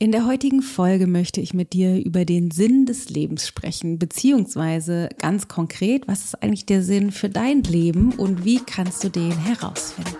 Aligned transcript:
In 0.00 0.12
der 0.12 0.26
heutigen 0.26 0.62
Folge 0.62 1.08
möchte 1.08 1.40
ich 1.40 1.54
mit 1.54 1.72
dir 1.72 1.96
über 1.96 2.24
den 2.24 2.52
Sinn 2.52 2.86
des 2.86 3.10
Lebens 3.10 3.48
sprechen, 3.48 3.98
beziehungsweise 3.98 5.08
ganz 5.18 5.48
konkret, 5.48 6.06
was 6.06 6.24
ist 6.24 6.40
eigentlich 6.40 6.66
der 6.66 6.84
Sinn 6.84 7.10
für 7.10 7.28
dein 7.28 7.64
Leben 7.64 8.12
und 8.12 8.44
wie 8.44 8.60
kannst 8.60 9.02
du 9.02 9.08
den 9.08 9.36
herausfinden? 9.36 10.14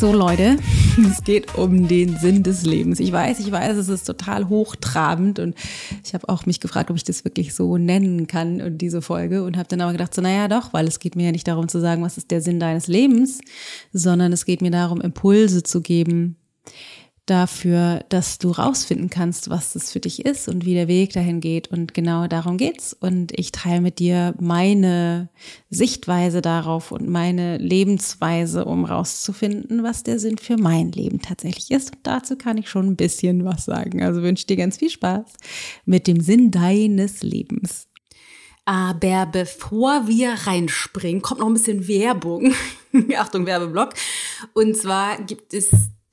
So 0.00 0.12
Leute, 0.12 0.56
es 1.10 1.22
geht 1.24 1.56
um 1.56 1.88
den 1.88 2.16
Sinn 2.16 2.42
des 2.42 2.64
Lebens. 2.64 3.00
Ich 3.00 3.12
weiß, 3.12 3.40
ich 3.40 3.50
weiß, 3.50 3.76
es 3.76 3.88
ist 3.88 4.04
total 4.04 4.48
hochtrabend 4.48 5.38
und 5.38 5.54
ich 6.04 6.14
habe 6.14 6.28
auch 6.28 6.46
mich 6.46 6.60
gefragt, 6.60 6.90
ob 6.90 6.96
ich 6.96 7.04
das 7.04 7.24
wirklich 7.24 7.54
so 7.54 7.76
nennen 7.78 8.26
kann 8.26 8.60
und 8.60 8.78
diese 8.78 9.02
Folge 9.02 9.44
und 9.44 9.56
habe 9.56 9.68
dann 9.68 9.80
aber 9.80 9.92
gedacht, 9.92 10.14
so 10.14 10.22
naja 10.22 10.48
doch, 10.48 10.72
weil 10.72 10.86
es 10.86 10.98
geht 10.98 11.16
mir 11.16 11.26
ja 11.26 11.32
nicht 11.32 11.46
darum 11.46 11.68
zu 11.68 11.80
sagen, 11.80 12.02
was 12.02 12.16
ist 12.16 12.30
der 12.30 12.40
Sinn 12.40 12.60
deines 12.60 12.86
Lebens, 12.86 13.40
sondern 13.92 14.32
es 14.32 14.44
geht 14.44 14.62
mir 14.62 14.70
darum, 14.70 15.00
Impulse 15.00 15.62
zu 15.62 15.80
geben, 15.80 16.36
dafür, 17.30 18.04
dass 18.08 18.38
du 18.38 18.50
rausfinden 18.50 19.08
kannst, 19.08 19.50
was 19.50 19.72
das 19.72 19.92
für 19.92 20.00
dich 20.00 20.24
ist 20.24 20.48
und 20.48 20.64
wie 20.64 20.74
der 20.74 20.88
Weg 20.88 21.12
dahin 21.12 21.40
geht. 21.40 21.68
Und 21.68 21.94
genau 21.94 22.26
darum 22.26 22.56
geht's. 22.56 22.92
Und 22.92 23.32
ich 23.38 23.52
teile 23.52 23.80
mit 23.80 24.00
dir 24.00 24.34
meine 24.40 25.28
Sichtweise 25.70 26.42
darauf 26.42 26.90
und 26.90 27.08
meine 27.08 27.58
Lebensweise, 27.58 28.64
um 28.64 28.84
rauszufinden, 28.84 29.84
was 29.84 30.02
der 30.02 30.18
Sinn 30.18 30.38
für 30.38 30.56
mein 30.56 30.90
Leben 30.90 31.22
tatsächlich 31.22 31.70
ist. 31.70 31.92
Und 31.92 32.00
dazu 32.02 32.36
kann 32.36 32.58
ich 32.58 32.68
schon 32.68 32.88
ein 32.88 32.96
bisschen 32.96 33.44
was 33.44 33.64
sagen. 33.64 34.02
Also 34.02 34.22
wünsche 34.22 34.46
dir 34.46 34.56
ganz 34.56 34.78
viel 34.78 34.90
Spaß 34.90 35.26
mit 35.84 36.08
dem 36.08 36.20
Sinn 36.20 36.50
deines 36.50 37.22
Lebens. 37.22 37.86
Aber 38.64 39.26
bevor 39.26 40.08
wir 40.08 40.32
reinspringen, 40.46 41.22
kommt 41.22 41.40
noch 41.40 41.46
ein 41.46 41.54
bisschen 41.54 41.86
Werbung. 41.86 42.52
Achtung, 43.16 43.46
Werbeblock. 43.46 43.94
Und 44.52 44.76
zwar 44.76 45.22
gibt 45.22 45.54
es 45.54 45.70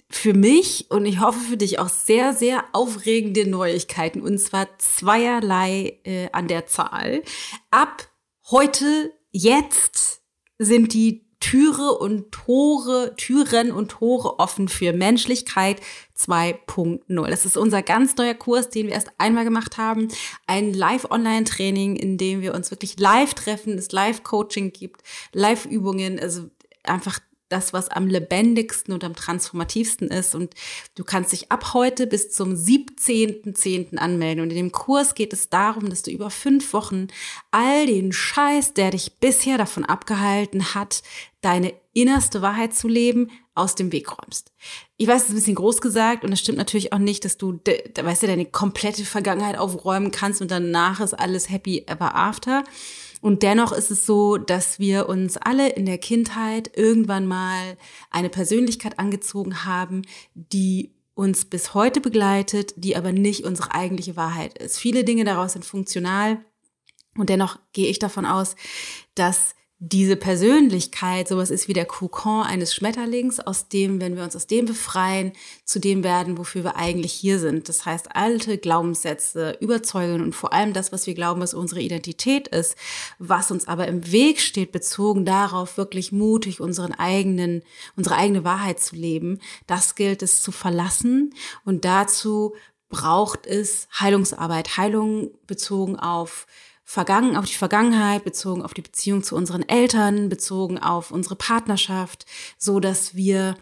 für 0.09 0.33
mich 0.33 0.89
und 0.89 1.05
ich 1.05 1.19
hoffe 1.19 1.39
für 1.39 1.57
dich 1.57 1.79
auch 1.79 1.89
sehr, 1.89 2.33
sehr 2.33 2.63
aufregende 2.73 3.49
Neuigkeiten. 3.49 4.21
Und 4.21 4.39
zwar 4.39 4.67
zweierlei 4.77 5.99
äh, 6.03 6.29
an 6.31 6.47
der 6.47 6.65
Zahl. 6.65 7.23
Ab 7.71 8.09
heute, 8.49 9.13
jetzt 9.31 10.21
sind 10.57 10.93
die 10.93 11.27
Türe 11.39 11.91
und 11.97 12.31
Tore, 12.31 13.13
Türen 13.15 13.71
und 13.71 13.89
Tore 13.89 14.39
offen 14.39 14.67
für 14.67 14.91
Menschlichkeit 14.91 15.81
2.0. 16.17 17.27
Das 17.27 17.45
ist 17.45 17.57
unser 17.57 17.83
ganz 17.83 18.15
neuer 18.15 18.33
Kurs, 18.33 18.69
den 18.69 18.87
wir 18.87 18.93
erst 18.93 19.11
einmal 19.19 19.43
gemacht 19.43 19.77
haben. 19.77 20.07
Ein 20.47 20.73
Live-Online-Training, 20.73 21.95
in 21.95 22.17
dem 22.17 22.41
wir 22.41 22.55
uns 22.55 22.71
wirklich 22.71 22.97
live 22.99 23.35
treffen, 23.35 23.77
es 23.77 23.91
Live-Coaching 23.91 24.73
gibt, 24.73 25.03
Live-Übungen, 25.31 26.19
also 26.19 26.49
einfach 26.83 27.19
das, 27.49 27.73
was 27.73 27.89
am 27.89 28.07
lebendigsten 28.07 28.93
und 28.93 29.03
am 29.03 29.15
transformativsten 29.15 30.09
ist. 30.09 30.35
Und 30.35 30.53
du 30.95 31.03
kannst 31.03 31.31
dich 31.31 31.51
ab 31.51 31.73
heute 31.73 32.07
bis 32.07 32.31
zum 32.31 32.53
17.10. 32.53 33.97
anmelden. 33.97 34.43
Und 34.43 34.49
in 34.49 34.57
dem 34.57 34.71
Kurs 34.71 35.15
geht 35.15 35.33
es 35.33 35.49
darum, 35.49 35.89
dass 35.89 36.03
du 36.03 36.11
über 36.11 36.29
fünf 36.29 36.73
Wochen 36.73 37.07
all 37.51 37.85
den 37.85 38.11
Scheiß, 38.11 38.73
der 38.73 38.91
dich 38.91 39.19
bisher 39.19 39.57
davon 39.57 39.85
abgehalten 39.85 40.73
hat, 40.73 41.03
deine 41.41 41.73
innerste 41.93 42.41
Wahrheit 42.41 42.75
zu 42.75 42.87
leben, 42.87 43.29
aus 43.57 43.73
dem 43.73 43.91
Weg 43.91 44.11
räumst. 44.11 44.51
Ich 44.97 45.07
weiß, 45.07 45.23
es 45.23 45.27
ist 45.29 45.33
ein 45.33 45.35
bisschen 45.35 45.55
groß 45.55 45.81
gesagt 45.81 46.23
und 46.23 46.31
es 46.31 46.39
stimmt 46.39 46.59
natürlich 46.59 46.93
auch 46.93 46.99
nicht, 46.99 47.25
dass 47.25 47.37
du, 47.37 47.59
weißt 47.95 48.23
du, 48.23 48.27
deine 48.27 48.45
komplette 48.45 49.03
Vergangenheit 49.03 49.57
aufräumen 49.57 50.11
kannst 50.11 50.41
und 50.41 50.51
danach 50.51 50.99
ist 50.99 51.15
alles 51.15 51.49
happy 51.49 51.83
ever 51.87 52.15
after. 52.15 52.63
Und 53.21 53.43
dennoch 53.43 53.71
ist 53.71 53.91
es 53.91 54.05
so, 54.05 54.37
dass 54.37 54.79
wir 54.79 55.09
uns 55.09 55.37
alle 55.37 55.69
in 55.69 55.85
der 55.85 55.97
Kindheit 55.97 56.71
irgendwann 56.75 57.27
mal 57.27 57.77
eine 58.11 58.29
Persönlichkeit 58.29 58.99
angezogen 58.99 59.65
haben, 59.65 60.03
die 60.33 60.93
uns 61.15 61.45
bis 61.45 61.73
heute 61.73 61.99
begleitet, 61.99 62.73
die 62.77 62.95
aber 62.95 63.11
nicht 63.11 63.43
unsere 63.43 63.73
eigentliche 63.73 64.15
Wahrheit 64.15 64.57
ist. 64.59 64.77
Viele 64.77 65.03
Dinge 65.03 65.23
daraus 65.23 65.53
sind 65.53 65.65
funktional 65.65 66.39
und 67.17 67.29
dennoch 67.29 67.57
gehe 67.73 67.89
ich 67.89 67.97
davon 67.97 68.25
aus, 68.25 68.55
dass 69.15 69.55
diese 69.79 70.15
Persönlichkeit 70.15 71.27
sowas 71.27 71.51
ist 71.51 71.67
wie 71.67 71.73
der 71.73 71.85
Kokon 71.85 72.41
eines 72.41 72.73
Schmetterlings, 72.73 73.39
aus 73.39 73.67
dem, 73.67 74.01
wenn 74.01 74.15
wir 74.15 74.23
uns 74.23 74.35
aus 74.35 74.47
dem 74.47 74.65
befreien, 74.65 75.33
zu 75.65 75.79
dem 75.79 76.03
werden, 76.03 76.39
wofür 76.39 76.63
wir 76.63 76.77
eigentlich 76.77 77.13
hier 77.13 77.37
sind. 77.37 77.69
Das 77.69 77.85
heißt, 77.85 78.15
alte 78.15 78.57
Glaubenssätze, 78.57 79.55
Überzeugungen 79.59 80.23
und 80.23 80.33
vor 80.33 80.51
allem 80.51 80.73
das, 80.73 80.91
was 80.91 81.05
wir 81.05 81.13
glauben, 81.13 81.41
was 81.41 81.53
unsere 81.53 81.79
Identität 81.79 82.47
ist, 82.47 82.75
was 83.19 83.51
uns 83.51 83.67
aber 83.67 83.87
im 83.87 84.11
Weg 84.11 84.41
steht, 84.41 84.71
bezogen 84.71 85.25
darauf, 85.25 85.77
wirklich 85.77 86.11
mutig 86.11 86.59
unseren 86.59 86.93
eigenen, 86.93 87.61
unsere 87.95 88.15
eigene 88.15 88.43
Wahrheit 88.43 88.79
zu 88.79 88.95
leben, 88.95 89.39
das 89.67 89.93
gilt 89.93 90.23
es 90.23 90.41
zu 90.41 90.51
verlassen 90.51 91.35
und 91.65 91.85
dazu 91.85 92.55
braucht 92.89 93.45
es 93.45 93.87
Heilungsarbeit, 93.99 94.77
Heilung 94.77 95.31
bezogen 95.45 95.97
auf 95.97 96.47
vergangen, 96.89 97.35
auf 97.35 97.43
die 97.43 97.53
Vergangenheit, 97.53 98.23
bezogen 98.23 98.61
auf 98.61 98.73
die 98.73 98.81
Beziehung 98.81 99.21
zu 99.21 99.35
unseren 99.35 99.67
Eltern, 99.67 100.29
bezogen 100.29 100.77
auf 100.79 101.11
unsere 101.11 101.35
Partnerschaft, 101.35 102.25
so 102.57 102.79
dass 102.79 103.13
wir 103.13 103.57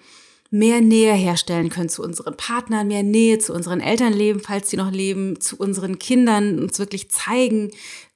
mehr 0.51 0.79
Nähe 0.79 1.13
herstellen 1.13 1.69
können 1.69 1.89
zu 1.89 2.03
unseren 2.03 2.37
Partnern, 2.37 2.87
mehr 2.87 3.01
Nähe 3.01 3.39
zu 3.39 3.51
unseren 3.51 3.81
Eltern 3.81 4.13
leben, 4.13 4.41
falls 4.41 4.69
sie 4.69 4.77
noch 4.77 4.91
leben, 4.91 5.41
zu 5.41 5.57
unseren 5.57 5.97
Kindern, 5.97 6.59
uns 6.59 6.77
wirklich 6.77 7.09
zeigen, 7.09 7.71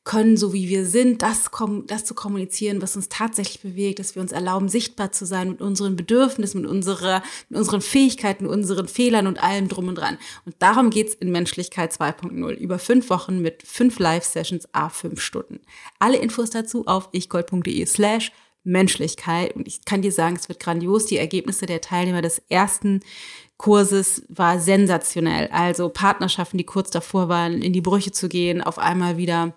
können, 0.09 0.37
so 0.37 0.53
wie 0.53 0.69
wir 0.69 0.87
sind, 0.87 1.21
das, 1.21 1.51
das 1.85 2.03
zu 2.03 2.15
kommunizieren, 2.15 2.81
was 2.81 2.95
uns 2.95 3.09
tatsächlich 3.09 3.61
bewegt, 3.61 3.99
dass 3.99 4.15
wir 4.15 4.23
uns 4.23 4.31
erlauben, 4.31 4.67
sichtbar 4.67 5.11
zu 5.11 5.23
sein 5.23 5.49
mit 5.49 5.61
unseren 5.61 5.95
Bedürfnissen, 5.95 6.61
mit, 6.61 6.69
unserer, 6.71 7.21
mit 7.47 7.59
unseren 7.59 7.79
Fähigkeiten, 7.79 8.47
unseren 8.47 8.87
Fehlern 8.87 9.27
und 9.27 9.37
allem 9.37 9.67
drum 9.67 9.87
und 9.87 9.99
dran. 9.99 10.17
Und 10.45 10.55
darum 10.57 10.89
geht's 10.89 11.13
in 11.13 11.31
Menschlichkeit 11.31 11.93
2.0. 11.93 12.53
Über 12.53 12.79
fünf 12.79 13.11
Wochen 13.11 13.39
mit 13.39 13.61
fünf 13.61 13.99
Live-Sessions, 13.99 14.67
a 14.73 14.89
fünf 14.89 15.21
Stunden. 15.21 15.59
Alle 15.99 16.17
Infos 16.17 16.49
dazu 16.49 16.87
auf 16.87 17.09
ichgold.de 17.11 17.85
slash 17.85 18.31
Menschlichkeit. 18.63 19.55
Und 19.55 19.67
ich 19.67 19.85
kann 19.85 20.01
dir 20.01 20.11
sagen, 20.11 20.37
es 20.37 20.49
wird 20.49 20.59
grandios. 20.59 21.05
Die 21.05 21.17
Ergebnisse 21.17 21.67
der 21.67 21.81
Teilnehmer 21.81 22.23
des 22.23 22.41
ersten 22.49 23.01
Kurses 23.57 24.23
war 24.27 24.59
sensationell. 24.59 25.49
Also 25.51 25.87
Partnerschaften, 25.89 26.57
die 26.57 26.65
kurz 26.65 26.89
davor 26.89 27.29
waren, 27.29 27.61
in 27.61 27.73
die 27.73 27.81
Brüche 27.81 28.11
zu 28.11 28.27
gehen, 28.27 28.63
auf 28.63 28.79
einmal 28.79 29.17
wieder 29.17 29.53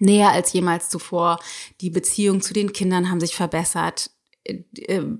näher 0.00 0.30
als 0.30 0.52
jemals 0.52 0.88
zuvor. 0.88 1.38
Die 1.80 1.90
Beziehungen 1.90 2.42
zu 2.42 2.52
den 2.52 2.72
Kindern 2.72 3.10
haben 3.10 3.20
sich 3.20 3.34
verbessert. 3.34 4.10
Äh, 4.44 4.62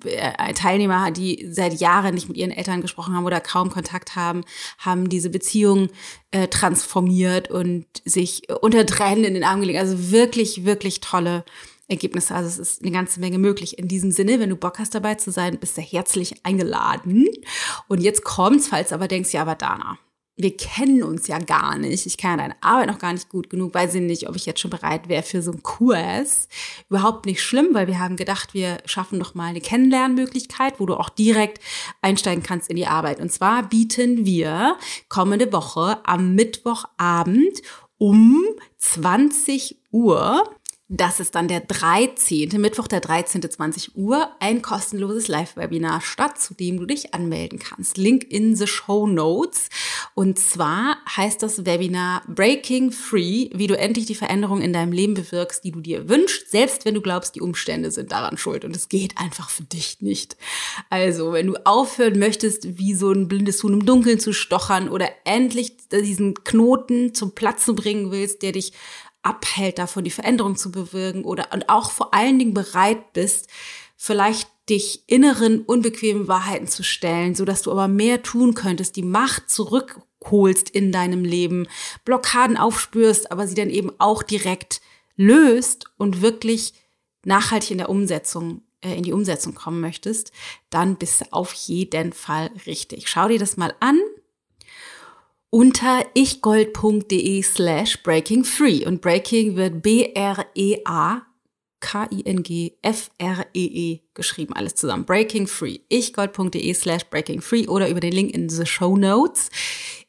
äh, 0.04 0.54
Teilnehmer, 0.54 1.10
die 1.10 1.46
seit 1.50 1.74
Jahren 1.80 2.14
nicht 2.14 2.28
mit 2.28 2.36
ihren 2.36 2.50
Eltern 2.50 2.80
gesprochen 2.80 3.14
haben 3.14 3.26
oder 3.26 3.41
kaum 3.41 3.70
Kontakt 3.70 4.16
haben, 4.16 4.44
haben 4.78 5.08
diese 5.08 5.30
Beziehung 5.30 5.88
äh, 6.30 6.48
transformiert 6.48 7.50
und 7.50 7.86
sich 8.04 8.50
unter 8.62 8.86
Tränen 8.86 9.24
in 9.24 9.34
den 9.34 9.44
Arm 9.44 9.60
gelegt. 9.60 9.78
Also 9.78 10.10
wirklich, 10.10 10.64
wirklich 10.64 11.00
tolle 11.00 11.44
Ergebnisse. 11.91 12.34
Also 12.34 12.48
es 12.48 12.58
ist 12.58 12.82
eine 12.82 12.92
ganze 12.92 13.20
Menge 13.20 13.38
möglich. 13.38 13.78
In 13.78 13.88
diesem 13.88 14.10
Sinne, 14.10 14.41
wenn 14.41 14.50
du 14.50 14.56
Bock 14.56 14.78
hast 14.78 14.94
dabei 14.94 15.16
zu 15.16 15.30
sein, 15.30 15.58
bist 15.58 15.76
du 15.76 15.82
herzlich 15.82 16.47
eingeladen. 16.47 17.28
Und 17.88 18.00
jetzt 18.00 18.24
kommt's, 18.24 18.68
falls 18.68 18.92
aber 18.92 19.08
denkst, 19.08 19.32
ja, 19.32 19.42
aber 19.42 19.56
Dana, 19.56 19.98
wir 20.36 20.56
kennen 20.56 21.02
uns 21.02 21.26
ja 21.26 21.38
gar 21.38 21.76
nicht. 21.76 22.06
Ich 22.06 22.16
kenne 22.16 22.38
deine 22.38 22.62
Arbeit 22.62 22.88
noch 22.88 22.98
gar 22.98 23.12
nicht 23.12 23.28
gut 23.28 23.50
genug, 23.50 23.74
weiß 23.74 23.94
ich 23.94 24.02
nicht, 24.02 24.28
ob 24.28 24.36
ich 24.36 24.46
jetzt 24.46 24.60
schon 24.60 24.70
bereit 24.70 25.08
wäre 25.08 25.22
für 25.22 25.42
so 25.42 25.50
einen 25.50 25.62
Kurs. 25.62 26.48
Überhaupt 26.88 27.26
nicht 27.26 27.42
schlimm, 27.42 27.68
weil 27.72 27.86
wir 27.86 27.98
haben 27.98 28.16
gedacht, 28.16 28.54
wir 28.54 28.78
schaffen 28.86 29.18
noch 29.18 29.34
mal 29.34 29.48
eine 29.48 29.60
Kennenlernmöglichkeit, 29.60 30.74
wo 30.78 30.86
du 30.86 30.96
auch 30.96 31.10
direkt 31.10 31.60
einsteigen 32.00 32.42
kannst 32.42 32.70
in 32.70 32.76
die 32.76 32.86
Arbeit. 32.86 33.20
Und 33.20 33.30
zwar 33.30 33.62
bieten 33.62 34.24
wir 34.24 34.76
kommende 35.08 35.52
Woche 35.52 35.98
am 36.04 36.34
Mittwochabend 36.34 37.60
um 37.98 38.42
20 38.78 39.76
Uhr 39.92 40.48
das 40.93 41.21
ist 41.21 41.37
dann 41.37 41.47
der 41.47 41.61
13., 41.61 42.49
Mittwoch 42.61 42.89
der 42.89 42.99
13. 42.99 43.49
20 43.49 43.97
Uhr, 43.97 44.28
ein 44.41 44.60
kostenloses 44.60 45.28
Live-Webinar 45.28 46.01
statt, 46.01 46.41
zu 46.41 46.53
dem 46.53 46.78
du 46.81 46.84
dich 46.84 47.15
anmelden 47.15 47.60
kannst. 47.60 47.97
Link 47.97 48.25
in 48.25 48.57
the 48.57 48.66
Show 48.66 49.07
Notes. 49.07 49.69
Und 50.15 50.41
zwar 50.41 50.97
heißt 51.16 51.45
das 51.45 51.65
Webinar 51.65 52.22
Breaking 52.27 52.91
Free, 52.91 53.51
wie 53.54 53.69
du 53.69 53.78
endlich 53.78 54.07
die 54.07 54.16
Veränderung 54.16 54.60
in 54.60 54.72
deinem 54.72 54.91
Leben 54.91 55.15
bewirkst, 55.15 55.63
die 55.63 55.71
du 55.71 55.81
dir 55.81 56.09
wünschst, 56.09 56.51
selbst 56.51 56.84
wenn 56.84 56.95
du 56.95 57.01
glaubst, 57.01 57.36
die 57.36 57.41
Umstände 57.41 57.93
sind 57.93 58.10
daran 58.10 58.36
schuld. 58.36 58.65
Und 58.65 58.75
es 58.75 58.89
geht 58.89 59.16
einfach 59.16 59.48
für 59.48 59.63
dich 59.63 59.98
nicht. 60.01 60.36
Also, 60.89 61.33
wenn 61.33 61.47
du 61.47 61.66
aufhören 61.66 62.19
möchtest, 62.19 62.78
wie 62.78 62.95
so 62.95 63.13
ein 63.13 63.28
blindes 63.28 63.63
Huhn 63.63 63.75
im 63.75 63.86
Dunkeln 63.86 64.19
zu 64.19 64.33
stochern 64.33 64.89
oder 64.89 65.09
endlich 65.25 65.77
diesen 65.93 66.34
Knoten 66.34 67.15
zum 67.15 67.31
Platzen 67.33 67.77
bringen 67.77 68.10
willst, 68.10 68.43
der 68.43 68.51
dich 68.51 68.72
abhält 69.22 69.78
davon, 69.78 70.05
die 70.05 70.11
Veränderung 70.11 70.57
zu 70.57 70.71
bewirken 70.71 71.25
oder 71.25 71.49
und 71.53 71.69
auch 71.69 71.91
vor 71.91 72.15
allen 72.15 72.39
Dingen 72.39 72.55
bereit 72.55 73.13
bist, 73.13 73.49
vielleicht 73.97 74.49
dich 74.69 75.05
inneren 75.09 75.63
unbequemen 75.63 76.28
Wahrheiten 76.28 76.69
zu 76.69 76.83
stellen, 76.83 77.34
so 77.34 77.45
dass 77.45 77.63
du 77.63 77.71
aber 77.71 77.89
mehr 77.89 78.22
tun 78.22 78.55
könntest, 78.55 78.97
die 78.97 79.03
Macht 79.03 79.51
zurückholst 79.51 80.71
in 80.71 80.93
deinem 80.93 81.25
Leben, 81.25 81.67
Blockaden 82.05 82.57
aufspürst, 82.57 83.33
aber 83.33 83.47
sie 83.47 83.57
dann 83.57 83.71
eben 83.71 83.91
auch 83.99 84.22
direkt 84.22 84.81
löst 85.17 85.87
und 85.99 86.22
wirklich 86.22 86.72
nachhaltig 87.25 87.72
in 87.72 87.78
der 87.78 87.91
Umsetzung 87.91 88.63
äh, 88.83 88.95
in 88.95 89.03
die 89.03 89.13
Umsetzung 89.13 89.55
kommen 89.55 89.81
möchtest, 89.81 90.33
dann 90.71 90.97
bist 90.97 91.21
du 91.21 91.25
auf 91.33 91.53
jeden 91.53 92.13
Fall 92.13 92.51
richtig. 92.67 93.09
Schau 93.09 93.28
dir 93.28 93.39
das 93.39 93.57
mal 93.57 93.75
an 93.81 93.99
unter 95.50 96.04
ichgold.de 96.14 97.42
slash 97.42 98.02
breaking 98.02 98.44
free 98.44 98.86
und 98.86 99.00
breaking 99.00 99.56
wird 99.56 99.82
B-R-E-A 99.82 101.22
K-I-N-G-F-R-E-E 101.80 103.48
-E 103.94 104.00
geschrieben, 104.14 104.52
alles 104.54 104.74
zusammen. 104.74 105.04
Breaking 105.06 105.47
Free. 105.47 105.78
ichgold.de 105.88 106.74
slash 106.74 107.04
breaking 107.06 107.41
free 107.41 107.66
oder 107.66 107.88
über 107.88 108.00
den 108.00 108.12
Link 108.12 108.34
in 108.34 108.50
the 108.50 108.66
Show 108.66 108.97
Notes. 108.97 109.48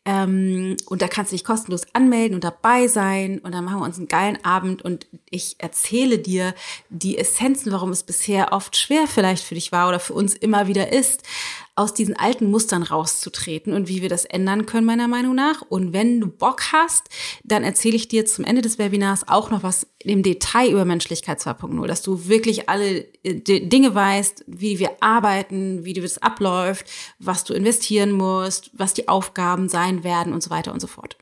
Ähm, 0.03 0.75
und 0.87 1.01
da 1.01 1.07
kannst 1.07 1.31
du 1.31 1.35
dich 1.35 1.45
kostenlos 1.45 1.83
anmelden 1.93 2.35
und 2.35 2.43
dabei 2.43 2.87
sein. 2.87 3.39
Und 3.39 3.53
dann 3.53 3.63
machen 3.63 3.79
wir 3.79 3.85
uns 3.85 3.97
einen 3.97 4.07
geilen 4.07 4.43
Abend 4.43 4.81
und 4.81 5.07
ich 5.29 5.55
erzähle 5.59 6.17
dir 6.19 6.53
die 6.89 7.17
Essenzen, 7.17 7.71
warum 7.71 7.91
es 7.91 8.03
bisher 8.03 8.51
oft 8.51 8.75
schwer 8.75 9.07
vielleicht 9.07 9.43
für 9.43 9.55
dich 9.55 9.71
war 9.71 9.87
oder 9.87 9.99
für 9.99 10.13
uns 10.13 10.33
immer 10.33 10.67
wieder 10.67 10.91
ist, 10.91 11.23
aus 11.75 11.93
diesen 11.93 12.15
alten 12.15 12.49
Mustern 12.51 12.83
rauszutreten 12.83 13.73
und 13.73 13.87
wie 13.87 14.01
wir 14.01 14.09
das 14.09 14.25
ändern 14.25 14.65
können, 14.65 14.85
meiner 14.85 15.07
Meinung 15.07 15.35
nach. 15.35 15.61
Und 15.61 15.93
wenn 15.93 16.19
du 16.19 16.27
Bock 16.27 16.71
hast, 16.73 17.07
dann 17.43 17.63
erzähle 17.63 17.95
ich 17.95 18.07
dir 18.07 18.25
zum 18.25 18.43
Ende 18.43 18.61
des 18.61 18.77
Webinars 18.77 19.27
auch 19.27 19.49
noch 19.51 19.63
was 19.63 19.87
im 19.99 20.21
Detail 20.21 20.71
über 20.71 20.85
Menschlichkeit 20.85 21.39
2.0, 21.39 21.87
dass 21.87 22.01
du 22.01 22.27
wirklich 22.27 22.69
alle 22.69 23.05
äh, 23.23 23.35
Dinge 23.35 23.95
weißt, 23.95 24.43
wie 24.47 24.79
wir 24.79 24.91
arbeiten, 24.99 25.85
wie 25.85 25.93
das 25.93 26.17
abläuft, 26.17 26.85
was 27.19 27.43
du 27.43 27.53
investieren 27.53 28.11
musst, 28.11 28.71
was 28.73 28.93
die 28.93 29.07
Aufgaben 29.07 29.69
sein 29.69 30.03
werden 30.03 30.33
und 30.33 30.43
so 30.43 30.49
weiter 30.49 30.73
und 30.73 30.81
so 30.81 30.87
fort. 30.87 31.17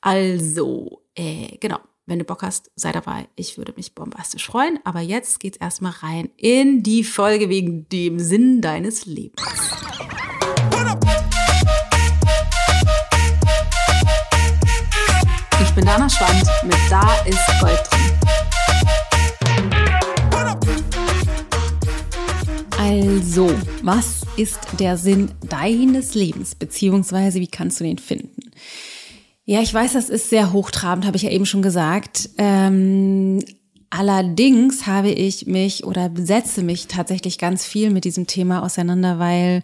Also, 0.00 1.02
äh, 1.14 1.58
genau. 1.60 1.78
Wenn 2.04 2.18
du 2.18 2.24
Bock 2.24 2.42
hast, 2.42 2.72
sei 2.74 2.90
dabei. 2.90 3.28
Ich 3.36 3.58
würde 3.58 3.74
mich 3.76 3.94
bombastisch 3.94 4.46
freuen. 4.46 4.80
Aber 4.82 5.00
jetzt 5.00 5.38
geht's 5.38 5.56
erstmal 5.56 5.92
rein 5.92 6.30
in 6.36 6.82
die 6.82 7.04
Folge 7.04 7.48
wegen 7.48 7.88
dem 7.90 8.18
Sinn 8.18 8.60
deines 8.60 9.06
Lebens. 9.06 9.40
Ich 15.62 15.70
bin 15.76 15.84
Dana 15.84 16.10
Schwand 16.10 16.44
mit 16.64 16.76
Da 16.90 17.14
ist 17.24 17.38
Gold 17.60 17.80
drin. 17.88 18.12
Also, 22.78 23.48
was 23.82 24.22
ist 24.36 24.58
der 24.80 24.96
Sinn 24.96 25.30
deines 25.48 26.14
Lebens, 26.14 26.56
beziehungsweise 26.56 27.38
wie 27.38 27.46
kannst 27.46 27.78
du 27.78 27.84
den 27.84 27.98
finden? 27.98 28.50
Ja, 29.44 29.60
ich 29.60 29.74
weiß, 29.74 29.94
das 29.94 30.08
ist 30.08 30.30
sehr 30.30 30.52
hochtrabend, 30.52 31.04
habe 31.04 31.16
ich 31.16 31.24
ja 31.24 31.30
eben 31.30 31.46
schon 31.46 31.62
gesagt. 31.62 32.30
Ähm, 32.38 33.44
allerdings 33.90 34.86
habe 34.86 35.10
ich 35.10 35.46
mich 35.46 35.84
oder 35.84 36.10
setze 36.14 36.62
mich 36.62 36.86
tatsächlich 36.86 37.38
ganz 37.38 37.66
viel 37.66 37.90
mit 37.90 38.04
diesem 38.04 38.28
Thema 38.28 38.62
auseinander, 38.62 39.18
weil 39.18 39.62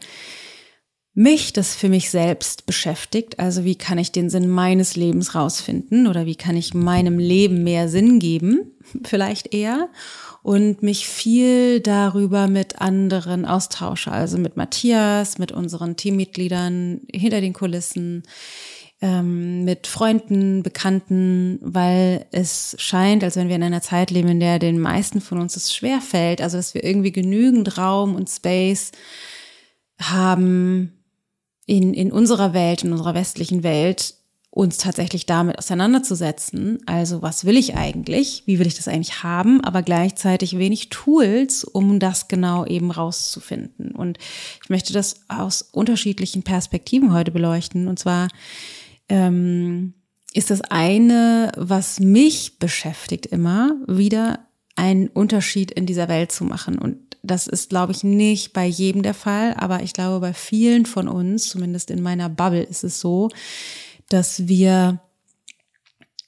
mich 1.15 1.53
das 1.53 1.75
für 1.75 1.89
mich 1.89 2.11
selbst 2.11 2.67
beschäftigt. 2.67 3.41
Also 3.41 3.65
wie 3.65 3.75
kann 3.75 3.99
ich 3.99 4.13
den 4.13 4.31
Sinn 4.31 4.49
meines 4.49 4.97
Lebens 4.97 5.35
rausfinden 5.35 6.07
oder 6.07 6.27
wie 6.27 6.37
kann 6.37 6.57
ich 6.57 6.75
meinem 6.75 7.19
Leben 7.19 7.65
mehr 7.65 7.89
Sinn 7.89 8.19
geben, 8.19 8.73
vielleicht 9.05 9.55
eher. 9.55 9.89
Und 10.43 10.83
mich 10.83 11.09
viel 11.09 11.81
darüber 11.81 12.47
mit 12.47 12.81
anderen 12.81 13.45
austausche, 13.45 14.11
also 14.11 14.39
mit 14.39 14.57
Matthias, 14.57 15.39
mit 15.39 15.53
unseren 15.53 15.97
Teammitgliedern 15.97 17.01
hinter 17.13 17.41
den 17.41 17.53
Kulissen 17.53 18.23
ähm, 19.01 19.65
mit 19.65 19.87
Freunden, 19.87 20.63
Bekannten, 20.63 21.59
weil 21.63 22.27
es 22.33 22.75
scheint, 22.79 23.23
als 23.23 23.37
wenn 23.37 23.49
wir 23.49 23.57
in 23.57 23.63
einer 23.63 23.83
Zeit 23.83 24.11
leben, 24.11 24.29
in 24.29 24.41
der 24.41 24.59
den 24.59 24.81
meisten 24.81 25.21
von 25.21 25.39
uns 25.39 25.57
es 25.57 25.75
schwer 25.75 26.01
fällt, 26.01 26.41
also 26.41 26.57
dass 26.57 26.75
wir 26.75 26.83
irgendwie 26.85 27.13
genügend 27.13 27.79
Raum 27.79 28.15
und 28.15 28.29
Space 28.29 28.91
haben 30.01 30.93
in, 31.67 31.95
in 31.95 32.11
unserer 32.11 32.55
Welt, 32.55 32.83
in 32.83 32.93
unserer 32.93 33.15
westlichen 33.15 33.63
Welt, 33.63 34.15
uns 34.51 34.79
tatsächlich 34.79 35.27
damit 35.27 35.59
auseinanderzusetzen. 35.59 36.81
Also 36.87 37.23
was 37.23 37.45
will 37.45 37.57
ich 37.57 37.77
eigentlich? 37.77 38.43
Wie 38.47 38.59
will 38.59 38.67
ich 38.67 38.75
das 38.75 38.89
eigentlich 38.89 39.23
haben? 39.23 39.63
Aber 39.63 39.83
gleichzeitig 39.83 40.59
wenig 40.59 40.89
Tools, 40.89 41.63
um 41.63 42.01
das 42.01 42.27
genau 42.27 42.65
eben 42.65 42.91
rauszufinden. 42.91 43.93
Und 43.93 44.19
ich 44.63 44.71
möchte 44.71 44.93
das 44.93 45.21
aus 45.29 45.63
unterschiedlichen 45.71 46.43
Perspektiven 46.43 47.13
heute 47.13 47.31
beleuchten. 47.31 47.87
Und 47.87 47.99
zwar 47.99 48.29
ähm, 49.09 49.95
ist 50.35 50.51
das 50.51 50.61
eine, 50.61 51.53
was 51.57 52.01
mich 52.01 52.59
beschäftigt 52.59 53.27
immer, 53.27 53.77
wieder 53.87 54.47
einen 54.77 55.09
Unterschied 55.09 55.71
in 55.71 55.87
dieser 55.87 56.09
Welt 56.09 56.31
zu 56.31 56.45
machen. 56.45 56.79
Und 56.79 56.99
das 57.23 57.47
ist, 57.47 57.71
glaube 57.71 57.93
ich, 57.93 58.05
nicht 58.05 58.53
bei 58.53 58.67
jedem 58.67 59.03
der 59.03 59.15
Fall, 59.15 59.55
aber 59.55 59.83
ich 59.83 59.93
glaube, 59.93 60.21
bei 60.21 60.35
vielen 60.35 60.87
von 60.87 61.09
uns, 61.09 61.49
zumindest 61.49 61.91
in 61.91 62.03
meiner 62.03 62.29
Bubble, 62.29 62.63
ist 62.63 62.85
es 62.85 63.01
so, 63.01 63.29
dass 64.09 64.47
wir 64.47 65.01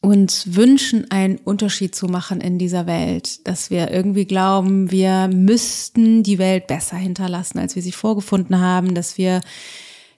uns 0.01 0.55
wünschen, 0.55 1.11
einen 1.11 1.37
Unterschied 1.37 1.95
zu 1.95 2.07
machen 2.07 2.41
in 2.41 2.59
dieser 2.59 2.87
Welt, 2.87 3.47
dass 3.47 3.71
wir 3.71 3.91
irgendwie 3.91 4.25
glauben, 4.25 4.91
wir 4.91 5.29
müssten 5.29 6.23
die 6.23 6.39
Welt 6.39 6.67
besser 6.67 6.97
hinterlassen, 6.97 7.59
als 7.59 7.77
wir 7.77 7.83
sie 7.83 7.93
vorgefunden 7.93 8.59
haben, 8.61 8.95
dass 8.95 9.19
wir 9.19 9.43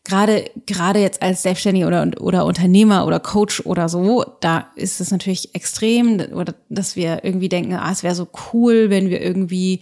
gerade 0.04 0.50
gerade 0.66 1.00
jetzt 1.00 1.22
als 1.22 1.43
Selbstständiger 1.43 1.87
oder 1.87 2.10
oder 2.20 2.44
Unternehmer 2.44 3.06
oder 3.06 3.20
Coach 3.20 3.64
oder 3.64 3.88
so, 3.88 4.25
da 4.40 4.69
ist 4.75 5.00
es 5.00 5.10
natürlich 5.10 5.54
extrem, 5.54 6.22
dass 6.69 6.96
wir 6.96 7.25
irgendwie 7.25 7.49
denken, 7.49 7.75
ah, 7.75 7.93
es 7.93 8.02
wäre 8.02 8.14
so 8.14 8.28
cool, 8.52 8.90
wenn 8.90 9.10
wir 9.10 9.20
irgendwie 9.20 9.81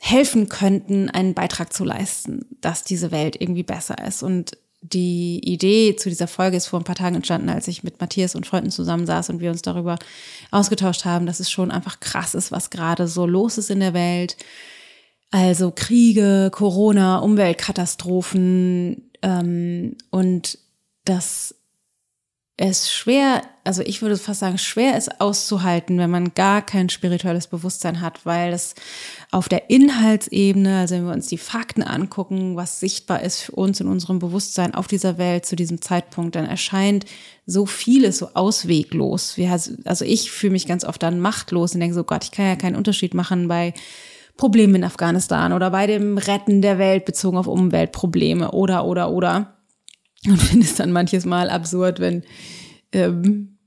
helfen 0.00 0.48
könnten, 0.48 1.10
einen 1.10 1.34
Beitrag 1.34 1.72
zu 1.72 1.84
leisten, 1.84 2.46
dass 2.60 2.84
diese 2.84 3.10
Welt 3.10 3.36
irgendwie 3.38 3.62
besser 3.62 3.96
ist. 4.06 4.22
Und 4.22 4.56
die 4.82 5.40
Idee 5.44 5.94
zu 5.96 6.08
dieser 6.08 6.26
Folge 6.26 6.56
ist 6.56 6.66
vor 6.66 6.80
ein 6.80 6.84
paar 6.84 6.94
Tagen 6.94 7.16
entstanden, 7.16 7.50
als 7.50 7.68
ich 7.68 7.84
mit 7.84 8.00
Matthias 8.00 8.34
und 8.34 8.46
Freunden 8.46 8.70
zusammensaß 8.70 9.28
und 9.28 9.40
wir 9.40 9.50
uns 9.50 9.60
darüber 9.60 9.98
ausgetauscht 10.50 11.04
haben, 11.04 11.26
dass 11.26 11.38
es 11.38 11.50
schon 11.50 11.70
einfach 11.70 12.00
krass 12.00 12.34
ist, 12.34 12.50
was 12.50 12.70
gerade 12.70 13.06
so 13.06 13.26
los 13.26 13.58
ist 13.58 13.70
in 13.70 13.80
der 13.80 13.92
Welt. 13.92 14.38
Also 15.30 15.70
Kriege, 15.70 16.50
Corona, 16.50 17.18
Umweltkatastrophen, 17.18 19.09
ähm, 19.22 19.96
und 20.10 20.58
dass 21.04 21.54
es 22.62 22.92
schwer, 22.92 23.40
also 23.64 23.80
ich 23.80 24.02
würde 24.02 24.18
fast 24.18 24.40
sagen, 24.40 24.58
schwer 24.58 24.98
ist 24.98 25.18
auszuhalten, 25.18 25.96
wenn 25.96 26.10
man 26.10 26.34
gar 26.34 26.60
kein 26.60 26.90
spirituelles 26.90 27.46
Bewusstsein 27.46 28.02
hat, 28.02 28.26
weil 28.26 28.50
das 28.50 28.74
auf 29.30 29.48
der 29.48 29.70
Inhaltsebene, 29.70 30.80
also 30.80 30.94
wenn 30.94 31.06
wir 31.06 31.14
uns 31.14 31.28
die 31.28 31.38
Fakten 31.38 31.82
angucken, 31.82 32.56
was 32.56 32.78
sichtbar 32.78 33.22
ist 33.22 33.40
für 33.40 33.52
uns 33.52 33.80
in 33.80 33.88
unserem 33.88 34.18
Bewusstsein 34.18 34.74
auf 34.74 34.88
dieser 34.88 35.16
Welt 35.16 35.46
zu 35.46 35.56
diesem 35.56 35.80
Zeitpunkt, 35.80 36.36
dann 36.36 36.44
erscheint 36.44 37.06
so 37.46 37.64
vieles 37.64 38.18
so 38.18 38.28
ausweglos. 38.34 39.36
also 39.86 40.04
ich 40.04 40.30
fühle 40.30 40.52
mich 40.52 40.66
ganz 40.66 40.84
oft 40.84 41.02
dann 41.02 41.18
machtlos 41.18 41.72
und 41.72 41.80
denke 41.80 41.94
so, 41.94 42.04
Gott, 42.04 42.24
ich 42.24 42.30
kann 42.30 42.44
ja 42.44 42.56
keinen 42.56 42.76
Unterschied 42.76 43.14
machen 43.14 43.48
bei 43.48 43.72
Probleme 44.40 44.78
in 44.78 44.84
Afghanistan 44.84 45.52
oder 45.52 45.70
bei 45.70 45.86
dem 45.86 46.16
Retten 46.16 46.62
der 46.62 46.78
Welt 46.78 47.04
bezogen 47.04 47.36
auf 47.36 47.46
Umweltprobleme 47.46 48.52
oder, 48.52 48.86
oder, 48.86 49.10
oder. 49.10 49.58
Und 50.26 50.38
finde 50.42 50.64
es 50.64 50.76
dann 50.76 50.92
manches 50.92 51.26
Mal 51.26 51.50
absurd, 51.50 52.00
wenn, 52.00 52.24
ähm, 52.92 53.58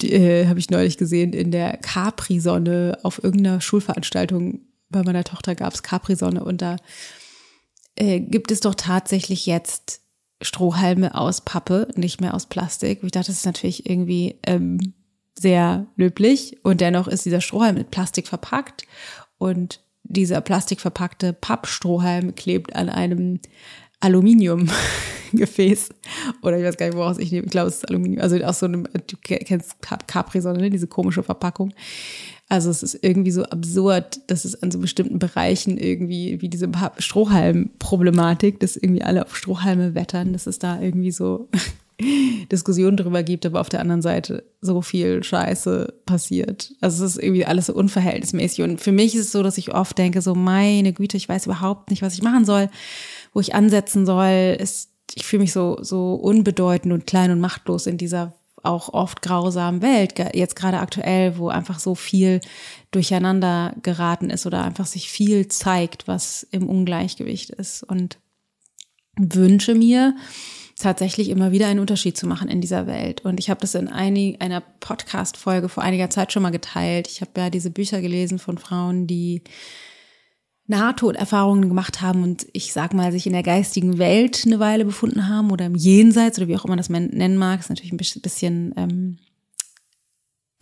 äh, 0.00 0.46
habe 0.46 0.60
ich 0.60 0.70
neulich 0.70 0.98
gesehen, 0.98 1.32
in 1.32 1.50
der 1.50 1.78
Capri-Sonne 1.78 2.98
auf 3.02 3.22
irgendeiner 3.24 3.60
Schulveranstaltung 3.60 4.60
bei 4.88 5.02
meiner 5.02 5.24
Tochter 5.24 5.56
gab 5.56 5.74
es 5.74 5.82
Capri-Sonne 5.82 6.44
und 6.44 6.62
da 6.62 6.76
äh, 7.96 8.20
gibt 8.20 8.52
es 8.52 8.60
doch 8.60 8.76
tatsächlich 8.76 9.46
jetzt 9.46 10.00
Strohhalme 10.40 11.16
aus 11.16 11.40
Pappe, 11.40 11.88
nicht 11.96 12.20
mehr 12.20 12.34
aus 12.34 12.46
Plastik. 12.46 13.02
Ich 13.02 13.10
dachte, 13.10 13.28
das 13.28 13.38
ist 13.38 13.46
natürlich 13.46 13.90
irgendwie 13.90 14.38
ähm, 14.46 14.94
sehr 15.36 15.88
löblich 15.96 16.58
und 16.62 16.80
dennoch 16.80 17.08
ist 17.08 17.24
dieser 17.24 17.40
Strohhalm 17.40 17.74
mit 17.74 17.90
Plastik 17.90 18.28
verpackt 18.28 18.86
und 19.38 19.83
dieser 20.04 20.40
plastikverpackte 20.40 21.32
Pappstrohhalm 21.32 22.34
klebt 22.34 22.76
an 22.76 22.88
einem 22.88 23.40
Aluminiumgefäß. 24.00 25.88
Oder 26.42 26.58
ich 26.58 26.64
weiß 26.64 26.76
gar 26.76 26.86
nicht, 26.86 26.96
woraus 26.96 27.18
ich 27.18 27.32
nehme. 27.32 27.46
Ich 27.46 27.50
glaube, 27.50 27.68
es 27.68 27.76
ist 27.76 27.88
Aluminium. 27.88 28.22
Also 28.22 28.36
aus 28.44 28.58
so 28.58 28.66
einem, 28.66 28.84
du 28.84 29.16
kennst 29.22 29.76
Capri-Sonne, 29.80 30.58
ne? 30.58 30.70
diese 30.70 30.86
komische 30.86 31.22
Verpackung. 31.22 31.72
Also 32.48 32.68
es 32.70 32.82
ist 32.82 32.98
irgendwie 33.02 33.30
so 33.30 33.44
absurd, 33.44 34.20
dass 34.26 34.44
es 34.44 34.62
an 34.62 34.70
so 34.70 34.78
bestimmten 34.78 35.18
Bereichen 35.18 35.78
irgendwie, 35.78 36.42
wie 36.42 36.50
diese 36.50 36.70
Strohhalm-Problematik, 36.98 38.60
dass 38.60 38.76
irgendwie 38.76 39.02
alle 39.02 39.24
auf 39.24 39.34
Strohhalme 39.34 39.94
wettern, 39.94 40.34
dass 40.34 40.46
es 40.46 40.58
da 40.58 40.80
irgendwie 40.80 41.10
so 41.10 41.48
Diskussionen 42.00 42.96
darüber 42.96 43.22
gibt, 43.22 43.46
aber 43.46 43.60
auf 43.60 43.68
der 43.68 43.80
anderen 43.80 44.02
Seite 44.02 44.44
so 44.60 44.82
viel 44.82 45.22
Scheiße 45.22 45.94
passiert. 46.06 46.72
Also 46.80 47.04
es 47.04 47.16
ist 47.16 47.22
irgendwie 47.22 47.46
alles 47.46 47.66
so 47.66 47.74
unverhältnismäßig. 47.74 48.64
Und 48.64 48.80
für 48.80 48.92
mich 48.92 49.14
ist 49.14 49.26
es 49.26 49.32
so, 49.32 49.42
dass 49.42 49.58
ich 49.58 49.74
oft 49.74 49.96
denke, 49.96 50.20
so 50.20 50.34
meine 50.34 50.92
Güte, 50.92 51.16
ich 51.16 51.28
weiß 51.28 51.46
überhaupt 51.46 51.90
nicht, 51.90 52.02
was 52.02 52.14
ich 52.14 52.22
machen 52.22 52.44
soll, 52.44 52.68
wo 53.32 53.40
ich 53.40 53.54
ansetzen 53.54 54.06
soll. 54.06 54.56
Ist, 54.58 54.90
ich 55.14 55.24
fühle 55.24 55.42
mich 55.42 55.52
so, 55.52 55.78
so 55.82 56.14
unbedeutend 56.14 56.92
und 56.92 57.06
klein 57.06 57.30
und 57.30 57.40
machtlos 57.40 57.86
in 57.86 57.98
dieser 57.98 58.34
auch 58.64 58.88
oft 58.92 59.20
grausamen 59.22 59.82
Welt, 59.82 60.14
jetzt 60.32 60.56
gerade 60.56 60.78
aktuell, 60.78 61.36
wo 61.36 61.48
einfach 61.48 61.78
so 61.78 61.94
viel 61.94 62.40
durcheinander 62.92 63.74
geraten 63.82 64.30
ist 64.30 64.46
oder 64.46 64.64
einfach 64.64 64.86
sich 64.86 65.10
viel 65.10 65.48
zeigt, 65.48 66.08
was 66.08 66.46
im 66.50 66.68
Ungleichgewicht 66.68 67.50
ist. 67.50 67.82
Und 67.82 68.18
wünsche 69.16 69.74
mir, 69.74 70.16
tatsächlich 70.76 71.28
immer 71.28 71.52
wieder 71.52 71.68
einen 71.68 71.80
Unterschied 71.80 72.16
zu 72.16 72.26
machen 72.26 72.48
in 72.48 72.60
dieser 72.60 72.86
Welt. 72.86 73.24
Und 73.24 73.38
ich 73.38 73.50
habe 73.50 73.60
das 73.60 73.74
in 73.74 73.88
einig, 73.88 74.40
einer 74.40 74.60
Podcast-Folge 74.60 75.68
vor 75.68 75.82
einiger 75.82 76.10
Zeit 76.10 76.32
schon 76.32 76.42
mal 76.42 76.50
geteilt. 76.50 77.08
Ich 77.08 77.20
habe 77.20 77.30
ja 77.36 77.50
diese 77.50 77.70
Bücher 77.70 78.00
gelesen 78.00 78.38
von 78.38 78.58
Frauen, 78.58 79.06
die 79.06 79.42
Nahtoderfahrungen 80.66 81.68
gemacht 81.68 82.00
haben 82.00 82.22
und 82.22 82.46
ich 82.52 82.72
sag 82.72 82.94
mal, 82.94 83.12
sich 83.12 83.26
in 83.26 83.34
der 83.34 83.42
geistigen 83.42 83.98
Welt 83.98 84.44
eine 84.46 84.60
Weile 84.60 84.84
befunden 84.84 85.28
haben 85.28 85.50
oder 85.50 85.66
im 85.66 85.74
Jenseits 85.74 86.38
oder 86.38 86.48
wie 86.48 86.56
auch 86.56 86.64
immer 86.64 86.76
das 86.76 86.88
man 86.88 87.08
nennen 87.08 87.36
mag, 87.36 87.60
ist 87.60 87.68
natürlich 87.68 87.92
ein 87.92 87.98
bisschen, 87.98 88.72
ähm, 88.76 89.18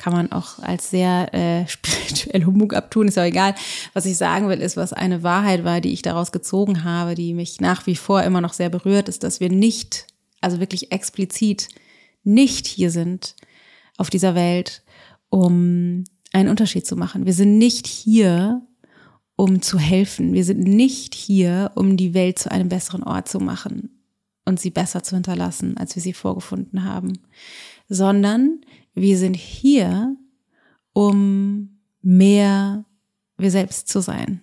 kann 0.02 0.12
man 0.12 0.32
auch 0.32 0.58
als 0.58 0.90
sehr 0.90 1.32
äh, 1.32 1.66
spirituell 1.68 2.44
Humbug 2.44 2.74
abtun, 2.74 3.06
ist 3.06 3.16
ja 3.16 3.24
egal. 3.24 3.54
Was 3.92 4.04
ich 4.04 4.16
sagen 4.16 4.48
will, 4.48 4.60
ist, 4.60 4.76
was 4.76 4.92
eine 4.92 5.22
Wahrheit 5.22 5.62
war, 5.62 5.80
die 5.80 5.92
ich 5.92 6.02
daraus 6.02 6.32
gezogen 6.32 6.82
habe, 6.82 7.14
die 7.14 7.34
mich 7.34 7.60
nach 7.60 7.86
wie 7.86 7.94
vor 7.94 8.22
immer 8.24 8.40
noch 8.40 8.52
sehr 8.52 8.68
berührt, 8.68 9.08
ist, 9.08 9.22
dass 9.22 9.38
wir 9.38 9.48
nicht, 9.48 10.08
also 10.40 10.58
wirklich 10.58 10.90
explizit 10.90 11.68
nicht 12.24 12.66
hier 12.66 12.90
sind 12.90 13.36
auf 13.96 14.10
dieser 14.10 14.34
Welt, 14.34 14.82
um 15.28 16.02
einen 16.32 16.48
Unterschied 16.48 16.84
zu 16.84 16.96
machen. 16.96 17.24
Wir 17.24 17.34
sind 17.34 17.58
nicht 17.58 17.86
hier, 17.86 18.60
um 19.36 19.62
zu 19.62 19.78
helfen. 19.78 20.32
Wir 20.32 20.44
sind 20.44 20.64
nicht 20.64 21.14
hier, 21.14 21.70
um 21.76 21.96
die 21.96 22.12
Welt 22.12 22.40
zu 22.40 22.50
einem 22.50 22.68
besseren 22.68 23.04
Ort 23.04 23.28
zu 23.28 23.38
machen 23.38 24.02
und 24.44 24.58
sie 24.58 24.70
besser 24.70 25.04
zu 25.04 25.14
hinterlassen, 25.14 25.76
als 25.76 25.94
wir 25.94 26.02
sie 26.02 26.12
vorgefunden 26.12 26.82
haben, 26.82 27.20
sondern 27.88 28.62
wir 28.94 29.18
sind 29.18 29.36
hier, 29.36 30.16
um 30.92 31.78
mehr 32.02 32.84
wir 33.38 33.50
selbst 33.50 33.88
zu 33.88 34.00
sein. 34.00 34.42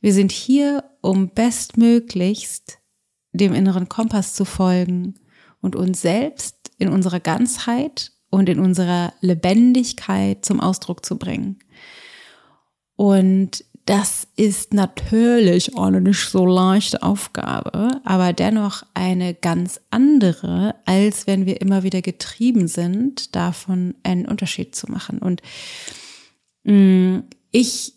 Wir 0.00 0.12
sind 0.12 0.32
hier, 0.32 0.84
um 1.00 1.30
bestmöglichst 1.30 2.78
dem 3.32 3.54
inneren 3.54 3.88
Kompass 3.88 4.34
zu 4.34 4.44
folgen 4.44 5.14
und 5.60 5.76
uns 5.76 6.02
selbst 6.02 6.56
in 6.78 6.88
unserer 6.88 7.20
Ganzheit 7.20 8.12
und 8.30 8.48
in 8.48 8.58
unserer 8.58 9.12
Lebendigkeit 9.20 10.44
zum 10.44 10.60
Ausdruck 10.60 11.04
zu 11.04 11.18
bringen. 11.18 11.58
Und 12.96 13.64
das 13.86 14.28
ist 14.36 14.74
natürlich 14.74 15.76
eine 15.76 16.00
nicht 16.00 16.28
so 16.28 16.46
leichte 16.46 17.02
Aufgabe, 17.02 18.00
aber 18.04 18.32
dennoch 18.32 18.84
eine 18.94 19.34
ganz 19.34 19.80
andere, 19.90 20.76
als 20.84 21.26
wenn 21.26 21.46
wir 21.46 21.60
immer 21.60 21.82
wieder 21.82 22.00
getrieben 22.00 22.68
sind, 22.68 23.34
davon 23.34 23.94
einen 24.04 24.26
Unterschied 24.26 24.76
zu 24.76 24.90
machen. 24.90 25.18
Und 25.18 25.42
mh, 26.64 26.74
mm, 26.74 27.24
ich 27.50 27.94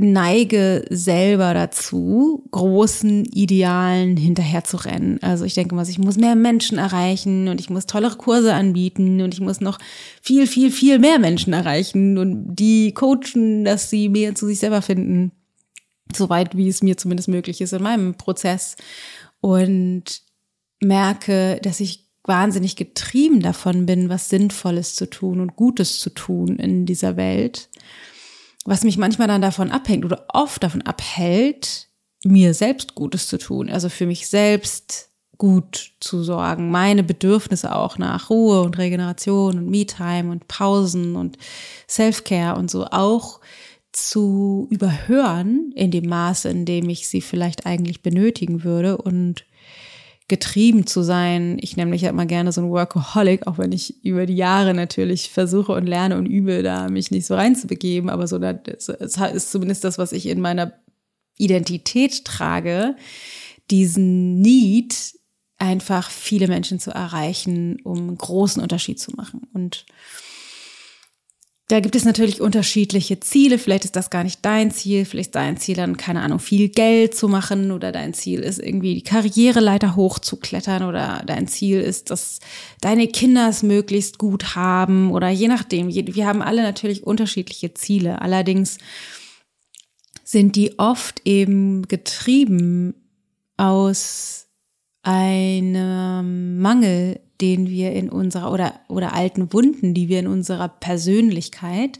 neige 0.00 0.84
selber 0.90 1.54
dazu, 1.54 2.44
großen 2.50 3.24
Idealen 3.24 4.16
hinterherzurennen. 4.16 5.22
Also 5.22 5.44
ich 5.44 5.54
denke 5.54 5.74
mal, 5.74 5.88
ich 5.88 5.98
muss 5.98 6.16
mehr 6.16 6.34
Menschen 6.34 6.78
erreichen 6.78 7.48
und 7.48 7.60
ich 7.60 7.70
muss 7.70 7.86
tollere 7.86 8.16
Kurse 8.16 8.54
anbieten 8.54 9.20
und 9.20 9.34
ich 9.34 9.40
muss 9.40 9.60
noch 9.60 9.78
viel, 10.22 10.46
viel, 10.46 10.70
viel 10.70 10.98
mehr 10.98 11.18
Menschen 11.18 11.52
erreichen 11.52 12.18
und 12.18 12.54
die 12.54 12.92
coachen, 12.92 13.64
dass 13.64 13.90
sie 13.90 14.08
mehr 14.08 14.34
zu 14.34 14.46
sich 14.46 14.58
selber 14.58 14.82
finden. 14.82 15.32
Soweit 16.14 16.56
wie 16.56 16.68
es 16.68 16.82
mir 16.82 16.96
zumindest 16.96 17.28
möglich 17.28 17.60
ist 17.60 17.72
in 17.72 17.82
meinem 17.82 18.14
Prozess. 18.14 18.76
Und 19.40 20.22
merke, 20.80 21.60
dass 21.62 21.80
ich 21.80 22.10
wahnsinnig 22.24 22.76
getrieben 22.76 23.40
davon 23.40 23.86
bin, 23.86 24.08
was 24.08 24.28
Sinnvolles 24.28 24.94
zu 24.94 25.08
tun 25.08 25.40
und 25.40 25.56
Gutes 25.56 26.00
zu 26.00 26.10
tun 26.10 26.56
in 26.56 26.86
dieser 26.86 27.16
Welt 27.16 27.69
was 28.64 28.84
mich 28.84 28.98
manchmal 28.98 29.28
dann 29.28 29.42
davon 29.42 29.70
abhängt 29.70 30.04
oder 30.04 30.26
oft 30.32 30.62
davon 30.62 30.82
abhält, 30.82 31.88
mir 32.24 32.54
selbst 32.54 32.94
Gutes 32.94 33.26
zu 33.28 33.38
tun, 33.38 33.70
also 33.70 33.88
für 33.88 34.06
mich 34.06 34.28
selbst 34.28 35.08
gut 35.38 35.92
zu 36.00 36.22
sorgen, 36.22 36.70
meine 36.70 37.02
Bedürfnisse 37.02 37.74
auch 37.74 37.96
nach 37.96 38.28
Ruhe 38.28 38.60
und 38.60 38.76
Regeneration 38.76 39.56
und 39.56 39.70
Me-Time 39.70 40.30
und 40.30 40.48
Pausen 40.48 41.16
und 41.16 41.38
Self-Care 41.88 42.58
und 42.58 42.70
so 42.70 42.84
auch 42.84 43.40
zu 43.90 44.68
überhören 44.70 45.72
in 45.74 45.90
dem 45.90 46.08
Maße, 46.08 46.50
in 46.50 46.66
dem 46.66 46.90
ich 46.90 47.08
sie 47.08 47.22
vielleicht 47.22 47.64
eigentlich 47.64 48.02
benötigen 48.02 48.64
würde 48.64 48.98
und 48.98 49.46
getrieben 50.30 50.86
zu 50.86 51.02
sein. 51.02 51.58
Ich 51.60 51.76
nenne 51.76 51.90
mich 51.90 52.02
ja 52.02 52.08
immer 52.08 52.24
gerne 52.24 52.52
so 52.52 52.62
ein 52.62 52.70
Workaholic, 52.70 53.46
auch 53.46 53.58
wenn 53.58 53.72
ich 53.72 54.02
über 54.04 54.24
die 54.24 54.36
Jahre 54.36 54.72
natürlich 54.72 55.28
versuche 55.28 55.72
und 55.72 55.86
lerne 55.86 56.16
und 56.16 56.24
übe, 56.24 56.62
da 56.62 56.88
mich 56.88 57.10
nicht 57.10 57.26
so 57.26 57.34
reinzubegeben. 57.34 58.08
Aber 58.08 58.26
so, 58.26 58.38
das 58.38 58.88
ist 58.88 59.50
zumindest 59.50 59.84
das, 59.84 59.98
was 59.98 60.12
ich 60.12 60.26
in 60.26 60.40
meiner 60.40 60.72
Identität 61.36 62.24
trage, 62.24 62.96
diesen 63.70 64.40
Need, 64.40 65.14
einfach 65.58 66.10
viele 66.10 66.48
Menschen 66.48 66.78
zu 66.78 66.90
erreichen, 66.90 67.80
um 67.82 68.16
großen 68.16 68.62
Unterschied 68.62 68.98
zu 68.98 69.10
machen. 69.16 69.42
Und 69.52 69.84
da 71.70 71.78
gibt 71.78 71.94
es 71.94 72.04
natürlich 72.04 72.40
unterschiedliche 72.40 73.20
Ziele. 73.20 73.56
Vielleicht 73.56 73.84
ist 73.84 73.94
das 73.94 74.10
gar 74.10 74.24
nicht 74.24 74.44
dein 74.44 74.72
Ziel. 74.72 75.04
Vielleicht 75.04 75.28
ist 75.28 75.34
dein 75.36 75.56
Ziel 75.56 75.76
dann, 75.76 75.96
keine 75.96 76.20
Ahnung, 76.20 76.40
viel 76.40 76.68
Geld 76.68 77.14
zu 77.14 77.28
machen 77.28 77.70
oder 77.70 77.92
dein 77.92 78.12
Ziel 78.12 78.40
ist 78.40 78.58
irgendwie 78.58 78.94
die 78.94 79.04
Karriereleiter 79.04 79.94
hochzuklettern 79.94 80.82
oder 80.82 81.22
dein 81.24 81.46
Ziel 81.46 81.80
ist, 81.80 82.10
dass 82.10 82.40
deine 82.80 83.06
Kinder 83.06 83.48
es 83.48 83.62
möglichst 83.62 84.18
gut 84.18 84.56
haben 84.56 85.12
oder 85.12 85.28
je 85.28 85.46
nachdem. 85.46 85.94
Wir 85.94 86.26
haben 86.26 86.42
alle 86.42 86.62
natürlich 86.62 87.04
unterschiedliche 87.04 87.72
Ziele. 87.72 88.20
Allerdings 88.20 88.78
sind 90.24 90.56
die 90.56 90.76
oft 90.80 91.22
eben 91.24 91.86
getrieben 91.86 92.94
aus 93.56 94.48
einem 95.02 96.58
Mangel 96.58 97.20
den 97.40 97.68
wir 97.68 97.92
in 97.92 98.08
unserer 98.08 98.52
oder, 98.52 98.74
oder 98.88 99.14
alten 99.14 99.52
Wunden, 99.52 99.94
die 99.94 100.08
wir 100.08 100.20
in 100.20 100.26
unserer 100.26 100.68
Persönlichkeit, 100.68 101.98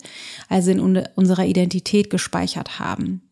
also 0.49 0.71
in 0.71 0.81
unserer 1.15 1.47
Identität 1.47 2.11
gespeichert 2.11 2.79
haben. 2.79 3.23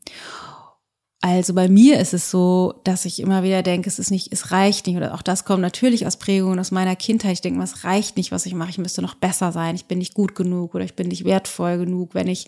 Also 1.20 1.52
bei 1.52 1.68
mir 1.68 1.98
ist 1.98 2.14
es 2.14 2.30
so, 2.30 2.80
dass 2.84 3.04
ich 3.04 3.20
immer 3.20 3.42
wieder 3.42 3.64
denke, 3.64 3.88
es 3.88 3.98
ist 3.98 4.12
nicht, 4.12 4.32
es 4.32 4.52
reicht 4.52 4.86
nicht. 4.86 4.96
Oder 4.96 5.14
auch 5.14 5.22
das 5.22 5.44
kommt 5.44 5.62
natürlich 5.62 6.06
aus 6.06 6.16
Prägungen 6.16 6.60
aus 6.60 6.70
meiner 6.70 6.94
Kindheit. 6.94 7.32
Ich 7.32 7.40
denke, 7.40 7.60
es 7.62 7.82
reicht 7.82 8.16
nicht, 8.16 8.30
was 8.30 8.46
ich 8.46 8.54
mache. 8.54 8.70
Ich 8.70 8.78
müsste 8.78 9.02
noch 9.02 9.16
besser 9.16 9.50
sein. 9.50 9.74
Ich 9.74 9.86
bin 9.86 9.98
nicht 9.98 10.14
gut 10.14 10.36
genug 10.36 10.76
oder 10.76 10.84
ich 10.84 10.94
bin 10.94 11.08
nicht 11.08 11.24
wertvoll 11.24 11.78
genug, 11.78 12.14
wenn 12.14 12.28
ich, 12.28 12.46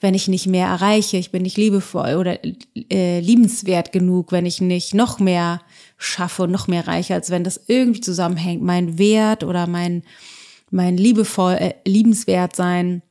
wenn 0.00 0.12
ich 0.12 0.28
nicht 0.28 0.46
mehr 0.46 0.68
erreiche. 0.68 1.16
Ich 1.16 1.30
bin 1.30 1.42
nicht 1.42 1.56
liebevoll 1.56 2.16
oder 2.16 2.38
äh, 2.92 3.20
liebenswert 3.20 3.90
genug, 3.90 4.32
wenn 4.32 4.44
ich 4.44 4.60
nicht 4.60 4.92
noch 4.92 5.18
mehr 5.18 5.62
schaffe 5.96 6.48
noch 6.48 6.68
mehr 6.68 6.86
reiche, 6.86 7.14
als 7.14 7.30
wenn 7.30 7.44
das 7.44 7.60
irgendwie 7.66 8.00
zusammenhängt. 8.00 8.62
Mein 8.62 8.98
Wert 8.98 9.44
oder 9.44 9.66
mein, 9.66 10.02
mein 10.70 10.96
liebevoll, 10.96 11.54
äh, 11.54 11.74
liebenswert 11.84 12.56
sein 12.56 13.02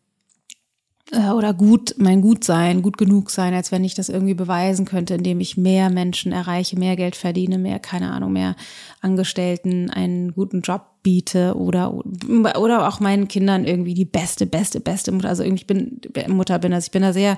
äh, 1.12 1.30
oder 1.30 1.54
gut, 1.54 1.96
mein 1.98 2.22
Gutsein, 2.22 2.82
gut 2.82 2.98
genug 2.98 3.30
sein, 3.30 3.54
als 3.54 3.72
wenn 3.72 3.84
ich 3.84 3.96
das 3.96 4.10
irgendwie 4.10 4.34
beweisen 4.34 4.86
könnte, 4.86 5.16
indem 5.16 5.40
ich 5.40 5.58
mehr 5.58 5.90
Menschen 5.90 6.32
erreiche, 6.32 6.78
mehr 6.78 6.96
Geld 6.96 7.16
verdiene, 7.16 7.58
mehr, 7.58 7.80
keine 7.80 8.12
Ahnung, 8.12 8.34
mehr 8.34 8.56
Angestellten 9.02 9.90
einen 9.90 10.34
guten 10.34 10.62
Job 10.62 10.86
biete 11.04 11.56
oder, 11.58 11.94
oder 11.94 12.88
auch 12.88 13.00
meinen 13.00 13.28
Kindern 13.28 13.66
irgendwie 13.66 13.94
die 13.94 14.06
beste, 14.06 14.46
beste, 14.46 14.80
beste 14.80 15.12
Mutter. 15.12 15.30
Also 15.30 15.44
irgendwie 15.44 15.66
bin, 15.66 16.02
Mutter 16.30 16.60
bin, 16.60 16.74
also 16.74 16.86
ich 16.86 16.92
bin 16.92 17.02
da 17.02 17.14
sehr, 17.14 17.38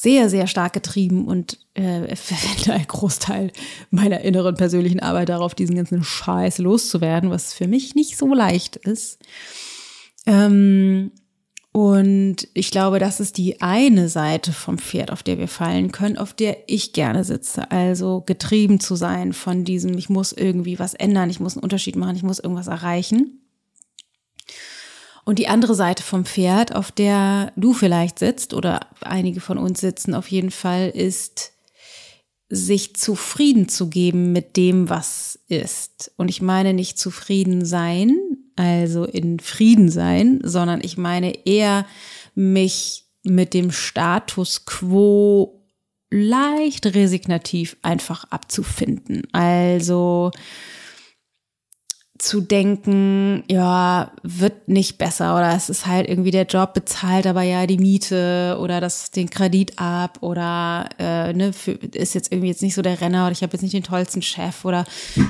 sehr, 0.00 0.30
sehr 0.30 0.46
stark 0.46 0.72
getrieben 0.72 1.26
und 1.26 1.58
äh, 1.74 2.16
verwende 2.16 2.72
einen 2.72 2.86
Großteil 2.86 3.52
meiner 3.90 4.22
inneren 4.22 4.54
persönlichen 4.54 5.00
Arbeit 5.00 5.28
darauf, 5.28 5.54
diesen 5.54 5.76
ganzen 5.76 6.02
Scheiß 6.02 6.58
loszuwerden, 6.58 7.28
was 7.28 7.52
für 7.52 7.68
mich 7.68 7.94
nicht 7.94 8.16
so 8.16 8.32
leicht 8.32 8.76
ist. 8.76 9.18
Ähm, 10.24 11.10
und 11.72 12.48
ich 12.54 12.70
glaube, 12.70 12.98
das 12.98 13.20
ist 13.20 13.36
die 13.36 13.60
eine 13.60 14.08
Seite 14.08 14.52
vom 14.52 14.78
Pferd, 14.78 15.12
auf 15.12 15.22
der 15.22 15.38
wir 15.38 15.48
fallen 15.48 15.92
können, 15.92 16.16
auf 16.16 16.32
der 16.32 16.56
ich 16.66 16.94
gerne 16.94 17.22
sitze. 17.22 17.70
Also 17.70 18.22
getrieben 18.22 18.80
zu 18.80 18.96
sein 18.96 19.34
von 19.34 19.64
diesem, 19.64 19.96
ich 19.98 20.08
muss 20.08 20.32
irgendwie 20.32 20.78
was 20.78 20.94
ändern, 20.94 21.30
ich 21.30 21.40
muss 21.40 21.56
einen 21.56 21.62
Unterschied 21.62 21.96
machen, 21.96 22.16
ich 22.16 22.22
muss 22.22 22.40
irgendwas 22.40 22.68
erreichen. 22.68 23.39
Und 25.30 25.38
die 25.38 25.46
andere 25.46 25.76
Seite 25.76 26.02
vom 26.02 26.24
Pferd, 26.24 26.74
auf 26.74 26.90
der 26.90 27.52
du 27.54 27.72
vielleicht 27.72 28.18
sitzt 28.18 28.52
oder 28.52 28.80
einige 29.00 29.38
von 29.38 29.58
uns 29.58 29.80
sitzen 29.80 30.12
auf 30.12 30.26
jeden 30.26 30.50
Fall, 30.50 30.88
ist 30.88 31.52
sich 32.48 32.96
zufrieden 32.96 33.68
zu 33.68 33.90
geben 33.90 34.32
mit 34.32 34.56
dem, 34.56 34.88
was 34.88 35.38
ist. 35.46 36.10
Und 36.16 36.30
ich 36.30 36.42
meine 36.42 36.74
nicht 36.74 36.98
zufrieden 36.98 37.64
sein, 37.64 38.18
also 38.56 39.04
in 39.04 39.38
Frieden 39.38 39.88
sein, 39.88 40.40
sondern 40.42 40.80
ich 40.82 40.96
meine 40.96 41.46
eher 41.46 41.86
mich 42.34 43.04
mit 43.22 43.54
dem 43.54 43.70
Status 43.70 44.64
quo 44.64 45.62
leicht 46.10 46.86
resignativ 46.86 47.76
einfach 47.82 48.24
abzufinden. 48.32 49.28
Also 49.30 50.32
zu 52.20 52.42
denken, 52.42 53.44
ja, 53.48 54.12
wird 54.22 54.68
nicht 54.68 54.98
besser 54.98 55.36
oder 55.36 55.54
es 55.56 55.70
ist 55.70 55.86
halt 55.86 56.06
irgendwie 56.06 56.30
der 56.30 56.44
Job 56.44 56.74
bezahlt 56.74 57.26
aber 57.26 57.42
ja 57.42 57.66
die 57.66 57.78
Miete 57.78 58.58
oder 58.60 58.80
das 58.80 59.10
den 59.10 59.30
Kredit 59.30 59.78
ab 59.78 60.18
oder 60.20 60.88
äh, 60.98 61.32
ne, 61.32 61.54
für, 61.54 61.72
ist 61.72 62.14
jetzt 62.14 62.30
irgendwie 62.30 62.48
jetzt 62.48 62.60
nicht 62.60 62.74
so 62.74 62.82
der 62.82 63.00
Renner 63.00 63.24
oder 63.24 63.32
ich 63.32 63.42
habe 63.42 63.54
jetzt 63.54 63.62
nicht 63.62 63.72
den 63.72 63.82
tollsten 63.82 64.20
Chef 64.20 64.66
oder 64.66 64.84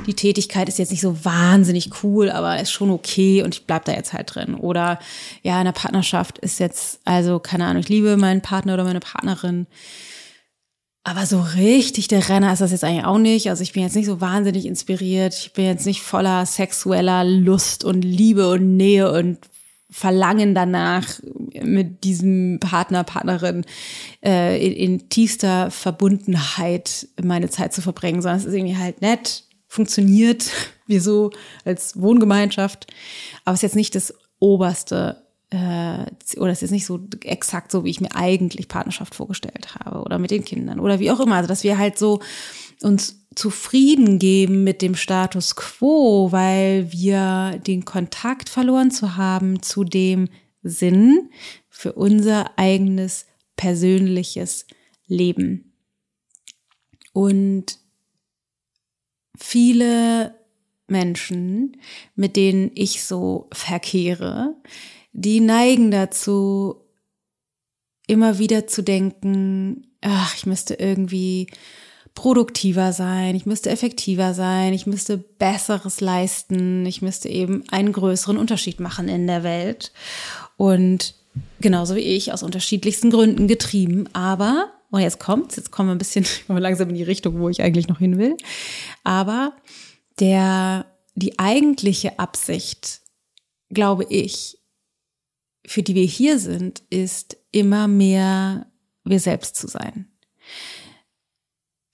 die 0.07 0.15
Tätigkeit 0.15 0.69
ist 0.69 0.79
jetzt 0.79 0.91
nicht 0.91 1.01
so 1.01 1.25
wahnsinnig 1.25 1.91
cool, 2.03 2.29
aber 2.29 2.59
ist 2.61 2.73
schon 2.73 2.91
okay 2.91 3.43
und 3.43 3.55
ich 3.55 3.67
bleib 3.67 3.85
da 3.85 3.93
jetzt 3.93 4.13
halt 4.13 4.35
drin. 4.35 4.55
Oder 4.55 4.99
ja, 5.43 5.59
in 5.59 5.67
der 5.67 5.73
Partnerschaft 5.73 6.39
ist 6.39 6.59
jetzt, 6.59 7.01
also 7.05 7.39
keine 7.39 7.67
Ahnung, 7.67 7.83
ich 7.83 7.89
liebe 7.89 8.17
meinen 8.17 8.41
Partner 8.41 8.75
oder 8.75 8.85
meine 8.85 9.01
Partnerin 9.01 9.67
aber 11.03 11.25
so 11.25 11.41
richtig 11.41 12.09
der 12.09 12.29
Renner 12.29 12.53
ist 12.53 12.61
das 12.61 12.73
jetzt 12.73 12.85
eigentlich 12.85 13.05
auch 13.05 13.19
nicht. 13.19 13.49
Also 13.49 13.63
ich 13.63 13.73
bin 13.73 13.83
jetzt 13.83 13.97
nicht 13.97 14.07
so 14.07 14.21
wahnsinnig 14.21 14.67
inspiriert. 14.67 15.35
Ich 15.35 15.53
bin 15.55 15.65
jetzt 15.65 15.87
nicht 15.87 16.03
voller 16.03 16.45
sexueller 16.45 17.25
Lust 17.25 17.85
und 17.85 18.03
Liebe 18.03 18.51
und 18.51 18.77
Nähe 18.77 19.11
und 19.11 19.39
Verlangen 19.93 20.55
danach, 20.55 21.19
mit 21.63 22.05
diesem 22.05 22.61
Partner, 22.61 23.03
Partnerin 23.03 23.65
äh, 24.25 24.65
in, 24.65 24.73
in 24.73 25.09
tiefster 25.09 25.73
Verbundenheit 25.73 27.09
meine 27.21 27.51
Zeit 27.51 27.75
zu 27.75 27.83
verbringen, 27.83 28.23
sondern 28.23 28.39
es 28.39 28.45
ist 28.45 28.55
irgendwie 28.55 28.77
halt 28.77 29.03
nett, 29.03 29.45
funktioniert, 29.67 30.49
wir 30.87 31.01
so 31.01 31.33
als 31.65 32.01
Wohngemeinschaft, 32.01 32.87
aber 33.45 33.55
es 33.55 33.59
ist 33.59 33.63
jetzt 33.63 33.77
nicht 33.77 33.97
das 33.97 34.15
oberste 34.39 35.23
äh, 35.51 36.07
oder 36.37 36.53
es 36.53 36.63
ist 36.63 36.71
nicht 36.71 36.87
so 36.87 37.01
exakt 37.25 37.73
so, 37.73 37.85
wie 37.85 37.91
ich 37.91 38.01
mir 38.01 38.15
eigentlich 38.15 38.69
Partnerschaft 38.69 39.15
vorgestellt 39.15 39.75
habe 39.75 40.03
oder 40.03 40.19
mit 40.19 40.31
den 40.31 40.45
Kindern 40.45 40.81
oder 40.81 41.01
wie 41.01 41.11
auch 41.11 41.21
immer. 41.21 41.37
Also 41.37 41.49
dass 41.49 41.65
wir 41.65 41.77
halt 41.77 41.99
so 41.99 42.21
uns 42.83 43.27
zufrieden 43.35 44.19
geben 44.19 44.65
mit 44.65 44.83
dem 44.83 44.95
Status 44.95 45.57
quo, 45.57 46.33
weil 46.33 46.93
wir 46.93 47.61
den 47.67 47.85
Kontakt 47.85 48.49
verloren 48.49 48.91
zu 48.91 49.17
haben 49.17 49.63
zu 49.63 49.85
dem 49.85 50.29
Sinn 50.63 51.31
für 51.69 51.93
unser 51.93 52.59
eigenes 52.59 53.27
persönliches 53.57 54.67
Leben. 55.07 55.73
Und 57.13 57.79
viele 59.37 60.35
Menschen, 60.87 61.77
mit 62.15 62.37
denen 62.37 62.71
ich 62.75 63.05
so 63.05 63.49
verkehre, 63.53 64.55
die 65.13 65.41
neigen 65.41 65.91
dazu, 65.91 66.77
immer 68.07 68.39
wieder 68.39 68.67
zu 68.67 68.83
denken, 68.83 69.87
ach, 70.01 70.35
ich 70.37 70.47
müsste 70.47 70.75
irgendwie 70.75 71.49
produktiver 72.15 72.93
sein, 72.93 73.35
ich 73.35 73.47
müsste 73.47 73.71
effektiver 73.71 74.35
sein, 74.35 74.73
ich 74.73 74.87
müsste 74.87 75.17
Besseres 75.17 76.01
leisten, 76.01 76.85
ich 76.87 77.03
müsste 77.03 77.29
eben 77.29 77.65
einen 77.71 77.93
größeren 77.93 78.37
Unterschied 78.37 78.81
machen 78.81 79.09
in 79.09 79.27
der 79.27 79.43
Welt. 79.43 79.93
Und 80.57 81.15
genauso 81.61 81.95
wie 81.95 82.01
ich, 82.01 82.33
aus 82.33 82.43
unterschiedlichsten 82.43 83.11
Gründen 83.11 83.47
getrieben. 83.47 84.09
Aber, 84.13 84.73
und 84.91 85.01
jetzt 85.01 85.21
kommt's, 85.21 85.57
jetzt 85.57 85.71
kommen 85.71 85.89
wir 85.89 85.95
ein 85.95 85.99
bisschen 85.99 86.27
langsam 86.49 86.89
in 86.91 86.97
die 86.97 87.03
Richtung, 87.03 87.39
wo 87.39 87.49
ich 87.49 87.63
eigentlich 87.63 87.89
noch 87.89 87.99
hin 87.99 88.19
will. 88.19 88.37
Aber 89.05 89.55
der, 90.19 90.87
die 91.15 91.39
eigentliche 91.39 92.19
Absicht, 92.19 93.01
glaube 93.71 94.05
ich, 94.09 94.60
für 95.67 95.83
die 95.83 95.95
wir 95.95 96.05
hier 96.05 96.39
sind, 96.39 96.83
ist 96.91 97.37
immer 97.53 97.89
mehr 97.89 98.67
wir 99.05 99.21
selbst 99.21 99.57
zu 99.57 99.67
sein. 99.67 100.07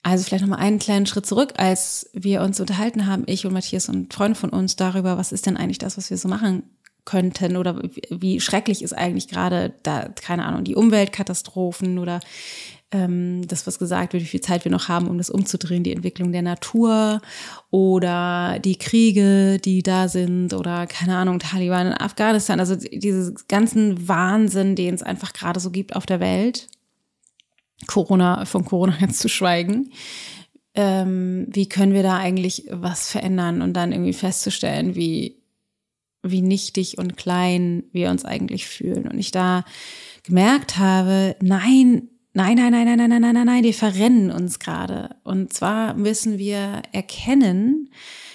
Also 0.03 0.23
vielleicht 0.23 0.43
nochmal 0.43 0.59
einen 0.59 0.79
kleinen 0.79 1.05
Schritt 1.05 1.25
zurück, 1.25 1.53
als 1.57 2.09
wir 2.13 2.41
uns 2.41 2.59
unterhalten 2.59 3.07
haben, 3.07 3.23
ich 3.25 3.45
und 3.45 3.53
Matthias 3.53 3.89
und 3.89 4.13
Freunde 4.13 4.39
von 4.39 4.51
uns 4.51 4.75
darüber, 4.77 5.17
was 5.17 5.31
ist 5.31 5.45
denn 5.45 5.57
eigentlich 5.57 5.79
das, 5.79 5.97
was 5.97 6.09
wir 6.09 6.17
so 6.17 6.29
machen 6.29 6.63
könnten 7.07 7.55
oder 7.55 7.81
wie 8.09 8.39
schrecklich 8.41 8.83
ist 8.83 8.93
eigentlich 8.93 9.29
gerade 9.29 9.73
da, 9.81 10.09
keine 10.09 10.45
Ahnung, 10.45 10.65
die 10.65 10.75
Umweltkatastrophen 10.75 11.97
oder 11.97 12.19
ähm, 12.91 13.47
das, 13.47 13.65
was 13.65 13.79
gesagt 13.79 14.13
wird, 14.13 14.23
wie 14.23 14.27
viel 14.27 14.41
Zeit 14.41 14.65
wir 14.65 14.71
noch 14.71 14.89
haben, 14.89 15.07
um 15.07 15.17
das 15.17 15.29
umzudrehen, 15.29 15.83
die 15.83 15.93
Entwicklung 15.93 16.33
der 16.33 16.41
Natur 16.41 17.21
oder 17.71 18.59
die 18.59 18.77
Kriege, 18.77 19.57
die 19.63 19.83
da 19.83 20.09
sind 20.09 20.53
oder 20.53 20.85
keine 20.85 21.15
Ahnung, 21.15 21.39
Taliban 21.39 21.87
in 21.87 21.93
Afghanistan, 21.93 22.59
also 22.59 22.75
diese 22.75 23.33
ganzen 23.47 24.07
Wahnsinn, 24.07 24.75
den 24.75 24.93
es 24.93 25.03
einfach 25.03 25.31
gerade 25.31 25.61
so 25.61 25.71
gibt 25.71 25.95
auf 25.95 26.05
der 26.05 26.19
Welt. 26.19 26.67
Corona, 27.87 28.43
von 28.43 28.65
Corona 28.65 28.97
jetzt 29.01 29.19
zu 29.19 29.29
schweigen. 29.29 29.91
Ähm, 30.73 31.47
wie 31.49 31.69
können 31.69 31.93
wir 31.93 32.03
da 32.03 32.17
eigentlich 32.17 32.65
was 32.69 33.09
verändern 33.09 33.61
und 33.61 33.73
dann 33.73 33.93
irgendwie 33.93 34.13
festzustellen, 34.13 34.95
wie, 34.95 35.37
wie 36.31 36.41
nichtig 36.41 36.97
und 36.97 37.17
klein 37.17 37.83
wir 37.91 38.09
uns 38.09 38.25
eigentlich 38.25 38.67
fühlen. 38.67 39.07
Und 39.07 39.19
ich 39.19 39.31
da 39.31 39.65
gemerkt 40.23 40.77
habe, 40.77 41.35
nein, 41.41 42.09
Nein, 42.33 42.55
nein, 42.57 42.71
nein, 42.71 42.85
nein, 42.85 42.97
nein, 42.97 43.09
nein, 43.09 43.21
nein, 43.21 43.33
nein, 43.33 43.45
nein, 43.47 43.63
wir 43.63 43.73
verrennen 43.73 44.29
uns 44.29 44.59
gerade. 44.59 45.15
Und 45.23 45.53
zwar 45.53 45.95
müssen 45.95 46.37
wir 46.37 46.83
erkennen, 46.91 47.89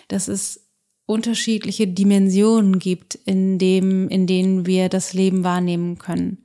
dass 0.09 0.26
es 0.26 0.66
unterschiedliche 1.07 1.87
Dimensionen 1.87 2.81
gibt, 2.81 3.14
in 3.14 3.59
dem, 3.61 4.09
in 4.09 4.26
denen 4.26 4.66
wir 4.66 4.88
das 4.88 5.12
Leben 5.12 5.44
wahrnehmen 5.44 5.98
können. 5.98 6.38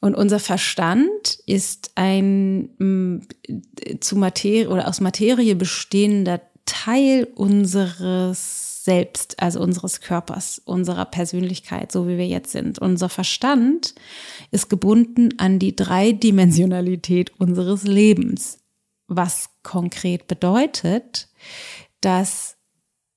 Und 0.00 0.14
unser 0.14 0.38
Verstand 0.38 1.40
ist 1.44 1.90
ein 1.96 2.70
mm, 2.78 3.26
zu 3.98 4.14
Materie 4.14 4.68
oder 4.68 4.86
aus 4.86 5.00
Materie 5.00 5.56
bestehender 5.56 6.40
Teil 6.66 7.26
unseres 7.34 8.69
selbst, 8.90 9.40
also 9.40 9.60
unseres 9.60 10.00
Körpers, 10.00 10.60
unserer 10.64 11.04
Persönlichkeit, 11.04 11.92
so 11.92 12.08
wie 12.08 12.18
wir 12.18 12.26
jetzt 12.26 12.50
sind. 12.50 12.80
Unser 12.80 13.08
Verstand 13.08 13.94
ist 14.50 14.68
gebunden 14.68 15.28
an 15.38 15.60
die 15.60 15.76
Dreidimensionalität 15.76 17.38
unseres 17.38 17.84
Lebens, 17.84 18.58
was 19.06 19.50
konkret 19.62 20.26
bedeutet, 20.26 21.28
dass 22.00 22.56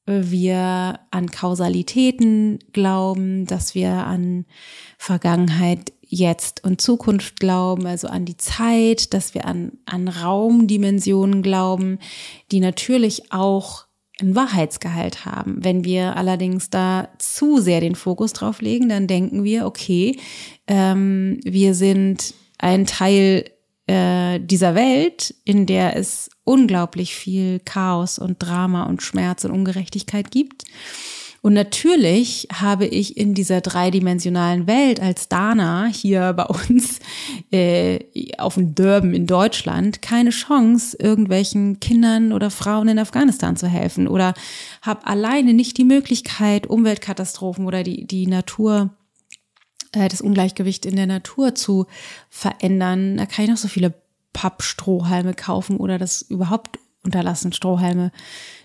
wir 0.05 0.99
an 1.09 1.31
Kausalitäten 1.31 2.59
glauben, 2.71 3.47
dass 3.47 3.73
wir 3.73 3.89
an 3.91 4.45
Vergangenheit, 4.99 5.91
Jetzt 6.05 6.63
und 6.63 6.81
Zukunft 6.81 7.39
glauben, 7.39 7.87
also 7.87 8.07
an 8.07 8.25
die 8.25 8.37
Zeit, 8.37 9.15
dass 9.15 9.33
wir 9.33 9.45
an, 9.45 9.79
an 9.87 10.07
Raumdimensionen 10.07 11.41
glauben, 11.41 11.97
die 12.51 12.59
natürlich 12.59 13.31
auch 13.31 13.87
einen 14.19 14.35
Wahrheitsgehalt 14.35 15.25
haben. 15.25 15.63
Wenn 15.63 15.83
wir 15.83 16.15
allerdings 16.15 16.69
da 16.69 17.09
zu 17.17 17.59
sehr 17.59 17.81
den 17.81 17.95
Fokus 17.95 18.33
drauf 18.33 18.61
legen, 18.61 18.89
dann 18.89 19.07
denken 19.07 19.43
wir, 19.43 19.65
okay, 19.65 20.19
ähm, 20.67 21.39
wir 21.43 21.73
sind 21.73 22.33
ein 22.59 22.85
Teil 22.85 23.45
äh, 23.87 24.39
dieser 24.39 24.75
Welt, 24.75 25.35
in 25.45 25.65
der 25.65 25.95
es 25.97 26.29
unglaublich 26.43 27.15
viel 27.15 27.59
Chaos 27.59 28.19
und 28.19 28.37
Drama 28.39 28.83
und 28.83 29.01
Schmerz 29.01 29.43
und 29.45 29.51
Ungerechtigkeit 29.51 30.31
gibt. 30.31 30.63
Und 31.43 31.51
natürlich 31.51 32.47
habe 32.53 32.85
ich 32.85 33.17
in 33.17 33.33
dieser 33.33 33.59
dreidimensionalen 33.59 34.65
Welt 34.65 35.01
als 35.01 35.27
Dana 35.27 35.87
hier 35.87 36.31
bei 36.31 36.45
uns 36.45 36.99
äh, 37.51 37.99
auf 38.37 38.53
dem 38.53 38.73
Durban 38.75 39.13
in 39.13 39.27
Deutschland 39.27 40.01
keine 40.01 40.29
Chance, 40.29 40.95
irgendwelchen 40.97 41.81
Kindern 41.81 42.31
oder 42.31 42.49
Frauen 42.49 42.87
in 42.87 42.97
Afghanistan 42.97 43.57
zu 43.57 43.67
helfen 43.67 44.07
oder 44.07 44.35
habe 44.81 45.05
alleine 45.05 45.53
nicht 45.53 45.77
die 45.77 45.83
Möglichkeit, 45.83 46.65
Umweltkatastrophen 46.65 47.65
oder 47.65 47.83
die, 47.83 48.07
die 48.07 48.27
Natur 48.27 48.91
äh, 49.91 50.07
das 50.07 50.21
Ungleichgewicht 50.21 50.85
in 50.85 50.95
der 50.95 51.07
Natur 51.07 51.55
zu 51.55 51.87
verändern. 52.29 53.17
Da 53.17 53.25
kann 53.25 53.43
ich 53.43 53.51
noch 53.51 53.57
so 53.57 53.67
viele 53.67 53.93
Pappstrohhalme 54.31 55.33
kaufen 55.33 55.75
oder 55.75 55.97
das 55.97 56.21
überhaupt 56.21 56.79
unterlassen, 57.03 57.51
Strohhalme 57.51 58.13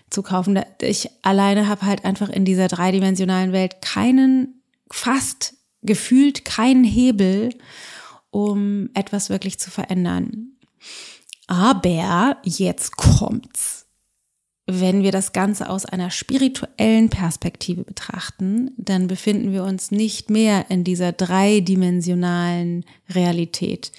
zu 0.09 0.23
kaufen. 0.23 0.59
Ich 0.81 1.09
alleine 1.21 1.67
habe 1.67 1.85
halt 1.85 2.05
einfach 2.05 2.29
in 2.29 2.45
dieser 2.45 2.67
dreidimensionalen 2.67 3.53
Welt 3.53 3.81
keinen, 3.81 4.61
fast 4.91 5.55
gefühlt 5.81 6.45
keinen 6.45 6.83
Hebel, 6.83 7.49
um 8.31 8.89
etwas 8.93 9.29
wirklich 9.29 9.59
zu 9.59 9.71
verändern. 9.71 10.53
Aber 11.47 12.37
jetzt 12.43 12.97
kommt's. 12.97 13.87
Wenn 14.71 15.01
wir 15.01 15.11
das 15.11 15.33
Ganze 15.33 15.67
aus 15.67 15.85
einer 15.85 16.11
spirituellen 16.11 17.09
Perspektive 17.09 17.83
betrachten, 17.83 18.69
dann 18.77 19.07
befinden 19.07 19.51
wir 19.51 19.63
uns 19.63 19.89
nicht 19.89 20.29
mehr 20.29 20.69
in 20.69 20.83
dieser 20.83 21.11
dreidimensionalen 21.11 22.85
Realität, 23.09 23.91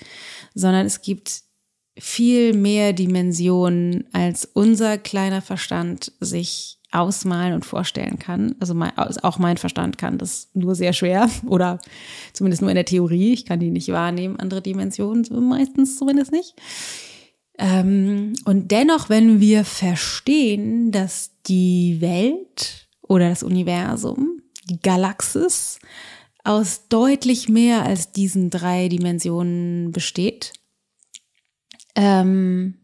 sondern 0.54 0.86
es 0.86 1.02
gibt 1.02 1.42
viel 2.00 2.54
mehr 2.54 2.92
Dimensionen, 2.92 4.04
als 4.12 4.44
unser 4.44 4.98
kleiner 4.98 5.42
Verstand 5.42 6.12
sich 6.20 6.78
ausmalen 6.92 7.54
und 7.54 7.64
vorstellen 7.64 8.18
kann. 8.18 8.56
Also 8.58 8.74
mein, 8.74 8.96
auch 8.98 9.38
mein 9.38 9.58
Verstand 9.58 9.98
kann 9.98 10.18
das 10.18 10.48
nur 10.54 10.74
sehr 10.74 10.92
schwer 10.92 11.30
oder 11.46 11.78
zumindest 12.32 12.62
nur 12.62 12.70
in 12.70 12.76
der 12.76 12.84
Theorie. 12.84 13.32
Ich 13.32 13.46
kann 13.46 13.60
die 13.60 13.70
nicht 13.70 13.88
wahrnehmen, 13.88 14.40
andere 14.40 14.62
Dimensionen 14.62 15.26
meistens 15.48 15.96
zumindest 15.98 16.32
nicht. 16.32 16.54
Ähm, 17.58 18.32
und 18.44 18.70
dennoch, 18.70 19.08
wenn 19.08 19.40
wir 19.40 19.64
verstehen, 19.64 20.90
dass 20.90 21.32
die 21.46 21.98
Welt 22.00 22.88
oder 23.02 23.28
das 23.28 23.42
Universum, 23.42 24.40
die 24.68 24.80
Galaxis, 24.80 25.78
aus 26.42 26.88
deutlich 26.88 27.48
mehr 27.48 27.84
als 27.84 28.12
diesen 28.12 28.50
drei 28.50 28.88
Dimensionen 28.88 29.92
besteht. 29.92 30.54
Ähm 31.94 32.74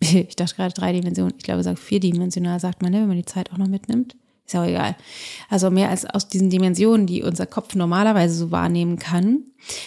ich 0.00 0.36
dachte 0.36 0.54
gerade 0.54 0.74
drei 0.74 0.92
Dimensionen, 0.92 1.34
ich 1.36 1.44
glaube, 1.44 1.62
sagt 1.62 1.78
vierdimensional, 1.78 2.60
sagt 2.60 2.82
man, 2.82 2.92
ne, 2.92 3.00
wenn 3.00 3.08
man 3.08 3.16
die 3.16 3.24
Zeit 3.24 3.52
auch 3.52 3.58
noch 3.58 3.68
mitnimmt. 3.68 4.16
Ist 4.46 4.56
auch 4.56 4.64
egal. 4.64 4.94
Also 5.48 5.70
mehr 5.70 5.88
als 5.88 6.04
aus 6.04 6.28
diesen 6.28 6.50
Dimensionen, 6.50 7.06
die 7.06 7.22
unser 7.22 7.46
Kopf 7.46 7.74
normalerweise 7.74 8.34
so 8.34 8.50
wahrnehmen 8.50 8.98
kann, 8.98 9.42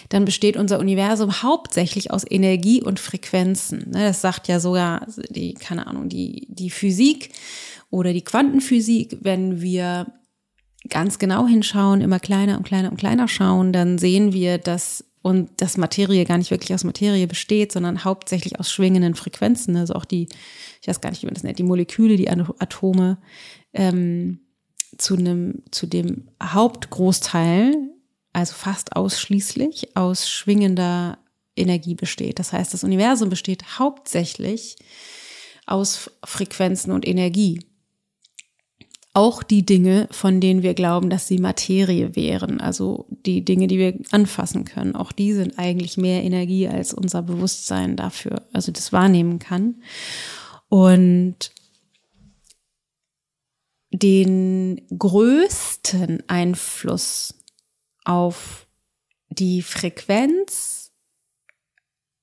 dann 0.09 0.25
besteht 0.25 0.57
unser 0.57 0.79
Universum 0.79 1.43
hauptsächlich 1.43 2.09
aus 2.09 2.25
Energie 2.27 2.81
und 2.81 2.99
Frequenzen. 2.99 3.91
Ne, 3.91 4.07
das 4.07 4.21
sagt 4.21 4.47
ja 4.47 4.59
sogar 4.59 5.05
die, 5.29 5.53
keine 5.53 5.85
Ahnung, 5.85 6.09
die, 6.09 6.47
die 6.49 6.71
Physik 6.71 7.29
oder 7.91 8.13
die 8.13 8.23
Quantenphysik, 8.23 9.17
wenn 9.21 9.61
wir 9.61 10.07
ganz 10.89 11.19
genau 11.19 11.45
hinschauen, 11.45 12.01
immer 12.01 12.19
kleiner 12.19 12.57
und 12.57 12.63
kleiner 12.63 12.89
und 12.89 12.97
kleiner 12.97 13.27
schauen, 13.27 13.73
dann 13.73 13.99
sehen 13.99 14.33
wir, 14.33 14.57
dass 14.57 15.03
und 15.21 15.49
dass 15.57 15.77
Materie 15.77 16.25
gar 16.25 16.37
nicht 16.37 16.51
wirklich 16.51 16.73
aus 16.73 16.83
Materie 16.83 17.27
besteht, 17.27 17.71
sondern 17.71 18.03
hauptsächlich 18.03 18.59
aus 18.59 18.71
schwingenden 18.71 19.15
Frequenzen. 19.15 19.75
Also 19.75 19.93
auch 19.93 20.05
die, 20.05 20.27
ich 20.81 20.87
weiß 20.87 21.01
gar 21.01 21.09
nicht, 21.09 21.21
wie 21.21 21.27
man 21.27 21.33
das 21.33 21.43
nennt, 21.43 21.59
die 21.59 21.63
Moleküle, 21.63 22.15
die 22.15 22.29
Atome 22.29 23.17
ähm, 23.73 24.39
zu 24.97 25.15
einem, 25.15 25.63
zu 25.71 25.87
dem 25.87 26.27
Hauptgroßteil, 26.41 27.75
also 28.33 28.53
fast 28.53 28.95
ausschließlich 28.95 29.95
aus 29.95 30.29
schwingender 30.29 31.17
Energie 31.55 31.95
besteht. 31.95 32.39
Das 32.39 32.53
heißt, 32.53 32.73
das 32.73 32.83
Universum 32.83 33.29
besteht 33.29 33.79
hauptsächlich 33.79 34.77
aus 35.65 36.11
Frequenzen 36.23 36.91
und 36.91 37.07
Energie 37.07 37.59
auch 39.17 39.41
die 39.41 39.65
Dinge, 39.65 40.07
von 40.11 40.39
denen 40.39 40.61
wir 40.61 40.75
glauben, 40.75 41.09
dass 41.09 41.27
sie 41.27 41.39
Materie 41.39 42.15
wären, 42.15 42.61
also 42.61 43.07
die 43.09 43.43
Dinge, 43.43 43.65
die 43.65 43.79
wir 43.79 43.99
anfassen 44.11 44.63
können, 44.63 44.95
auch 44.95 45.11
die 45.11 45.33
sind 45.33 45.57
eigentlich 45.57 45.97
mehr 45.97 46.23
Energie, 46.23 46.67
als 46.67 46.93
unser 46.93 47.23
Bewusstsein 47.23 47.95
dafür, 47.95 48.43
also 48.53 48.71
das 48.71 48.93
wahrnehmen 48.93 49.39
kann. 49.39 49.81
Und 50.69 51.51
den 53.91 54.85
größten 54.95 56.29
Einfluss 56.29 57.33
auf 58.05 58.67
die 59.29 59.63
Frequenz 59.63 60.91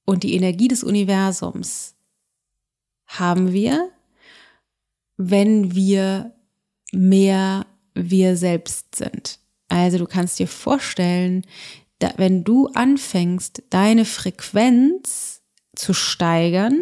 und 0.04 0.22
die 0.22 0.36
Energie 0.36 0.68
des 0.68 0.84
Universums 0.84 1.96
haben 3.06 3.52
wir, 3.52 3.90
wenn 5.16 5.74
wir 5.74 6.30
mehr 6.94 7.66
wir 7.94 8.36
selbst 8.36 8.94
sind. 8.96 9.38
Also 9.68 9.98
du 9.98 10.06
kannst 10.06 10.38
dir 10.38 10.48
vorstellen, 10.48 11.44
da, 11.98 12.12
wenn 12.16 12.44
du 12.44 12.68
anfängst, 12.68 13.62
deine 13.70 14.04
Frequenz 14.04 15.42
zu 15.74 15.94
steigern, 15.94 16.80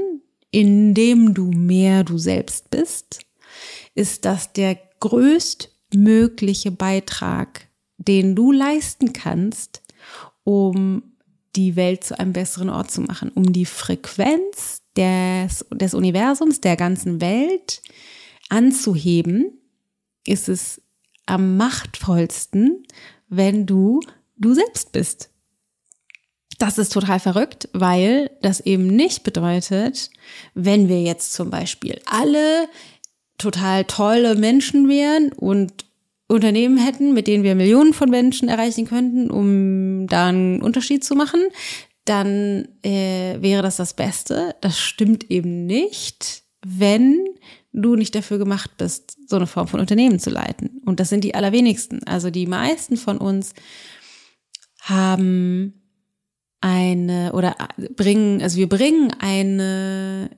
indem 0.50 1.34
du 1.34 1.50
mehr 1.50 2.04
du 2.04 2.18
selbst 2.18 2.70
bist, 2.70 3.20
ist 3.94 4.24
das 4.24 4.52
der 4.52 4.78
größtmögliche 5.00 6.70
Beitrag, 6.70 7.68
den 7.98 8.34
du 8.34 8.52
leisten 8.52 9.12
kannst, 9.12 9.82
um 10.44 11.02
die 11.54 11.76
Welt 11.76 12.04
zu 12.04 12.18
einem 12.18 12.32
besseren 12.32 12.70
Ort 12.70 12.90
zu 12.90 13.02
machen, 13.02 13.30
um 13.34 13.52
die 13.52 13.66
Frequenz 13.66 14.82
des, 14.96 15.66
des 15.70 15.94
Universums, 15.94 16.60
der 16.60 16.76
ganzen 16.76 17.20
Welt 17.20 17.82
anzuheben 18.48 19.61
ist 20.26 20.48
es 20.48 20.80
am 21.26 21.56
machtvollsten, 21.56 22.86
wenn 23.28 23.66
du 23.66 24.00
du 24.36 24.54
selbst 24.54 24.92
bist. 24.92 25.30
Das 26.58 26.78
ist 26.78 26.92
total 26.92 27.18
verrückt, 27.18 27.68
weil 27.72 28.30
das 28.40 28.60
eben 28.60 28.86
nicht 28.86 29.24
bedeutet, 29.24 30.10
wenn 30.54 30.88
wir 30.88 31.02
jetzt 31.02 31.32
zum 31.32 31.50
Beispiel 31.50 32.00
alle 32.06 32.68
total 33.38 33.84
tolle 33.84 34.36
Menschen 34.36 34.88
wären 34.88 35.32
und 35.32 35.86
Unternehmen 36.28 36.78
hätten, 36.78 37.14
mit 37.14 37.26
denen 37.26 37.44
wir 37.44 37.54
Millionen 37.54 37.92
von 37.92 38.10
Menschen 38.10 38.48
erreichen 38.48 38.86
könnten, 38.86 39.30
um 39.30 40.06
da 40.06 40.28
einen 40.28 40.62
Unterschied 40.62 41.04
zu 41.04 41.14
machen, 41.14 41.40
dann 42.04 42.68
äh, 42.82 43.40
wäre 43.40 43.62
das 43.62 43.76
das 43.76 43.94
Beste. 43.94 44.54
Das 44.60 44.78
stimmt 44.78 45.30
eben 45.30 45.66
nicht, 45.66 46.42
wenn 46.64 47.24
du 47.72 47.96
nicht 47.96 48.14
dafür 48.14 48.38
gemacht 48.38 48.76
bist, 48.76 49.16
so 49.28 49.36
eine 49.36 49.46
Form 49.46 49.68
von 49.68 49.80
Unternehmen 49.80 50.18
zu 50.18 50.30
leiten. 50.30 50.80
Und 50.84 51.00
das 51.00 51.08
sind 51.08 51.24
die 51.24 51.34
allerwenigsten. 51.34 52.02
Also 52.04 52.30
die 52.30 52.46
meisten 52.46 52.96
von 52.96 53.18
uns 53.18 53.54
haben 54.80 55.82
eine 56.60 57.32
oder 57.32 57.56
bringen, 57.96 58.42
also 58.42 58.58
wir 58.58 58.68
bringen 58.68 59.12
eine, 59.18 60.30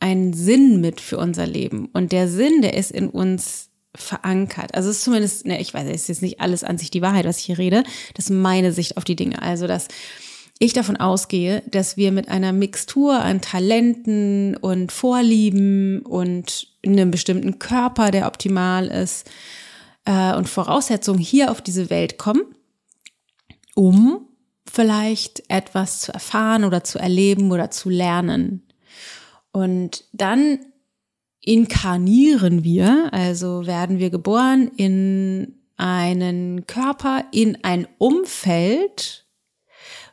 einen 0.00 0.32
Sinn 0.32 0.80
mit 0.80 1.00
für 1.00 1.18
unser 1.18 1.46
Leben. 1.46 1.86
Und 1.92 2.12
der 2.12 2.28
Sinn, 2.28 2.62
der 2.62 2.74
ist 2.74 2.90
in 2.90 3.08
uns 3.08 3.70
verankert. 3.94 4.74
Also 4.74 4.90
es 4.90 4.98
ist 4.98 5.04
zumindest, 5.04 5.46
ne, 5.46 5.60
ich 5.60 5.72
weiß, 5.72 5.88
es 5.88 6.02
ist 6.02 6.08
jetzt 6.08 6.22
nicht 6.22 6.40
alles 6.40 6.64
an 6.64 6.78
sich 6.78 6.90
die 6.90 7.02
Wahrheit, 7.02 7.24
was 7.24 7.38
ich 7.38 7.46
hier 7.46 7.58
rede. 7.58 7.82
Das 8.14 8.26
ist 8.26 8.30
meine 8.30 8.72
Sicht 8.72 8.96
auf 8.96 9.04
die 9.04 9.16
Dinge. 9.16 9.40
Also, 9.40 9.66
dass 9.66 9.88
ich 10.58 10.72
davon 10.72 10.96
ausgehe, 10.96 11.62
dass 11.70 11.96
wir 11.96 12.12
mit 12.12 12.28
einer 12.28 12.52
Mixtur 12.52 13.20
an 13.20 13.40
Talenten 13.40 14.56
und 14.56 14.90
Vorlieben 14.90 16.00
und 16.00 16.68
einem 16.84 17.10
bestimmten 17.10 17.58
Körper, 17.58 18.10
der 18.10 18.26
optimal 18.26 18.86
ist, 18.86 19.30
äh, 20.06 20.34
und 20.34 20.48
Voraussetzungen 20.48 21.18
hier 21.18 21.50
auf 21.50 21.60
diese 21.60 21.90
Welt 21.90 22.16
kommen, 22.16 22.42
um 23.74 24.28
vielleicht 24.70 25.42
etwas 25.48 26.00
zu 26.00 26.12
erfahren 26.12 26.64
oder 26.64 26.84
zu 26.84 26.98
erleben 26.98 27.52
oder 27.52 27.70
zu 27.70 27.90
lernen. 27.90 28.66
Und 29.52 30.04
dann 30.12 30.58
inkarnieren 31.40 32.64
wir, 32.64 33.12
also 33.12 33.66
werden 33.66 33.98
wir 33.98 34.10
geboren 34.10 34.70
in 34.76 35.54
einen 35.76 36.66
Körper, 36.66 37.24
in 37.30 37.62
ein 37.62 37.86
Umfeld, 37.98 39.25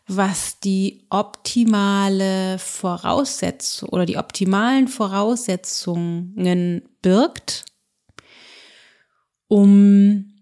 was 0.08 0.60
die 0.60 1.06
optimale 1.10 2.60
Voraussetzung 2.60 3.90
oder 3.90 4.06
die 4.06 4.18
optimalen 4.18 4.88
Voraussetzungen 4.88 6.84
birgt, 7.02 7.66
um, 9.48 10.34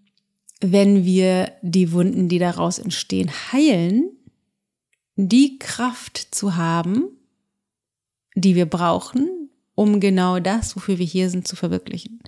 wenn 0.60 1.04
wir 1.04 1.52
die 1.62 1.92
Wunden, 1.92 2.28
die 2.28 2.38
daraus 2.38 2.78
entstehen, 2.78 3.30
heilen, 3.52 4.10
die 5.16 5.58
Kraft 5.58 6.16
zu 6.34 6.56
haben, 6.56 7.08
die 8.34 8.54
wir 8.54 8.66
brauchen, 8.66 9.41
um 9.74 10.00
genau 10.00 10.38
das, 10.38 10.76
wofür 10.76 10.98
wir 10.98 11.06
hier 11.06 11.30
sind, 11.30 11.48
zu 11.48 11.56
verwirklichen. 11.56 12.20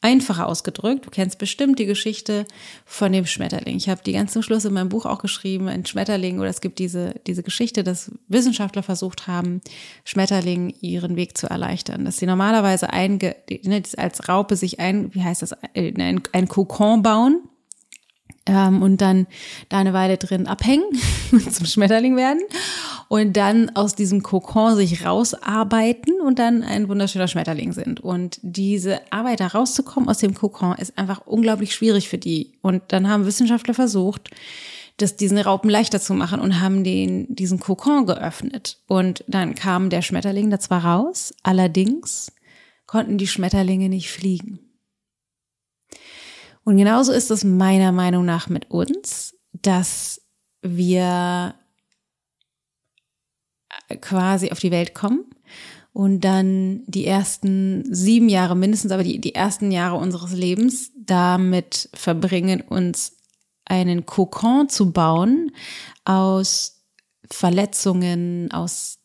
Einfacher 0.00 0.48
ausgedrückt, 0.48 1.06
du 1.06 1.10
kennst 1.10 1.38
bestimmt 1.38 1.78
die 1.78 1.86
Geschichte 1.86 2.44
von 2.84 3.12
dem 3.12 3.26
Schmetterling. 3.26 3.76
Ich 3.76 3.88
habe 3.88 4.02
die 4.04 4.12
ganz 4.12 4.32
zum 4.32 4.42
Schluss 4.42 4.64
in 4.64 4.72
meinem 4.72 4.88
Buch 4.88 5.06
auch 5.06 5.20
geschrieben, 5.20 5.68
ein 5.68 5.86
Schmetterling, 5.86 6.38
oder 6.40 6.48
es 6.48 6.60
gibt 6.60 6.78
diese, 6.78 7.14
diese 7.26 7.42
Geschichte, 7.42 7.84
dass 7.84 8.10
Wissenschaftler 8.28 8.82
versucht 8.82 9.26
haben, 9.26 9.60
Schmetterlingen 10.04 10.74
ihren 10.80 11.16
Weg 11.16 11.38
zu 11.38 11.48
erleichtern. 11.48 12.04
Dass 12.04 12.18
sie 12.18 12.26
normalerweise 12.26 12.90
ein, 12.92 13.18
ne, 13.18 13.82
als 13.96 14.28
Raupe 14.28 14.56
sich 14.56 14.80
ein, 14.80 15.14
wie 15.14 15.22
heißt 15.22 15.42
das, 15.42 15.52
ein, 15.74 16.22
ein 16.32 16.48
Kokon 16.48 17.02
bauen 17.02 17.42
ähm, 18.46 18.82
und 18.82 19.00
dann 19.00 19.26
da 19.68 19.78
eine 19.78 19.92
Weile 19.92 20.18
drin 20.18 20.46
abhängen 20.46 20.84
und 21.32 21.52
zum 21.52 21.66
Schmetterling 21.66 22.16
werden 22.16 22.40
und 23.08 23.36
dann 23.36 23.70
aus 23.76 23.94
diesem 23.94 24.22
Kokon 24.22 24.76
sich 24.76 25.04
rausarbeiten 25.04 26.20
und 26.20 26.38
dann 26.38 26.62
ein 26.62 26.88
wunderschöner 26.88 27.28
Schmetterling 27.28 27.72
sind. 27.72 28.00
Und 28.00 28.38
diese 28.42 29.00
Arbeit 29.12 29.40
da 29.40 29.48
rauszukommen 29.48 30.08
aus 30.08 30.18
dem 30.18 30.34
Kokon 30.34 30.76
ist 30.78 30.96
einfach 30.98 31.26
unglaublich 31.26 31.74
schwierig 31.74 32.08
für 32.08 32.18
die. 32.18 32.52
Und 32.62 32.82
dann 32.88 33.08
haben 33.08 33.26
Wissenschaftler 33.26 33.74
versucht, 33.74 34.30
das 34.96 35.16
diesen 35.16 35.38
Raupen 35.38 35.70
leichter 35.70 36.00
zu 36.00 36.14
machen 36.14 36.40
und 36.40 36.60
haben 36.60 36.84
den, 36.84 37.26
diesen 37.34 37.60
Kokon 37.60 38.06
geöffnet. 38.06 38.78
Und 38.86 39.24
dann 39.26 39.54
kam 39.54 39.90
der 39.90 40.02
Schmetterling 40.02 40.50
da 40.50 40.58
zwar 40.58 40.84
raus, 40.84 41.34
allerdings 41.42 42.32
konnten 42.86 43.18
die 43.18 43.26
Schmetterlinge 43.26 43.88
nicht 43.88 44.10
fliegen. 44.10 44.71
Und 46.64 46.76
genauso 46.76 47.12
ist 47.12 47.30
es 47.30 47.44
meiner 47.44 47.92
Meinung 47.92 48.24
nach 48.24 48.48
mit 48.48 48.70
uns, 48.70 49.34
dass 49.52 50.20
wir 50.62 51.54
quasi 54.00 54.50
auf 54.50 54.60
die 54.60 54.70
Welt 54.70 54.94
kommen 54.94 55.24
und 55.92 56.20
dann 56.20 56.82
die 56.86 57.06
ersten 57.06 57.84
sieben 57.94 58.28
Jahre 58.28 58.56
mindestens, 58.56 58.92
aber 58.92 59.02
die, 59.02 59.20
die 59.20 59.34
ersten 59.34 59.70
Jahre 59.70 59.96
unseres 59.96 60.32
Lebens 60.32 60.92
damit 60.96 61.90
verbringen, 61.94 62.60
uns 62.60 63.18
einen 63.64 64.06
Kokon 64.06 64.68
zu 64.68 64.92
bauen 64.92 65.52
aus 66.04 66.84
Verletzungen, 67.30 68.50
aus 68.52 68.98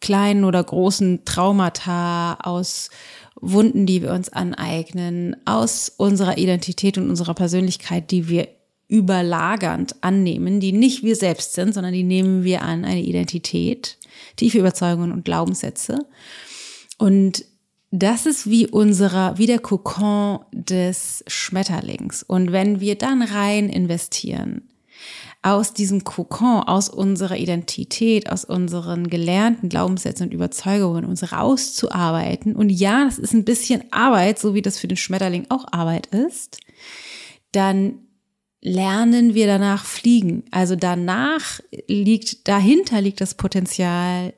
kleinen 0.00 0.44
oder 0.44 0.62
großen 0.62 1.24
Traumata, 1.24 2.34
aus 2.34 2.90
Wunden, 3.40 3.86
die 3.86 4.02
wir 4.02 4.12
uns 4.12 4.28
aneignen, 4.28 5.36
aus 5.44 5.92
unserer 5.96 6.38
Identität 6.38 6.98
und 6.98 7.08
unserer 7.08 7.34
Persönlichkeit, 7.34 8.10
die 8.10 8.28
wir 8.28 8.48
überlagernd 8.88 9.96
annehmen, 10.00 10.60
die 10.60 10.72
nicht 10.72 11.02
wir 11.02 11.14
selbst 11.14 11.52
sind, 11.52 11.74
sondern 11.74 11.92
die 11.92 12.04
nehmen 12.04 12.42
wir 12.42 12.62
an, 12.62 12.84
eine 12.84 13.02
Identität, 13.02 13.98
tiefe 14.36 14.58
Überzeugungen 14.58 15.12
und 15.12 15.24
Glaubenssätze. 15.24 15.98
Und 16.96 17.44
das 17.90 18.26
ist 18.26 18.48
wie 18.50 18.66
unserer, 18.66 19.38
wie 19.38 19.46
der 19.46 19.60
Kokon 19.60 20.40
des 20.52 21.22
Schmetterlings. 21.26 22.22
Und 22.22 22.52
wenn 22.52 22.80
wir 22.80 22.96
dann 22.96 23.22
rein 23.22 23.68
investieren, 23.68 24.68
aus 25.42 25.72
diesem 25.72 26.04
Kokon, 26.04 26.62
aus 26.62 26.88
unserer 26.88 27.36
Identität, 27.36 28.30
aus 28.30 28.44
unseren 28.44 29.08
gelernten 29.08 29.68
Glaubenssätzen 29.68 30.26
und 30.26 30.34
Überzeugungen 30.34 31.04
uns 31.04 31.32
rauszuarbeiten. 31.32 32.56
Und 32.56 32.70
ja, 32.70 33.04
das 33.04 33.18
ist 33.18 33.34
ein 33.34 33.44
bisschen 33.44 33.84
Arbeit, 33.92 34.38
so 34.38 34.54
wie 34.54 34.62
das 34.62 34.78
für 34.78 34.88
den 34.88 34.96
Schmetterling 34.96 35.46
auch 35.48 35.64
Arbeit 35.70 36.06
ist. 36.06 36.58
Dann 37.52 38.00
lernen 38.60 39.34
wir 39.34 39.46
danach 39.46 39.84
fliegen. 39.84 40.44
Also 40.50 40.74
danach 40.74 41.60
liegt, 41.86 42.48
dahinter 42.48 43.00
liegt 43.00 43.20
das 43.20 43.34
Potenzial, 43.34 44.34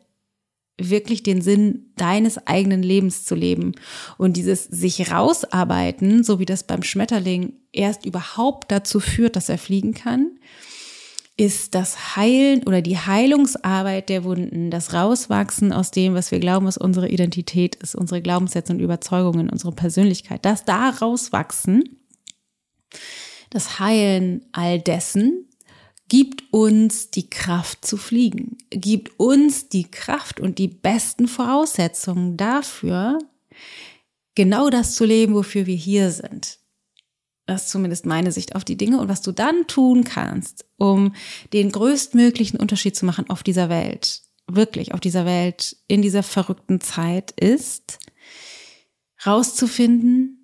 wirklich 0.83 1.23
den 1.23 1.43
Sinn 1.43 1.93
deines 1.97 2.47
eigenen 2.47 2.83
Lebens 2.83 3.25
zu 3.25 3.35
leben. 3.35 3.73
Und 4.19 4.37
dieses 4.37 4.65
sich 4.65 5.11
rausarbeiten, 5.11 6.25
so 6.25 6.39
wie 6.39 6.47
das 6.47 6.65
beim 6.65 6.83
Schmetterling 6.83 7.55
erst 7.73 8.07
überhaupt 8.07 8.71
dazu 8.71 9.01
führt, 9.01 9.37
dass 9.37 9.49
er 9.49 9.59
fliegen 9.59 9.95
kann, 9.95 10.39
ist 11.41 11.75
das 11.75 12.17
Heilen 12.17 12.65
oder 12.65 12.83
die 12.83 12.99
Heilungsarbeit 12.99 14.11
der 14.11 14.25
Wunden, 14.25 14.71
das 14.71 14.93
Rauswachsen 14.93 15.73
aus 15.73 15.91
dem, 15.91 16.13
was 16.13 16.31
wir 16.31 16.39
glauben, 16.39 16.67
was 16.67 16.77
unsere 16.77 17.09
Identität 17.09 17.77
ist, 17.77 17.95
unsere 17.95 18.21
Glaubenssätze 18.21 18.75
und 18.75 18.81
Überzeugungen, 18.81 19.49
unsere 19.49 19.73
Persönlichkeit, 19.73 20.45
das 20.45 20.67
da 20.67 20.91
rauswachsen, 20.91 21.99
das 23.49 23.79
Heilen 23.79 24.45
all 24.53 24.81
dessen, 24.81 25.49
gibt 26.09 26.53
uns 26.53 27.11
die 27.11 27.31
Kraft 27.31 27.87
zu 27.87 27.97
fliegen, 27.97 28.59
gibt 28.69 29.19
uns 29.19 29.71
die 29.71 29.91
Kraft 29.91 30.41
und 30.41 30.59
die 30.59 30.69
besten 30.69 31.27
Voraussetzungen 31.27 32.37
dafür, 32.37 33.17
genau 34.35 34.69
das 34.69 34.95
zu 34.95 35.07
leben, 35.07 35.33
wofür 35.33 35.65
wir 35.65 35.77
hier 35.77 36.11
sind. 36.11 36.60
Das 37.51 37.65
ist 37.65 37.71
zumindest 37.71 38.07
meine 38.07 38.31
Sicht 38.31 38.55
auf 38.55 38.65
die 38.65 38.77
Dinge. 38.77 39.01
Und 39.01 39.09
was 39.09 39.23
du 39.23 39.33
dann 39.33 39.67
tun 39.67 40.05
kannst, 40.05 40.67
um 40.77 41.15
den 41.53 41.73
größtmöglichen 41.73 42.61
Unterschied 42.61 42.95
zu 42.95 43.05
machen 43.05 43.29
auf 43.29 43.43
dieser 43.43 43.69
Welt, 43.69 44.23
wirklich 44.47 44.95
auf 44.95 45.01
dieser 45.01 45.27
Welt, 45.27 45.77
in 45.89 46.01
dieser 46.01 46.23
verrückten 46.23 46.81
Zeit, 46.81 47.33
ist 47.33 47.99
rauszufinden, 49.27 50.37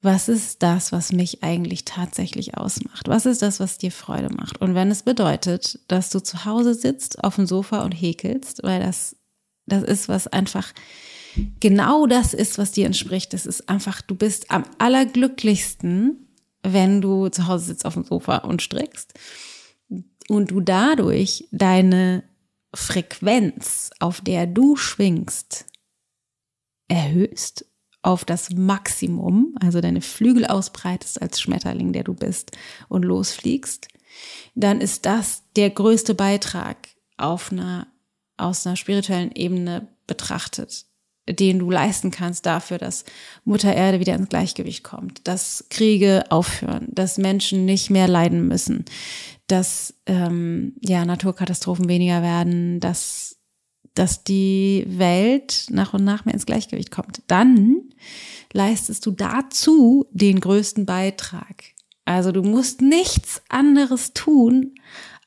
was 0.00 0.30
ist 0.30 0.62
das, 0.62 0.90
was 0.90 1.12
mich 1.12 1.42
eigentlich 1.42 1.84
tatsächlich 1.84 2.56
ausmacht? 2.56 3.08
Was 3.08 3.26
ist 3.26 3.42
das, 3.42 3.60
was 3.60 3.76
dir 3.76 3.92
Freude 3.92 4.30
macht? 4.32 4.58
Und 4.62 4.74
wenn 4.74 4.90
es 4.90 5.02
bedeutet, 5.02 5.80
dass 5.88 6.08
du 6.08 6.22
zu 6.22 6.46
Hause 6.46 6.72
sitzt 6.72 7.22
auf 7.22 7.34
dem 7.34 7.46
Sofa 7.46 7.82
und 7.84 7.92
häkelst, 7.92 8.62
weil 8.62 8.80
das, 8.80 9.16
das 9.66 9.82
ist, 9.82 10.08
was 10.08 10.28
einfach 10.28 10.72
genau 11.60 12.06
das 12.06 12.32
ist, 12.32 12.56
was 12.56 12.72
dir 12.72 12.86
entspricht. 12.86 13.34
Das 13.34 13.44
ist 13.44 13.68
einfach, 13.68 14.00
du 14.00 14.14
bist 14.14 14.50
am 14.50 14.64
allerglücklichsten, 14.78 16.24
wenn 16.72 17.00
du 17.00 17.28
zu 17.28 17.46
Hause 17.46 17.66
sitzt 17.66 17.84
auf 17.84 17.94
dem 17.94 18.04
Sofa 18.04 18.38
und 18.38 18.62
strickst 18.62 19.14
und 20.28 20.50
du 20.50 20.60
dadurch 20.60 21.48
deine 21.50 22.24
Frequenz, 22.74 23.90
auf 23.98 24.20
der 24.20 24.46
du 24.46 24.76
schwingst, 24.76 25.66
erhöhst 26.88 27.64
auf 28.02 28.24
das 28.24 28.50
Maximum, 28.50 29.54
also 29.60 29.80
deine 29.80 30.00
Flügel 30.00 30.46
ausbreitest 30.46 31.20
als 31.20 31.40
Schmetterling, 31.40 31.92
der 31.92 32.04
du 32.04 32.14
bist 32.14 32.52
und 32.88 33.04
losfliegst, 33.04 33.88
dann 34.54 34.80
ist 34.80 35.06
das 35.06 35.42
der 35.56 35.70
größte 35.70 36.14
Beitrag 36.14 36.88
auf 37.16 37.52
einer, 37.52 37.88
aus 38.36 38.66
einer 38.66 38.76
spirituellen 38.76 39.32
Ebene 39.32 39.88
betrachtet, 40.06 40.86
den 41.28 41.58
du 41.58 41.70
leisten 41.70 42.10
kannst 42.10 42.46
dafür, 42.46 42.78
dass 42.78 43.04
Mutter 43.44 43.74
Erde 43.74 44.00
wieder 44.00 44.14
ins 44.14 44.28
Gleichgewicht 44.28 44.84
kommt, 44.84 45.26
dass 45.26 45.66
Kriege 45.70 46.24
aufhören, 46.30 46.88
dass 46.90 47.18
Menschen 47.18 47.64
nicht 47.64 47.90
mehr 47.90 48.08
leiden 48.08 48.48
müssen, 48.48 48.84
dass 49.46 49.94
ähm, 50.06 50.74
ja 50.80 51.04
Naturkatastrophen 51.04 51.88
weniger 51.88 52.22
werden, 52.22 52.80
dass 52.80 53.36
dass 53.94 54.22
die 54.22 54.84
Welt 54.86 55.66
nach 55.70 55.92
und 55.92 56.04
nach 56.04 56.24
mehr 56.24 56.34
ins 56.34 56.46
Gleichgewicht 56.46 56.92
kommt. 56.92 57.22
Dann 57.26 57.80
leistest 58.52 59.04
du 59.06 59.10
dazu 59.10 60.06
den 60.12 60.38
größten 60.38 60.86
Beitrag. 60.86 61.64
Also 62.04 62.30
du 62.30 62.42
musst 62.42 62.80
nichts 62.80 63.42
anderes 63.48 64.14
tun, 64.14 64.74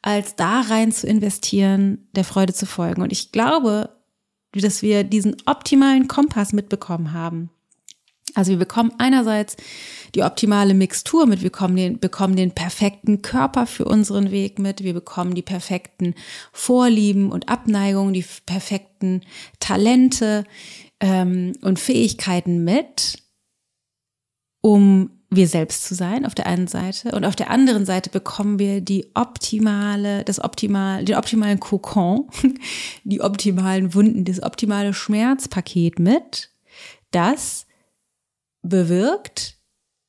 als 0.02 0.36
da 0.36 0.62
rein 0.62 0.92
zu 0.92 1.06
investieren, 1.06 2.08
der 2.16 2.24
Freude 2.24 2.54
zu 2.54 2.66
folgen. 2.66 3.02
Und 3.02 3.12
ich 3.12 3.32
glaube, 3.32 3.90
dass 4.54 4.82
wir 4.82 5.04
diesen 5.04 5.38
optimalen 5.46 6.08
Kompass 6.08 6.52
mitbekommen 6.54 7.14
haben. 7.14 7.50
Also 8.34 8.52
wir 8.52 8.58
bekommen 8.58 8.94
einerseits 8.98 9.58
die 10.16 10.24
optimale 10.24 10.74
Mixtur 10.74 11.26
mit, 11.26 11.42
wir 11.42 11.50
bekommen 11.50 11.76
den, 11.76 12.00
bekommen 12.00 12.36
den 12.36 12.52
perfekten 12.52 13.22
Körper 13.22 13.66
für 13.66 13.86
unseren 13.86 14.32
Weg 14.32 14.60
mit, 14.60 14.84
wir 14.84 14.94
bekommen 14.94 15.36
die 15.36 15.42
perfekten 15.42 16.16
Vorlieben 16.54 17.32
und 17.32 17.50
Abneigungen, 17.50 18.14
die 18.14 18.26
perfekten 18.46 19.22
Talente 19.60 20.46
ähm, 21.00 21.54
und 21.62 21.80
Fähigkeiten 21.80 22.64
mit, 22.64 23.22
um 24.62 25.21
wir 25.34 25.48
selbst 25.48 25.86
zu 25.86 25.96
sein 25.96 26.26
auf 26.26 26.36
der 26.36 26.46
einen 26.46 26.68
Seite. 26.68 27.14
Und 27.14 27.24
auf 27.24 27.38
der 27.38 27.50
anderen 27.50 27.86
Seite 27.86 28.10
bekommen 28.10 28.60
wir 28.60 28.82
die 28.82 29.08
optimale, 29.14 30.26
das 30.26 30.44
optimal, 30.44 31.06
den 31.06 31.16
optimalen 31.16 31.60
Kokon, 31.60 32.28
die 33.06 33.22
optimalen 33.22 33.94
Wunden, 33.96 34.26
das 34.26 34.44
optimale 34.44 34.94
Schmerzpaket 34.94 36.00
mit, 36.00 36.52
das 37.12 37.66
bewirkt, 38.62 39.58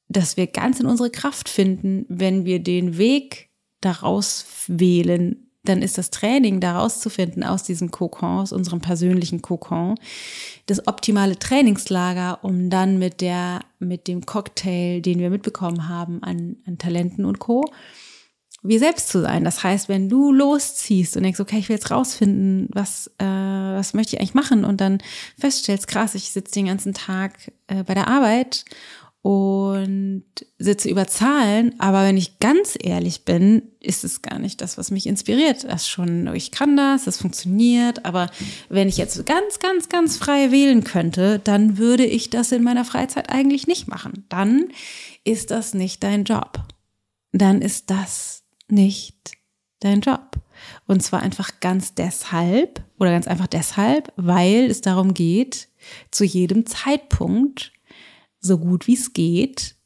dass 0.08 0.36
wir 0.36 0.48
ganz 0.48 0.80
in 0.80 0.86
unsere 0.86 1.10
Kraft 1.10 1.48
finden, 1.48 2.04
wenn 2.08 2.44
wir 2.44 2.58
den 2.58 2.98
Weg 2.98 3.48
daraus 3.80 4.44
wählen, 4.66 5.51
dann 5.64 5.82
ist 5.82 5.96
das 5.96 6.10
Training 6.10 6.60
daraus 6.60 7.00
zu 7.00 7.08
finden 7.08 7.44
aus 7.44 7.62
diesem 7.62 7.90
Kokon, 7.90 8.40
aus 8.40 8.52
unserem 8.52 8.80
persönlichen 8.80 9.42
Kokon, 9.42 9.94
das 10.66 10.86
optimale 10.88 11.38
Trainingslager, 11.38 12.40
um 12.42 12.68
dann 12.68 12.98
mit 12.98 13.20
der, 13.20 13.60
mit 13.78 14.08
dem 14.08 14.26
Cocktail, 14.26 15.00
den 15.00 15.20
wir 15.20 15.30
mitbekommen 15.30 15.88
haben 15.88 16.22
an, 16.22 16.56
an 16.66 16.78
Talenten 16.78 17.24
und 17.24 17.38
Co., 17.38 17.64
wir 18.64 18.78
selbst 18.78 19.08
zu 19.08 19.20
sein. 19.20 19.42
Das 19.42 19.64
heißt, 19.64 19.88
wenn 19.88 20.08
du 20.08 20.32
losziehst 20.32 21.16
und 21.16 21.24
denkst, 21.24 21.40
okay, 21.40 21.58
ich 21.58 21.68
will 21.68 21.76
jetzt 21.76 21.90
rausfinden, 21.90 22.68
was, 22.72 23.08
äh, 23.18 23.24
was 23.24 23.92
möchte 23.92 24.14
ich 24.14 24.20
eigentlich 24.20 24.34
machen 24.34 24.64
und 24.64 24.80
dann 24.80 24.98
feststellst, 25.36 25.88
krass, 25.88 26.14
ich 26.14 26.30
sitze 26.30 26.54
den 26.54 26.66
ganzen 26.66 26.94
Tag 26.94 27.50
äh, 27.66 27.82
bei 27.82 27.94
der 27.94 28.06
Arbeit 28.06 28.64
und 29.22 30.24
sitze 30.58 30.88
über 30.88 31.06
Zahlen, 31.06 31.78
aber 31.78 32.02
wenn 32.02 32.16
ich 32.16 32.40
ganz 32.40 32.76
ehrlich 32.80 33.24
bin, 33.24 33.62
ist 33.78 34.02
es 34.02 34.20
gar 34.20 34.40
nicht 34.40 34.60
das, 34.60 34.78
was 34.78 34.90
mich 34.90 35.06
inspiriert. 35.06 35.62
Das 35.62 35.88
schon, 35.88 36.32
ich 36.34 36.50
kann 36.50 36.76
das, 36.76 37.04
das 37.04 37.18
funktioniert, 37.18 38.04
aber 38.04 38.30
wenn 38.68 38.88
ich 38.88 38.96
jetzt 38.96 39.24
ganz, 39.24 39.60
ganz, 39.60 39.88
ganz 39.88 40.16
frei 40.16 40.50
wählen 40.50 40.82
könnte, 40.82 41.38
dann 41.38 41.78
würde 41.78 42.04
ich 42.04 42.30
das 42.30 42.50
in 42.50 42.64
meiner 42.64 42.84
Freizeit 42.84 43.30
eigentlich 43.30 43.68
nicht 43.68 43.86
machen. 43.86 44.24
Dann 44.28 44.68
ist 45.22 45.52
das 45.52 45.72
nicht 45.72 46.02
dein 46.02 46.24
Job. 46.24 46.58
Dann 47.30 47.62
ist 47.62 47.90
das 47.90 48.42
nicht 48.68 49.32
dein 49.78 50.00
Job. 50.00 50.32
Und 50.86 51.02
zwar 51.02 51.20
einfach 51.22 51.60
ganz 51.60 51.94
deshalb 51.94 52.82
oder 52.98 53.10
ganz 53.10 53.28
einfach 53.28 53.46
deshalb, 53.46 54.12
weil 54.16 54.68
es 54.68 54.80
darum 54.80 55.14
geht, 55.14 55.68
zu 56.10 56.24
jedem 56.24 56.66
Zeitpunkt 56.66 57.72
so 58.42 58.58
gut 58.58 58.86
wie 58.86 58.94
es 58.94 59.12
geht 59.12 59.76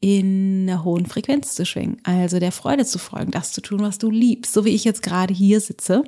in 0.00 0.68
einer 0.68 0.84
hohen 0.84 1.06
Frequenz 1.06 1.54
zu 1.54 1.66
schwingen, 1.66 1.98
also 2.04 2.38
der 2.38 2.52
Freude 2.52 2.86
zu 2.86 2.98
folgen, 2.98 3.32
das 3.32 3.52
zu 3.52 3.60
tun, 3.60 3.80
was 3.80 3.98
du 3.98 4.10
liebst, 4.10 4.52
so 4.52 4.64
wie 4.64 4.70
ich 4.70 4.84
jetzt 4.84 5.02
gerade 5.02 5.34
hier 5.34 5.60
sitze 5.60 6.04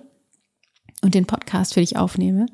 und 1.02 1.14
den 1.14 1.26
Podcast 1.26 1.74
für 1.74 1.80
dich 1.80 1.96
aufnehme. 1.96 2.46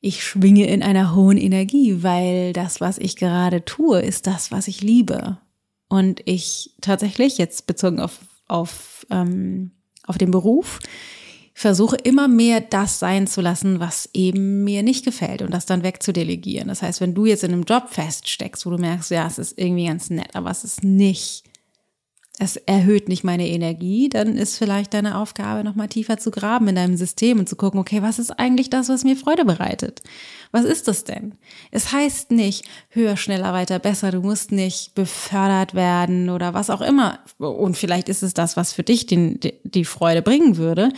Ich 0.00 0.24
schwinge 0.24 0.66
in 0.66 0.82
einer 0.82 1.14
hohen 1.14 1.36
Energie, 1.36 2.02
weil 2.02 2.54
das, 2.54 2.80
was 2.80 2.96
ich 2.96 3.16
gerade 3.16 3.66
tue, 3.66 4.00
ist 4.00 4.26
das, 4.26 4.50
was 4.50 4.66
ich 4.66 4.80
liebe. 4.80 5.38
Und 5.88 6.22
ich 6.24 6.74
tatsächlich, 6.80 7.36
jetzt 7.36 7.66
bezogen 7.66 8.00
auf, 8.00 8.20
auf, 8.48 9.06
ähm, 9.10 9.72
auf 10.06 10.16
den 10.16 10.30
Beruf, 10.30 10.78
versuche 11.52 11.96
immer 11.96 12.28
mehr 12.28 12.60
das 12.60 12.98
sein 12.98 13.26
zu 13.26 13.40
lassen, 13.40 13.80
was 13.80 14.08
eben 14.14 14.64
mir 14.64 14.82
nicht 14.82 15.04
gefällt 15.04 15.42
und 15.42 15.52
das 15.52 15.66
dann 15.66 15.82
wegzudelegieren. 15.82 16.68
Das 16.68 16.82
heißt, 16.82 17.00
wenn 17.00 17.14
du 17.14 17.26
jetzt 17.26 17.44
in 17.44 17.52
einem 17.52 17.64
Job 17.64 17.88
feststeckst, 17.90 18.64
wo 18.64 18.70
du 18.70 18.78
merkst, 18.78 19.10
ja, 19.10 19.26
es 19.26 19.38
ist 19.38 19.58
irgendwie 19.58 19.86
ganz 19.86 20.10
nett, 20.10 20.34
aber 20.34 20.50
es 20.50 20.64
ist 20.64 20.84
nicht 20.84 21.44
es 22.40 22.56
erhöht 22.56 23.10
nicht 23.10 23.22
meine 23.22 23.46
Energie, 23.46 24.08
dann 24.08 24.38
ist 24.38 24.56
vielleicht 24.56 24.94
deine 24.94 25.18
Aufgabe, 25.18 25.62
nochmal 25.62 25.88
tiefer 25.88 26.16
zu 26.16 26.30
graben 26.30 26.68
in 26.68 26.74
deinem 26.74 26.96
System 26.96 27.38
und 27.38 27.50
zu 27.50 27.54
gucken, 27.54 27.78
okay, 27.78 28.00
was 28.00 28.18
ist 28.18 28.30
eigentlich 28.30 28.70
das, 28.70 28.88
was 28.88 29.04
mir 29.04 29.14
Freude 29.14 29.44
bereitet? 29.44 30.00
Was 30.50 30.64
ist 30.64 30.88
das 30.88 31.04
denn? 31.04 31.34
Es 31.70 31.92
heißt 31.92 32.30
nicht 32.30 32.64
höher, 32.88 33.18
schneller, 33.18 33.52
weiter, 33.52 33.78
besser. 33.78 34.10
Du 34.10 34.22
musst 34.22 34.52
nicht 34.52 34.94
befördert 34.94 35.74
werden 35.74 36.30
oder 36.30 36.54
was 36.54 36.70
auch 36.70 36.80
immer. 36.80 37.18
Und 37.36 37.76
vielleicht 37.76 38.08
ist 38.08 38.22
es 38.22 38.32
das, 38.32 38.56
was 38.56 38.72
für 38.72 38.84
dich 38.84 39.04
den, 39.04 39.38
die 39.64 39.84
Freude 39.84 40.22
bringen 40.22 40.56
würde. 40.56 40.88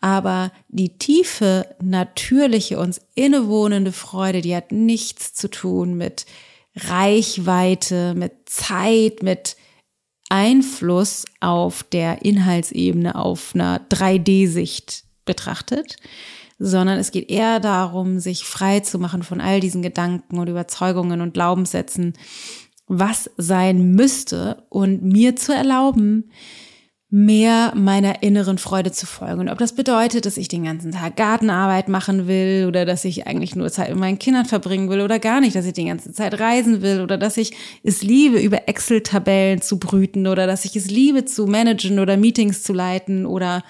Aber 0.00 0.50
die 0.68 0.98
tiefe, 0.98 1.76
natürliche, 1.80 2.80
uns 2.80 3.00
innewohnende 3.14 3.92
Freude, 3.92 4.40
die 4.40 4.56
hat 4.56 4.72
nichts 4.72 5.32
zu 5.32 5.48
tun 5.48 5.96
mit 5.96 6.26
Reichweite, 6.74 8.14
mit 8.16 8.32
Zeit, 8.46 9.22
mit 9.22 9.56
Einfluss 10.32 11.26
auf 11.40 11.82
der 11.82 12.24
Inhaltsebene 12.24 13.16
auf 13.16 13.54
einer 13.54 13.82
3D-Sicht 13.90 15.04
betrachtet, 15.26 15.96
sondern 16.58 16.98
es 16.98 17.10
geht 17.10 17.30
eher 17.30 17.60
darum, 17.60 18.18
sich 18.18 18.44
frei 18.44 18.80
zu 18.80 18.98
machen 18.98 19.24
von 19.24 19.42
all 19.42 19.60
diesen 19.60 19.82
Gedanken 19.82 20.38
und 20.38 20.48
Überzeugungen 20.48 21.20
und 21.20 21.34
Glaubenssätzen, 21.34 22.14
was 22.86 23.28
sein 23.36 23.92
müsste 23.92 24.62
und 24.70 25.02
mir 25.02 25.36
zu 25.36 25.54
erlauben, 25.54 26.30
mehr 27.14 27.74
meiner 27.76 28.22
inneren 28.22 28.56
Freude 28.56 28.90
zu 28.90 29.04
folgen. 29.04 29.40
Und 29.40 29.50
ob 29.50 29.58
das 29.58 29.74
bedeutet, 29.74 30.24
dass 30.24 30.38
ich 30.38 30.48
den 30.48 30.64
ganzen 30.64 30.92
Tag 30.92 31.14
Gartenarbeit 31.14 31.90
machen 31.90 32.26
will 32.26 32.64
oder 32.66 32.86
dass 32.86 33.04
ich 33.04 33.26
eigentlich 33.26 33.54
nur 33.54 33.70
Zeit 33.70 33.90
mit 33.90 33.98
meinen 33.98 34.18
Kindern 34.18 34.46
verbringen 34.46 34.88
will 34.88 35.02
oder 35.02 35.18
gar 35.18 35.42
nicht, 35.42 35.54
dass 35.54 35.66
ich 35.66 35.74
die 35.74 35.84
ganze 35.84 36.14
Zeit 36.14 36.40
reisen 36.40 36.80
will 36.80 37.02
oder 37.02 37.18
dass 37.18 37.36
ich 37.36 37.52
es 37.82 38.02
liebe, 38.02 38.40
über 38.40 38.66
Excel-Tabellen 38.66 39.60
zu 39.60 39.78
brüten 39.78 40.26
oder 40.26 40.46
dass 40.46 40.64
ich 40.64 40.74
es 40.74 40.90
liebe, 40.90 41.26
zu 41.26 41.46
managen 41.46 41.98
oder 41.98 42.16
Meetings 42.16 42.62
zu 42.62 42.72
leiten 42.72 43.26
oder 43.26 43.62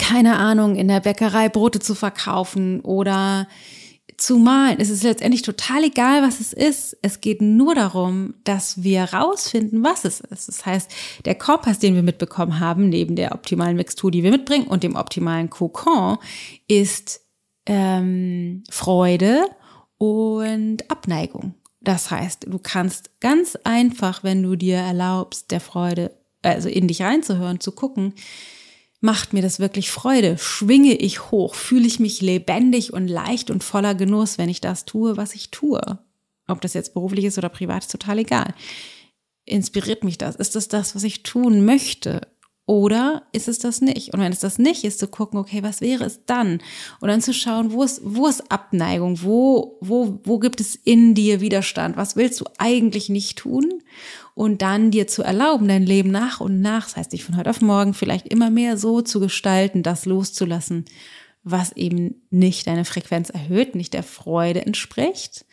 keine 0.00 0.36
Ahnung, 0.36 0.74
in 0.74 0.88
der 0.88 0.98
Bäckerei 0.98 1.48
Brote 1.48 1.78
zu 1.78 1.94
verkaufen 1.94 2.80
oder 2.80 3.46
zu 4.18 4.38
malen. 4.38 4.80
Es 4.80 4.90
ist 4.90 5.02
letztendlich 5.02 5.42
total 5.42 5.84
egal, 5.84 6.22
was 6.22 6.40
es 6.40 6.52
ist. 6.52 6.96
Es 7.02 7.20
geht 7.20 7.42
nur 7.42 7.74
darum, 7.74 8.34
dass 8.44 8.82
wir 8.82 9.04
rausfinden, 9.04 9.82
was 9.84 10.04
es 10.04 10.20
ist. 10.20 10.48
Das 10.48 10.66
heißt, 10.66 10.90
der 11.24 11.34
Kompass, 11.34 11.78
den 11.78 11.94
wir 11.94 12.02
mitbekommen 12.02 12.60
haben, 12.60 12.88
neben 12.88 13.16
der 13.16 13.32
optimalen 13.32 13.76
Mixtur, 13.76 14.10
die 14.10 14.22
wir 14.22 14.30
mitbringen 14.30 14.66
und 14.66 14.82
dem 14.82 14.96
optimalen 14.96 15.50
Kokon, 15.50 16.18
ist 16.68 17.20
ähm, 17.66 18.64
Freude 18.70 19.44
und 19.98 20.90
Abneigung. 20.90 21.54
Das 21.80 22.10
heißt, 22.10 22.46
du 22.48 22.58
kannst 22.58 23.20
ganz 23.20 23.56
einfach, 23.64 24.24
wenn 24.24 24.42
du 24.42 24.56
dir 24.56 24.78
erlaubst, 24.78 25.50
der 25.50 25.60
Freude, 25.60 26.10
also 26.42 26.68
in 26.68 26.88
dich 26.88 27.02
reinzuhören, 27.02 27.60
zu 27.60 27.72
gucken, 27.72 28.14
Macht 29.00 29.32
mir 29.32 29.42
das 29.42 29.60
wirklich 29.60 29.90
Freude? 29.90 30.38
Schwinge 30.38 30.94
ich 30.94 31.30
hoch? 31.30 31.54
Fühle 31.54 31.86
ich 31.86 32.00
mich 32.00 32.22
lebendig 32.22 32.92
und 32.92 33.08
leicht 33.08 33.50
und 33.50 33.62
voller 33.62 33.94
Genuss, 33.94 34.38
wenn 34.38 34.48
ich 34.48 34.60
das 34.60 34.84
tue, 34.84 35.16
was 35.16 35.34
ich 35.34 35.50
tue? 35.50 35.98
Ob 36.48 36.60
das 36.60 36.74
jetzt 36.74 36.94
beruflich 36.94 37.24
ist 37.24 37.38
oder 37.38 37.48
privat, 37.48 37.82
ist 37.82 37.90
total 37.90 38.18
egal. 38.18 38.54
Inspiriert 39.44 40.02
mich 40.02 40.18
das? 40.18 40.36
Ist 40.36 40.56
das 40.56 40.68
das, 40.68 40.94
was 40.94 41.04
ich 41.04 41.22
tun 41.22 41.64
möchte? 41.64 42.22
Oder 42.66 43.22
ist 43.30 43.46
es 43.46 43.60
das 43.60 43.80
nicht? 43.80 44.12
Und 44.12 44.20
wenn 44.20 44.32
es 44.32 44.40
das 44.40 44.58
nicht 44.58 44.82
ist, 44.82 44.98
zu 44.98 45.06
gucken, 45.06 45.38
okay, 45.38 45.62
was 45.62 45.80
wäre 45.80 46.04
es 46.04 46.24
dann? 46.26 46.60
Und 47.00 47.08
dann 47.08 47.22
zu 47.22 47.32
schauen, 47.32 47.72
wo 47.72 47.84
ist, 47.84 48.00
wo 48.02 48.26
ist 48.26 48.50
Abneigung? 48.50 49.22
Wo, 49.22 49.78
wo, 49.80 50.18
wo 50.24 50.40
gibt 50.40 50.60
es 50.60 50.74
in 50.74 51.14
dir 51.14 51.40
Widerstand? 51.40 51.96
Was 51.96 52.16
willst 52.16 52.40
du 52.40 52.44
eigentlich 52.58 53.08
nicht 53.08 53.38
tun? 53.38 53.82
Und 54.36 54.60
dann 54.60 54.90
dir 54.90 55.06
zu 55.06 55.22
erlauben, 55.22 55.66
dein 55.66 55.86
Leben 55.86 56.10
nach 56.10 56.42
und 56.42 56.60
nach, 56.60 56.84
das 56.84 56.96
heißt, 56.96 57.12
dich 57.14 57.24
von 57.24 57.38
heute 57.38 57.48
auf 57.48 57.62
morgen 57.62 57.94
vielleicht 57.94 58.28
immer 58.28 58.50
mehr 58.50 58.76
so 58.76 59.00
zu 59.00 59.18
gestalten, 59.18 59.82
das 59.82 60.04
loszulassen, 60.04 60.84
was 61.42 61.72
eben 61.72 62.16
nicht 62.28 62.66
deine 62.66 62.84
Frequenz 62.84 63.30
erhöht, 63.30 63.74
nicht 63.74 63.94
der 63.94 64.02
Freude 64.02 64.66
entspricht 64.66 65.46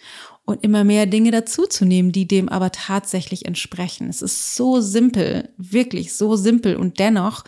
und 0.44 0.66
immer 0.66 0.84
mehr 0.84 1.06
Dinge 1.06 1.32
dazuzunehmen, 1.32 2.12
die 2.12 2.28
dem 2.28 2.50
aber 2.50 2.74
tatsächlich 2.74 3.46
entsprechen. 3.46 4.10
Es 4.10 4.22
ist 4.22 4.58
so 4.58 4.82
simpel, 4.82 5.48
wirklich 5.56 6.14
so 6.14 6.36
simpel 6.36 6.76
und 6.76 7.00
dennoch 7.00 7.46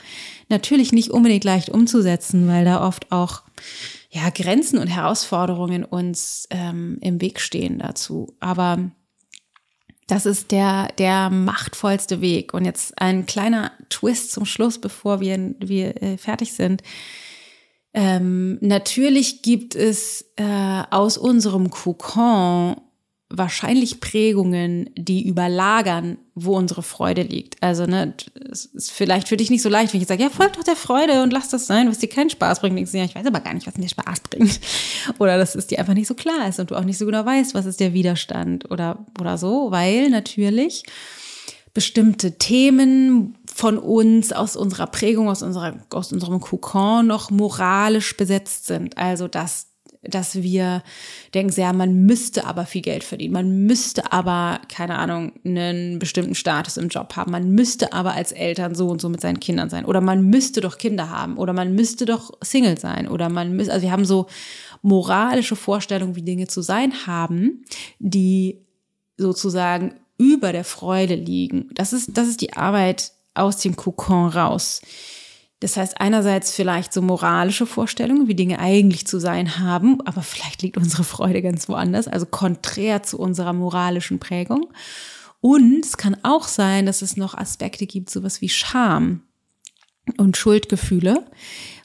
natürlich 0.47 0.93
nicht 0.93 1.11
unbedingt 1.11 1.43
leicht 1.43 1.67
umzusetzen, 1.67 2.47
weil 2.47 2.63
da 2.63 2.87
oft 2.87 3.11
auch 3.11 3.43
ja 4.09 4.29
Grenzen 4.29 4.79
und 4.79 4.87
Herausforderungen 4.87 5.83
uns 5.83 6.47
ähm, 6.49 6.97
im 7.01 7.19
Weg 7.19 7.41
stehen 7.41 7.79
dazu. 7.79 8.37
Aber 8.39 8.89
das 10.07 10.25
ist 10.25 10.51
der, 10.51 10.89
der 10.97 11.29
machtvollste 11.29 12.21
Weg. 12.21 12.53
Und 12.53 12.65
jetzt 12.65 12.99
ein 13.01 13.25
kleiner 13.25 13.71
Twist 13.89 14.31
zum 14.31 14.45
Schluss, 14.45 14.79
bevor 14.79 15.19
wir, 15.19 15.55
wir 15.59 16.01
äh, 16.01 16.17
fertig 16.17 16.53
sind. 16.53 16.83
Ähm, 17.93 18.57
natürlich 18.61 19.41
gibt 19.41 19.73
es 19.73 20.25
äh, 20.35 20.83
aus 20.91 21.17
unserem 21.17 21.69
Kokon 21.69 22.75
wahrscheinlich 23.29 23.99
Prägungen, 23.99 24.91
die 24.95 25.27
überlagern, 25.27 26.17
wo 26.35 26.55
unsere 26.55 26.83
Freude 26.83 27.23
liegt. 27.23 27.61
Also, 27.63 27.85
ne, 27.85 28.13
es 28.51 28.65
ist 28.65 28.91
vielleicht 28.91 29.27
für 29.27 29.37
dich 29.37 29.49
nicht 29.49 29.63
so 29.63 29.69
leicht, 29.69 29.93
wenn 29.93 30.01
ich 30.01 30.07
sage, 30.07 30.21
ja, 30.21 30.29
folg 30.29 30.53
doch 30.53 30.63
der 30.63 30.75
Freude 30.75 31.23
und 31.23 31.33
lass 31.33 31.49
das 31.49 31.65
sein, 31.65 31.89
was 31.89 31.97
dir 31.97 32.09
keinen 32.09 32.29
Spaß 32.29 32.59
bringt. 32.59 32.77
Denkst 32.77 32.91
du, 32.91 32.97
ja, 32.99 33.05
ich 33.05 33.15
weiß 33.15 33.25
aber 33.25 33.39
gar 33.39 33.53
nicht, 33.53 33.65
was 33.65 33.77
mir 33.77 33.89
Spaß 33.89 34.19
bringt. 34.29 34.59
Oder 35.19 35.37
dass 35.37 35.55
es 35.55 35.65
dir 35.65 35.79
einfach 35.79 35.95
nicht 35.95 36.07
so 36.07 36.13
klar 36.13 36.47
ist 36.47 36.59
und 36.59 36.69
du 36.69 36.75
auch 36.75 36.83
nicht 36.83 36.99
so 36.99 37.05
genau 37.05 37.25
weißt, 37.25 37.55
was 37.55 37.65
ist 37.65 37.79
der 37.79 37.93
Widerstand 37.93 38.69
oder, 38.69 39.05
oder 39.19 39.37
so, 39.37 39.71
weil 39.71 40.09
natürlich 40.09 40.83
bestimmte 41.73 42.37
Themen 42.37 43.37
von 43.53 43.77
uns 43.77 44.31
aus 44.31 44.55
unserer 44.55 44.87
Prägung, 44.87 45.29
aus 45.29 45.41
unserer, 45.41 45.75
aus 45.91 46.13
unserem 46.13 46.39
Kokon 46.39 47.07
noch 47.07 47.31
moralisch 47.31 48.15
besetzt 48.15 48.67
sind. 48.67 48.97
Also, 48.97 49.27
dass 49.27 49.67
dass 50.09 50.35
wir 50.35 50.83
denken, 51.33 51.59
ja, 51.59 51.73
man 51.73 52.05
müsste 52.05 52.45
aber 52.45 52.65
viel 52.65 52.81
Geld 52.81 53.03
verdienen, 53.03 53.33
man 53.33 53.65
müsste 53.65 54.11
aber, 54.11 54.59
keine 54.69 54.97
Ahnung, 54.97 55.33
einen 55.45 55.99
bestimmten 55.99 56.35
Status 56.35 56.77
im 56.77 56.89
Job 56.89 57.15
haben, 57.15 57.31
man 57.31 57.51
müsste 57.51 57.93
aber 57.93 58.13
als 58.13 58.31
Eltern 58.31 58.75
so 58.75 58.87
und 58.87 59.01
so 59.01 59.09
mit 59.09 59.21
seinen 59.21 59.39
Kindern 59.39 59.69
sein. 59.69 59.85
Oder 59.85 60.01
man 60.01 60.25
müsste 60.25 60.61
doch 60.61 60.77
Kinder 60.77 61.09
haben. 61.09 61.37
Oder 61.37 61.53
man 61.53 61.73
müsste 61.73 62.05
doch 62.05 62.31
Single 62.41 62.77
sein. 62.77 63.07
Oder 63.07 63.29
man 63.29 63.55
müsste, 63.55 63.73
also 63.73 63.83
wir 63.83 63.91
haben 63.91 64.05
so 64.05 64.27
moralische 64.81 65.55
Vorstellungen, 65.55 66.15
wie 66.15 66.21
Dinge 66.21 66.47
zu 66.47 66.61
sein 66.61 67.07
haben, 67.07 67.65
die 67.99 68.65
sozusagen 69.17 69.95
über 70.17 70.51
der 70.51 70.63
Freude 70.63 71.15
liegen. 71.15 71.69
Das 71.73 71.93
ist, 71.93 72.17
das 72.17 72.27
ist 72.27 72.41
die 72.41 72.53
Arbeit 72.53 73.11
aus 73.33 73.57
dem 73.57 73.75
Kokon 73.75 74.29
raus. 74.29 74.81
Das 75.65 75.77
heißt, 75.77 75.99
einerseits 75.99 76.51
vielleicht 76.51 76.93
so 76.93 77.01
moralische 77.01 77.65
Vorstellungen, 77.65 78.27
wie 78.27 78.35
Dinge 78.35 78.59
eigentlich 78.59 79.07
zu 79.07 79.19
sein 79.19 79.57
haben, 79.57 79.99
aber 80.01 80.21
vielleicht 80.21 80.61
liegt 80.61 80.77
unsere 80.77 81.03
Freude 81.03 81.41
ganz 81.41 81.67
woanders, 81.67 82.07
also 82.07 82.27
konträr 82.27 83.01
zu 83.01 83.17
unserer 83.17 83.51
moralischen 83.51 84.19
Prägung. 84.19 84.71
Und 85.41 85.83
es 85.83 85.97
kann 85.97 86.17
auch 86.21 86.47
sein, 86.47 86.85
dass 86.85 87.01
es 87.01 87.17
noch 87.17 87.33
Aspekte 87.33 87.87
gibt, 87.87 88.11
sowas 88.11 88.41
wie 88.41 88.49
Scham 88.49 89.23
und 90.17 90.37
Schuldgefühle, 90.37 91.25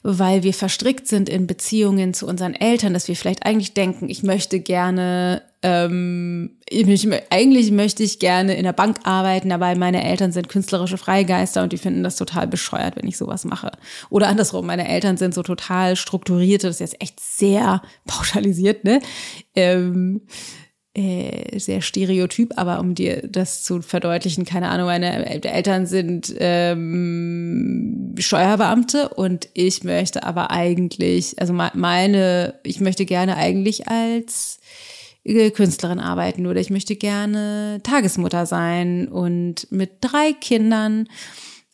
weil 0.03 0.43
wir 0.43 0.53
verstrickt 0.53 1.07
sind 1.07 1.29
in 1.29 1.47
Beziehungen 1.47 2.13
zu 2.13 2.27
unseren 2.27 2.53
Eltern, 2.53 2.93
dass 2.93 3.07
wir 3.07 3.15
vielleicht 3.15 3.45
eigentlich 3.45 3.73
denken, 3.73 4.09
ich 4.09 4.23
möchte 4.23 4.59
gerne, 4.59 5.43
ähm, 5.63 6.57
ich, 6.69 7.07
eigentlich 7.29 7.71
möchte 7.71 8.03
ich 8.03 8.19
gerne 8.19 8.55
in 8.55 8.63
der 8.63 8.73
Bank 8.73 8.99
arbeiten, 9.03 9.51
aber 9.51 9.75
meine 9.75 10.03
Eltern 10.03 10.31
sind 10.31 10.49
künstlerische 10.49 10.97
Freigeister 10.97 11.63
und 11.63 11.73
die 11.73 11.77
finden 11.77 12.03
das 12.03 12.15
total 12.15 12.47
bescheuert, 12.47 12.95
wenn 12.95 13.07
ich 13.07 13.17
sowas 13.17 13.45
mache. 13.45 13.71
Oder 14.09 14.27
andersrum, 14.27 14.65
meine 14.65 14.87
Eltern 14.87 15.17
sind 15.17 15.33
so 15.33 15.43
total 15.43 15.95
strukturierte, 15.95 16.67
das 16.67 16.77
ist 16.77 16.91
jetzt 16.91 17.01
echt 17.01 17.19
sehr 17.19 17.81
pauschalisiert, 18.05 18.83
ne? 18.83 19.01
Ähm, 19.55 20.21
äh, 20.93 21.57
sehr 21.57 21.81
stereotyp, 21.81 22.53
aber 22.57 22.79
um 22.81 22.95
dir 22.95 23.25
das 23.27 23.63
zu 23.63 23.81
verdeutlichen, 23.81 24.43
keine 24.43 24.69
Ahnung, 24.69 24.87
meine 24.87 25.25
Eltern 25.25 25.85
sind 25.85 26.33
ähm, 26.37 28.13
Steuerbeamte 28.17 29.09
und 29.09 29.47
ich 29.53 29.85
möchte 29.85 30.23
aber 30.23 30.51
eigentlich, 30.51 31.39
also 31.39 31.53
meine, 31.53 32.55
ich 32.63 32.81
möchte 32.81 33.05
gerne 33.05 33.37
eigentlich 33.37 33.87
als 33.87 34.59
äh, 35.23 35.51
Künstlerin 35.51 35.99
arbeiten 35.99 36.45
oder 36.45 36.59
ich 36.59 36.69
möchte 36.69 36.97
gerne 36.97 37.79
Tagesmutter 37.83 38.45
sein 38.45 39.07
und 39.07 39.71
mit 39.71 39.91
drei 40.01 40.33
Kindern 40.33 41.07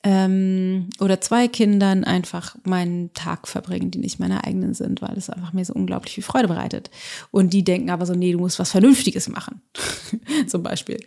ähm, 0.04 0.90
oder 1.00 1.20
zwei 1.22 1.48
Kindern 1.48 2.04
einfach 2.04 2.56
meinen 2.64 3.14
Tag 3.14 3.48
verbringen, 3.48 3.92
die 3.92 4.00
nicht 4.00 4.20
meine 4.20 4.44
eigenen 4.44 4.74
sind, 4.74 5.02
weil 5.02 5.18
es 5.18 5.30
einfach 5.30 5.54
mir 5.54 5.66
so 5.66 5.74
unglaublich 5.74 6.14
viel 6.14 6.24
Freude 6.24 6.48
bereitet. 6.48 6.92
Und 7.32 7.54
die 7.54 7.64
denken 7.64 7.90
aber 7.90 8.06
so, 8.06 8.14
nee, 8.14 8.32
du 8.32 8.40
musst 8.40 8.60
was 8.60 8.72
Vernünftiges 8.72 9.28
machen, 9.28 9.62
zum 10.48 10.64
Beispiel. 10.64 11.00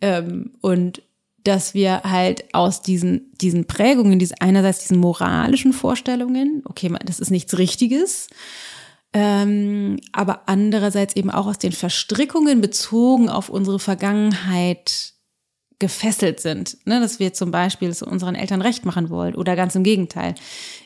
Ähm, 0.00 0.52
und 0.60 1.02
dass 1.44 1.74
wir 1.74 2.02
halt 2.02 2.54
aus 2.54 2.82
diesen, 2.82 3.32
diesen 3.40 3.66
Prägungen, 3.66 4.18
diesen, 4.18 4.36
einerseits 4.40 4.80
diesen 4.80 4.98
moralischen 4.98 5.72
Vorstellungen, 5.72 6.62
okay, 6.66 6.92
das 7.04 7.18
ist 7.18 7.30
nichts 7.30 7.58
Richtiges, 7.58 8.28
ähm, 9.12 9.98
aber 10.12 10.42
andererseits 10.46 11.16
eben 11.16 11.30
auch 11.30 11.46
aus 11.46 11.58
den 11.58 11.72
Verstrickungen 11.72 12.60
bezogen 12.60 13.28
auf 13.28 13.48
unsere 13.48 13.80
Vergangenheit 13.80 15.14
gefesselt 15.80 16.38
sind, 16.38 16.76
ne? 16.86 17.00
dass 17.00 17.18
wir 17.18 17.32
zum 17.32 17.50
Beispiel 17.50 17.92
so 17.92 18.06
unseren 18.06 18.36
Eltern 18.36 18.62
recht 18.62 18.84
machen 18.84 19.10
wollen 19.10 19.34
oder 19.34 19.56
ganz 19.56 19.74
im 19.74 19.82
Gegenteil 19.82 20.36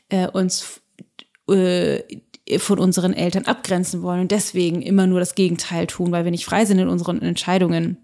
äh, 0.08 0.28
uns 0.28 0.80
äh, 1.50 2.00
von 2.58 2.78
unseren 2.78 3.12
Eltern 3.12 3.44
abgrenzen 3.44 4.02
wollen 4.02 4.22
und 4.22 4.30
deswegen 4.30 4.82
immer 4.82 5.06
nur 5.06 5.20
das 5.20 5.34
Gegenteil 5.34 5.86
tun, 5.86 6.12
weil 6.12 6.24
wir 6.24 6.30
nicht 6.30 6.44
frei 6.44 6.64
sind 6.64 6.78
in 6.78 6.88
unseren 6.88 7.20
Entscheidungen. 7.20 7.98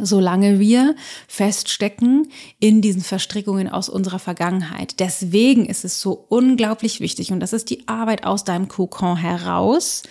Solange 0.00 0.60
wir 0.60 0.94
feststecken 1.26 2.30
in 2.60 2.80
diesen 2.80 3.02
Verstrickungen 3.02 3.68
aus 3.68 3.88
unserer 3.88 4.20
Vergangenheit. 4.20 5.00
Deswegen 5.00 5.66
ist 5.66 5.84
es 5.84 6.00
so 6.00 6.26
unglaublich 6.28 7.00
wichtig 7.00 7.32
und 7.32 7.40
das 7.40 7.52
ist 7.52 7.70
die 7.70 7.88
Arbeit 7.88 8.24
aus 8.24 8.44
deinem 8.44 8.68
Kokon 8.68 9.16
heraus, 9.16 10.04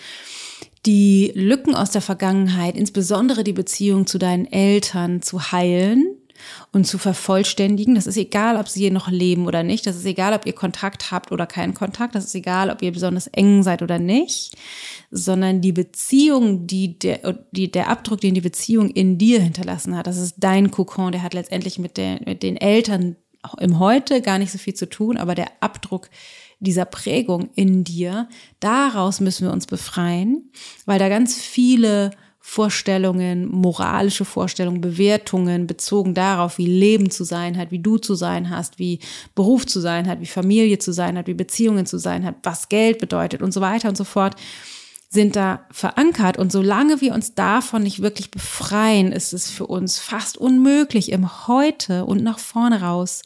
die 0.86 1.32
Lücken 1.34 1.74
aus 1.74 1.90
der 1.90 2.00
Vergangenheit, 2.00 2.76
insbesondere 2.76 3.44
die 3.44 3.52
Beziehung 3.52 4.06
zu 4.06 4.18
deinen 4.18 4.46
Eltern 4.46 5.22
zu 5.22 5.52
heilen 5.52 6.16
und 6.72 6.86
zu 6.86 6.98
vervollständigen. 6.98 7.94
Das 7.94 8.06
ist 8.06 8.16
egal, 8.16 8.56
ob 8.56 8.68
sie 8.68 8.80
hier 8.80 8.92
noch 8.92 9.10
leben 9.10 9.46
oder 9.46 9.62
nicht. 9.62 9.86
Das 9.86 9.96
ist 9.96 10.06
egal, 10.06 10.32
ob 10.32 10.46
ihr 10.46 10.52
Kontakt 10.52 11.10
habt 11.10 11.32
oder 11.32 11.46
keinen 11.46 11.74
Kontakt. 11.74 12.14
Das 12.14 12.24
ist 12.24 12.34
egal, 12.34 12.70
ob 12.70 12.82
ihr 12.82 12.92
besonders 12.92 13.26
eng 13.26 13.62
seid 13.62 13.82
oder 13.82 13.98
nicht. 13.98 14.56
Sondern 15.10 15.60
die 15.60 15.72
Beziehung, 15.72 16.66
die 16.66 16.98
der, 16.98 17.38
die, 17.50 17.70
der 17.70 17.88
Abdruck, 17.88 18.20
den 18.20 18.34
die 18.34 18.40
Beziehung 18.40 18.90
in 18.90 19.18
dir 19.18 19.40
hinterlassen 19.40 19.96
hat, 19.96 20.06
das 20.06 20.16
ist 20.16 20.36
dein 20.38 20.70
Kokon, 20.70 21.12
der 21.12 21.22
hat 21.22 21.34
letztendlich 21.34 21.78
mit, 21.78 21.96
der, 21.96 22.20
mit 22.24 22.42
den 22.42 22.56
Eltern 22.56 23.16
im 23.58 23.78
Heute 23.78 24.20
gar 24.20 24.38
nicht 24.38 24.52
so 24.52 24.58
viel 24.58 24.74
zu 24.74 24.88
tun, 24.88 25.16
aber 25.16 25.34
der 25.34 25.50
Abdruck 25.60 26.10
dieser 26.60 26.84
Prägung 26.84 27.50
in 27.54 27.84
dir, 27.84 28.28
daraus 28.60 29.20
müssen 29.20 29.46
wir 29.46 29.52
uns 29.52 29.66
befreien, 29.66 30.50
weil 30.86 30.98
da 30.98 31.08
ganz 31.08 31.40
viele 31.40 32.10
Vorstellungen, 32.42 33.48
moralische 33.48 34.24
Vorstellungen, 34.24 34.80
Bewertungen 34.80 35.66
bezogen 35.66 36.14
darauf, 36.14 36.58
wie 36.58 36.66
Leben 36.66 37.10
zu 37.10 37.22
sein 37.22 37.56
hat, 37.56 37.70
wie 37.70 37.78
du 37.78 37.98
zu 37.98 38.14
sein 38.14 38.50
hast, 38.50 38.78
wie 38.78 38.98
Beruf 39.34 39.66
zu 39.66 39.78
sein 39.78 40.08
hat, 40.08 40.20
wie 40.20 40.26
Familie 40.26 40.78
zu 40.78 40.92
sein 40.92 41.16
hat, 41.16 41.26
wie 41.26 41.34
Beziehungen 41.34 41.86
zu 41.86 41.98
sein 41.98 42.24
hat, 42.24 42.36
was 42.42 42.68
Geld 42.68 42.98
bedeutet 42.98 43.42
und 43.42 43.52
so 43.52 43.60
weiter 43.60 43.88
und 43.88 43.96
so 43.96 44.04
fort, 44.04 44.36
sind 45.10 45.36
da 45.36 45.66
verankert. 45.70 46.38
Und 46.38 46.50
solange 46.50 47.00
wir 47.00 47.14
uns 47.14 47.34
davon 47.34 47.82
nicht 47.82 48.00
wirklich 48.00 48.30
befreien, 48.30 49.12
ist 49.12 49.32
es 49.32 49.50
für 49.50 49.66
uns 49.66 49.98
fast 49.98 50.38
unmöglich, 50.38 51.12
im 51.12 51.46
Heute 51.46 52.04
und 52.04 52.22
nach 52.22 52.38
vorne 52.38 52.80
raus 52.80 53.22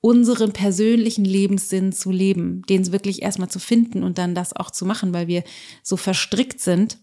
unseren 0.00 0.52
persönlichen 0.52 1.24
Lebenssinn 1.24 1.92
zu 1.92 2.10
leben, 2.10 2.62
den 2.68 2.92
wirklich 2.92 3.22
erstmal 3.22 3.50
zu 3.50 3.58
finden 3.58 4.02
und 4.02 4.18
dann 4.18 4.34
das 4.34 4.54
auch 4.54 4.70
zu 4.70 4.86
machen, 4.86 5.12
weil 5.12 5.26
wir 5.26 5.42
so 5.82 5.96
verstrickt 5.96 6.60
sind, 6.60 6.98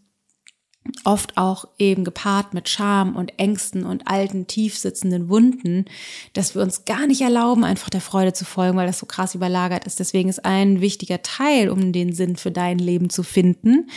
oft 1.04 1.38
auch 1.38 1.68
eben 1.78 2.04
gepaart 2.04 2.54
mit 2.54 2.70
Scham 2.70 3.16
und 3.16 3.39
Ängsten 3.39 3.86
und 3.86 4.08
alten, 4.08 4.48
tief 4.48 4.78
sitzenden 4.78 5.30
Wunden, 5.30 5.86
dass 6.34 6.56
wir 6.56 6.62
uns 6.62 6.86
gar 6.86 7.08
nicht 7.08 7.22
erlauben, 7.22 7.64
einfach 7.64 7.89
der 7.89 8.02
Freude 8.02 8.34
zu 8.34 8.46
folgen, 8.46 8.78
weil 8.78 8.88
das 8.88 9.00
so 9.00 9.06
krass 9.06 9.36
überlagert 9.36 9.86
ist. 9.86 10.00
Deswegen 10.00 10.30
ist 10.30 10.46
ein 10.46 10.82
wichtiger 10.82 11.22
Teil, 11.22 11.70
um 11.70 11.91
den 11.91 12.14
Sinn 12.14 12.36
für 12.36 12.52
dein 12.52 12.78
Leben 12.78 13.10
zu 13.10 13.24
finden, 13.24 13.89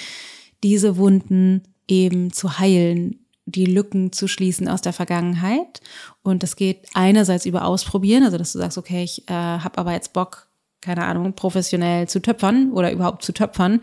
diese 0.62 0.96
Wunden 0.96 1.62
eben 1.86 2.32
zu 2.32 2.58
heilen, 2.58 3.17
die 3.50 3.66
Lücken 3.66 4.12
zu 4.12 4.28
schließen 4.28 4.68
aus 4.68 4.82
der 4.82 4.92
Vergangenheit. 4.92 5.80
Und 6.22 6.42
das 6.42 6.56
geht 6.56 6.86
einerseits 6.94 7.46
über 7.46 7.64
Ausprobieren, 7.64 8.24
also 8.24 8.38
dass 8.38 8.52
du 8.52 8.58
sagst, 8.58 8.78
okay, 8.78 9.02
ich 9.02 9.28
äh, 9.28 9.32
habe 9.32 9.78
aber 9.78 9.92
jetzt 9.92 10.12
Bock, 10.12 10.48
keine 10.80 11.04
Ahnung, 11.04 11.32
professionell 11.34 12.08
zu 12.08 12.20
töpfern 12.20 12.72
oder 12.72 12.92
überhaupt 12.92 13.24
zu 13.24 13.32
töpfern 13.32 13.80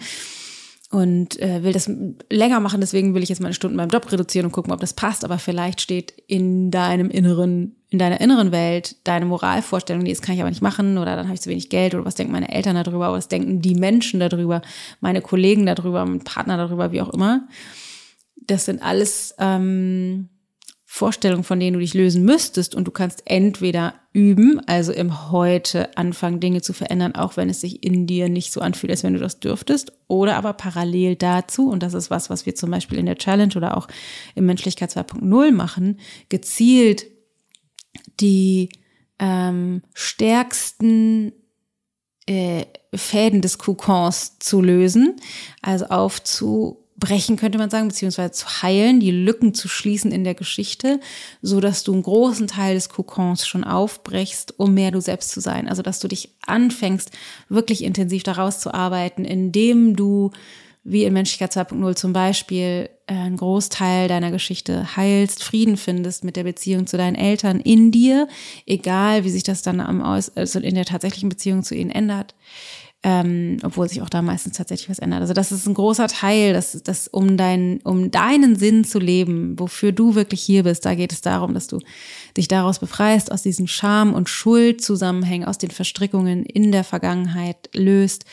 und 0.92 1.40
äh, 1.42 1.64
will 1.64 1.74
das 1.74 1.90
länger 2.30 2.60
machen, 2.60 2.80
deswegen 2.80 3.16
will 3.16 3.24
ich 3.24 3.30
jetzt 3.30 3.42
meine 3.42 3.54
Stunden 3.54 3.76
beim 3.76 3.90
Job 3.90 4.10
reduzieren 4.12 4.46
und 4.46 4.52
gucken, 4.52 4.72
ob 4.72 4.80
das 4.80 4.94
passt. 4.94 5.26
Aber 5.26 5.40
vielleicht 5.40 5.82
steht 5.82 6.14
in 6.28 6.72
deinem 6.72 7.10
inneren, 7.10 7.76
in 7.90 8.00
deiner 8.00 8.22
inneren 8.22 8.52
Welt 8.52 8.96
deine 9.04 9.26
Moralvorstellung, 9.26 10.04
nee, 10.04 10.12
das 10.12 10.22
kann 10.22 10.36
ich 10.36 10.42
aber 10.42 10.50
nicht 10.50 10.62
machen 10.62 10.98
oder 10.98 11.16
dann 11.16 11.26
habe 11.26 11.36
ich 11.36 11.42
zu 11.42 11.50
wenig 11.50 11.70
Geld 11.70 11.96
oder 11.96 12.06
was 12.06 12.16
denken 12.16 12.32
meine 12.32 12.54
Eltern 12.54 12.76
darüber 12.76 13.10
oder 13.10 13.18
was 13.18 13.28
denken 13.28 13.62
die 13.62 13.76
Menschen 13.76 14.20
darüber, 14.20 14.62
meine 15.02 15.22
Kollegen 15.22 15.66
darüber, 15.66 16.06
mein 16.06 16.24
Partner 16.24 16.56
darüber, 16.56 16.92
wie 16.92 17.02
auch 17.02 17.10
immer 17.10 17.48
das 18.48 18.66
sind 18.66 18.82
alles 18.82 19.36
ähm, 19.40 20.30
Vorstellungen, 20.96 21.44
von 21.44 21.60
denen 21.60 21.74
du 21.74 21.80
dich 21.80 21.94
lösen 21.94 22.24
müsstest. 22.24 22.74
Und 22.74 22.86
du 22.86 22.92
kannst 22.92 23.24
entweder 23.26 23.96
üben, 24.14 24.62
also 24.66 24.94
im 24.94 25.30
Heute 25.30 25.98
anfangen, 25.98 26.40
Dinge 26.40 26.62
zu 26.62 26.72
verändern, 26.72 27.16
auch 27.16 27.36
wenn 27.36 27.50
es 27.50 27.60
sich 27.60 27.84
in 27.84 28.08
dir 28.08 28.30
nicht 28.30 28.54
so 28.54 28.62
anfühlt, 28.62 28.92
als 28.92 29.04
wenn 29.04 29.14
du 29.14 29.20
das 29.20 29.42
dürftest. 29.42 29.92
Oder 30.08 30.38
aber 30.38 30.54
parallel 30.54 31.18
dazu, 31.18 31.70
und 31.70 31.84
das 31.84 31.94
ist 31.94 32.10
was, 32.10 32.30
was 32.30 32.46
wir 32.46 32.56
zum 32.56 32.72
Beispiel 32.72 32.98
in 32.98 33.08
der 33.08 33.18
Challenge 33.18 33.54
oder 33.58 33.76
auch 33.76 33.90
im 34.36 34.46
Menschlichkeit 34.46 34.90
2.0 34.90 35.52
machen, 35.52 36.00
gezielt 36.30 37.08
die 38.22 38.70
ähm, 39.20 39.82
stärksten 39.94 41.34
äh, 42.26 42.66
Fäden 42.94 43.42
des 43.42 43.58
Kokons 43.58 44.40
zu 44.40 44.62
lösen, 44.62 45.18
also 45.62 45.88
aufzu 45.88 46.85
brechen, 46.98 47.36
könnte 47.36 47.58
man 47.58 47.70
sagen, 47.70 47.88
beziehungsweise 47.88 48.32
zu 48.32 48.62
heilen, 48.62 49.00
die 49.00 49.12
Lücken 49.12 49.54
zu 49.54 49.68
schließen 49.68 50.12
in 50.12 50.24
der 50.24 50.36
Geschichte, 50.36 51.00
so 51.42 51.60
dass 51.60 51.84
du 51.84 51.94
einen 51.94 52.04
großen 52.04 52.48
Teil 52.48 52.76
des 52.76 52.90
Kokons 52.90 53.46
schon 53.46 53.64
aufbrechst, 53.64 54.58
um 54.58 54.74
mehr 54.74 54.92
du 54.92 55.02
selbst 55.02 55.32
zu 55.32 55.42
sein. 55.42 55.68
Also, 55.68 55.82
dass 55.82 56.00
du 56.00 56.08
dich 56.08 56.30
anfängst, 56.46 57.12
wirklich 57.50 57.84
intensiv 57.84 58.24
daraus 58.24 58.60
zu 58.60 58.74
arbeiten, 58.74 59.26
indem 59.26 59.96
du, 59.96 60.32
wie 60.84 61.04
in 61.04 61.14
Menschlichkeit 61.14 61.52
2.0 61.52 61.96
zum 61.96 62.14
Beispiel, 62.14 62.90
äh, 63.08 63.14
einen 63.14 63.38
Großteil 63.38 64.08
deiner 64.08 64.32
Geschichte 64.32 64.96
heilst, 64.96 65.44
Frieden 65.44 65.76
findest 65.76 66.24
mit 66.24 66.38
der 66.38 66.44
Beziehung 66.44 66.88
zu 66.88 66.96
deinen 66.96 67.16
Eltern 67.16 67.60
in 67.60 67.92
dir, 67.92 68.30
egal 68.66 69.26
wie 69.26 69.32
sich 69.32 69.44
das 69.44 69.62
dann 69.62 69.82
am 69.82 70.02
also 70.02 70.60
in 70.60 70.76
der 70.76 70.86
tatsächlichen 70.86 71.30
Beziehung 71.30 71.64
zu 71.64 71.76
ihnen 71.76 71.92
ändert 71.92 72.36
ähm, 73.08 73.58
obwohl 73.62 73.88
sich 73.88 74.02
auch 74.02 74.10
da 74.10 74.24
meistens 74.24 74.58
tatsächlich 74.58 74.90
was 74.90 74.98
ändert. 74.98 75.22
Also 75.22 75.36
das 75.36 75.52
ist 75.52 75.68
ein 75.68 75.76
großer 75.76 76.08
Teil, 76.08 76.54
das, 76.54 76.82
das 76.84 77.08
um, 77.08 77.38
dein, 77.38 77.80
um 77.84 78.10
deinen 78.10 78.56
Sinn 78.56 78.84
zu 78.84 78.98
leben, 78.98 79.60
wofür 79.60 79.92
du 79.92 80.16
wirklich 80.16 80.42
hier 80.42 80.64
bist, 80.64 80.88
da 80.88 80.96
geht 80.96 81.14
es 81.14 81.22
darum, 81.22 81.54
dass 81.54 81.68
du 81.68 81.80
dich 82.36 82.48
daraus 82.48 82.80
befreist, 82.80 83.32
aus 83.32 83.44
diesen 83.44 83.68
Scham- 83.68 84.16
und 84.16 84.28
Schuldzusammenhängen, 84.28 85.48
aus 85.48 85.60
den 85.60 85.70
Verstrickungen 85.70 86.48
in 86.48 86.72
der 86.72 86.84
Vergangenheit 86.84 87.70
löst, 87.76 88.26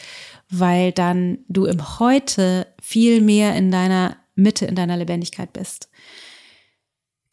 weil 0.48 0.90
dann 0.90 1.40
du 1.48 1.66
im 1.66 1.98
Heute 1.98 2.66
viel 2.80 3.20
mehr 3.20 3.54
in 3.54 3.70
deiner 3.70 4.16
Mitte, 4.36 4.64
in 4.64 4.74
deiner 4.74 4.96
Lebendigkeit 4.96 5.52
bist. 5.52 5.90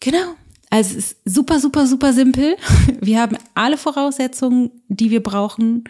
Genau. 0.02 0.36
Also 0.70 0.98
es 0.98 1.12
ist 1.12 1.18
super, 1.24 1.62
super, 1.62 1.88
super 1.88 2.12
simpel. 2.12 2.58
Wir 3.00 3.22
haben 3.22 3.38
alle 3.56 3.78
Voraussetzungen, 3.78 4.72
die 4.90 5.10
wir 5.10 5.24
brauchen 5.24 5.86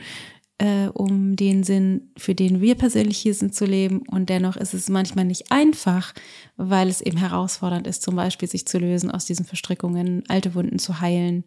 äh, 0.59 0.87
um 0.93 1.35
den 1.35 1.63
Sinn, 1.63 2.11
für 2.17 2.35
den 2.35 2.61
wir 2.61 2.75
persönlich 2.75 3.17
hier 3.17 3.33
sind, 3.33 3.55
zu 3.55 3.65
leben. 3.65 4.03
Und 4.09 4.29
dennoch 4.29 4.55
ist 4.55 4.73
es 4.73 4.89
manchmal 4.89 5.25
nicht 5.25 5.51
einfach, 5.51 6.13
weil 6.57 6.87
es 6.89 7.01
eben 7.01 7.17
herausfordernd 7.17 7.87
ist, 7.87 8.03
zum 8.03 8.15
Beispiel 8.15 8.47
sich 8.47 8.67
zu 8.67 8.77
lösen 8.77 9.09
aus 9.09 9.25
diesen 9.25 9.45
Verstrickungen, 9.45 10.23
alte 10.27 10.53
Wunden 10.53 10.77
zu 10.77 11.01
heilen 11.01 11.43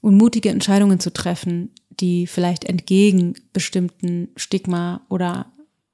und 0.00 0.16
mutige 0.16 0.50
Entscheidungen 0.50 1.00
zu 1.00 1.12
treffen, 1.12 1.70
die 1.90 2.26
vielleicht 2.26 2.64
entgegen 2.64 3.34
bestimmten 3.52 4.28
Stigma 4.36 5.02
oder 5.08 5.46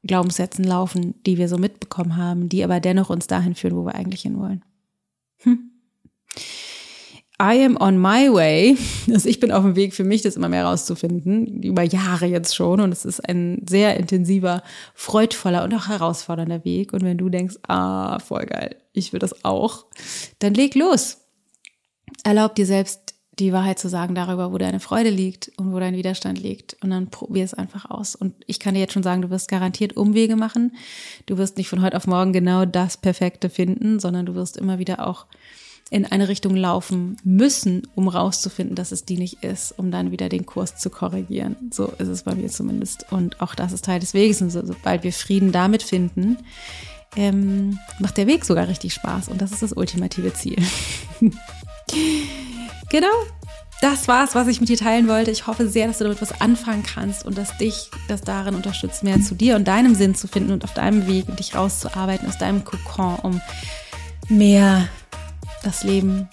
Glaubenssätzen 0.04 0.64
laufen, 0.64 1.14
die 1.26 1.38
wir 1.38 1.48
so 1.48 1.58
mitbekommen 1.58 2.16
haben, 2.16 2.48
die 2.48 2.62
aber 2.62 2.80
dennoch 2.80 3.10
uns 3.10 3.26
dahin 3.26 3.54
führen, 3.54 3.76
wo 3.76 3.84
wir 3.84 3.94
eigentlich 3.94 4.22
hin 4.22 4.38
wollen. 4.38 4.64
Hm. 5.38 5.67
I 7.40 7.64
am 7.64 7.76
on 7.76 7.98
my 7.98 8.32
way. 8.32 8.76
Also 9.12 9.28
ich 9.28 9.40
bin 9.40 9.52
auf 9.52 9.62
dem 9.62 9.76
Weg 9.76 9.94
für 9.94 10.04
mich, 10.04 10.22
das 10.22 10.36
immer 10.36 10.48
mehr 10.48 10.64
rauszufinden, 10.64 11.62
über 11.62 11.82
Jahre 11.82 12.26
jetzt 12.26 12.54
schon. 12.54 12.80
Und 12.80 12.92
es 12.92 13.04
ist 13.04 13.20
ein 13.20 13.64
sehr 13.68 13.96
intensiver, 13.96 14.62
freudvoller 14.94 15.64
und 15.64 15.74
auch 15.74 15.88
herausfordernder 15.88 16.64
Weg. 16.64 16.92
Und 16.92 17.02
wenn 17.02 17.16
du 17.16 17.28
denkst, 17.28 17.56
ah, 17.66 18.18
voll 18.18 18.46
geil, 18.46 18.76
ich 18.92 19.12
will 19.12 19.20
das 19.20 19.44
auch, 19.44 19.86
dann 20.40 20.54
leg 20.54 20.74
los. 20.74 21.18
Erlaub 22.24 22.54
dir 22.54 22.66
selbst 22.66 23.14
die 23.38 23.52
Wahrheit 23.52 23.78
zu 23.78 23.88
sagen 23.88 24.14
darüber, 24.14 24.52
wo 24.52 24.58
deine 24.58 24.80
Freude 24.80 25.10
liegt 25.10 25.52
und 25.56 25.72
wo 25.72 25.78
dein 25.78 25.94
Widerstand 25.94 26.40
liegt. 26.40 26.76
Und 26.82 26.90
dann 26.90 27.08
probier 27.08 27.44
es 27.44 27.54
einfach 27.54 27.88
aus. 27.88 28.14
Und 28.16 28.34
ich 28.46 28.58
kann 28.58 28.74
dir 28.74 28.80
jetzt 28.80 28.92
schon 28.92 29.02
sagen, 29.02 29.22
du 29.22 29.30
wirst 29.30 29.48
garantiert 29.48 29.96
Umwege 29.96 30.36
machen. 30.36 30.76
Du 31.26 31.38
wirst 31.38 31.56
nicht 31.56 31.68
von 31.68 31.82
heute 31.82 31.96
auf 31.96 32.06
morgen 32.06 32.32
genau 32.32 32.64
das 32.64 32.96
Perfekte 32.96 33.48
finden, 33.48 34.00
sondern 34.00 34.26
du 34.26 34.34
wirst 34.34 34.56
immer 34.56 34.78
wieder 34.78 35.06
auch 35.06 35.26
in 35.90 36.04
eine 36.04 36.28
Richtung 36.28 36.54
laufen 36.54 37.16
müssen, 37.24 37.86
um 37.94 38.08
rauszufinden, 38.08 38.76
dass 38.76 38.92
es 38.92 39.04
die 39.04 39.16
nicht 39.16 39.42
ist, 39.42 39.72
um 39.78 39.90
dann 39.90 40.10
wieder 40.10 40.28
den 40.28 40.44
Kurs 40.44 40.76
zu 40.76 40.90
korrigieren. 40.90 41.56
So 41.72 41.86
ist 41.98 42.08
es 42.08 42.24
bei 42.24 42.34
mir 42.34 42.48
zumindest. 42.48 43.10
Und 43.10 43.40
auch 43.40 43.54
das 43.54 43.72
ist 43.72 43.86
Teil 43.86 44.00
des 44.00 44.12
Weges. 44.12 44.42
Und 44.42 44.50
so, 44.50 44.64
sobald 44.64 45.02
wir 45.02 45.12
Frieden 45.12 45.50
damit 45.50 45.82
finden, 45.82 46.36
ähm, 47.16 47.78
macht 48.00 48.18
der 48.18 48.26
Weg 48.26 48.44
sogar 48.44 48.68
richtig 48.68 48.92
Spaß. 48.92 49.28
Und 49.28 49.40
das 49.40 49.52
ist 49.52 49.62
das 49.62 49.72
ultimative 49.72 50.34
Ziel. 50.34 50.56
genau. 52.90 53.08
Das 53.80 54.08
war's, 54.08 54.34
was 54.34 54.48
ich 54.48 54.60
mit 54.60 54.68
dir 54.68 54.76
teilen 54.76 55.06
wollte. 55.06 55.30
Ich 55.30 55.46
hoffe 55.46 55.68
sehr, 55.68 55.86
dass 55.86 55.98
du 55.98 56.04
damit 56.04 56.20
was 56.20 56.40
anfangen 56.40 56.82
kannst 56.82 57.24
und 57.24 57.38
dass 57.38 57.56
dich 57.58 57.90
das 58.08 58.22
darin 58.22 58.56
unterstützt, 58.56 59.04
mehr 59.04 59.20
zu 59.22 59.36
dir 59.36 59.54
und 59.54 59.68
deinem 59.68 59.94
Sinn 59.94 60.16
zu 60.16 60.26
finden 60.26 60.50
und 60.50 60.64
auf 60.64 60.74
deinem 60.74 61.06
Weg 61.06 61.34
dich 61.36 61.54
rauszuarbeiten 61.54 62.28
aus 62.28 62.38
deinem 62.38 62.64
Kokon, 62.64 63.16
um 63.22 63.40
mehr 64.28 64.88
das 65.62 65.82
Leben 65.84 66.28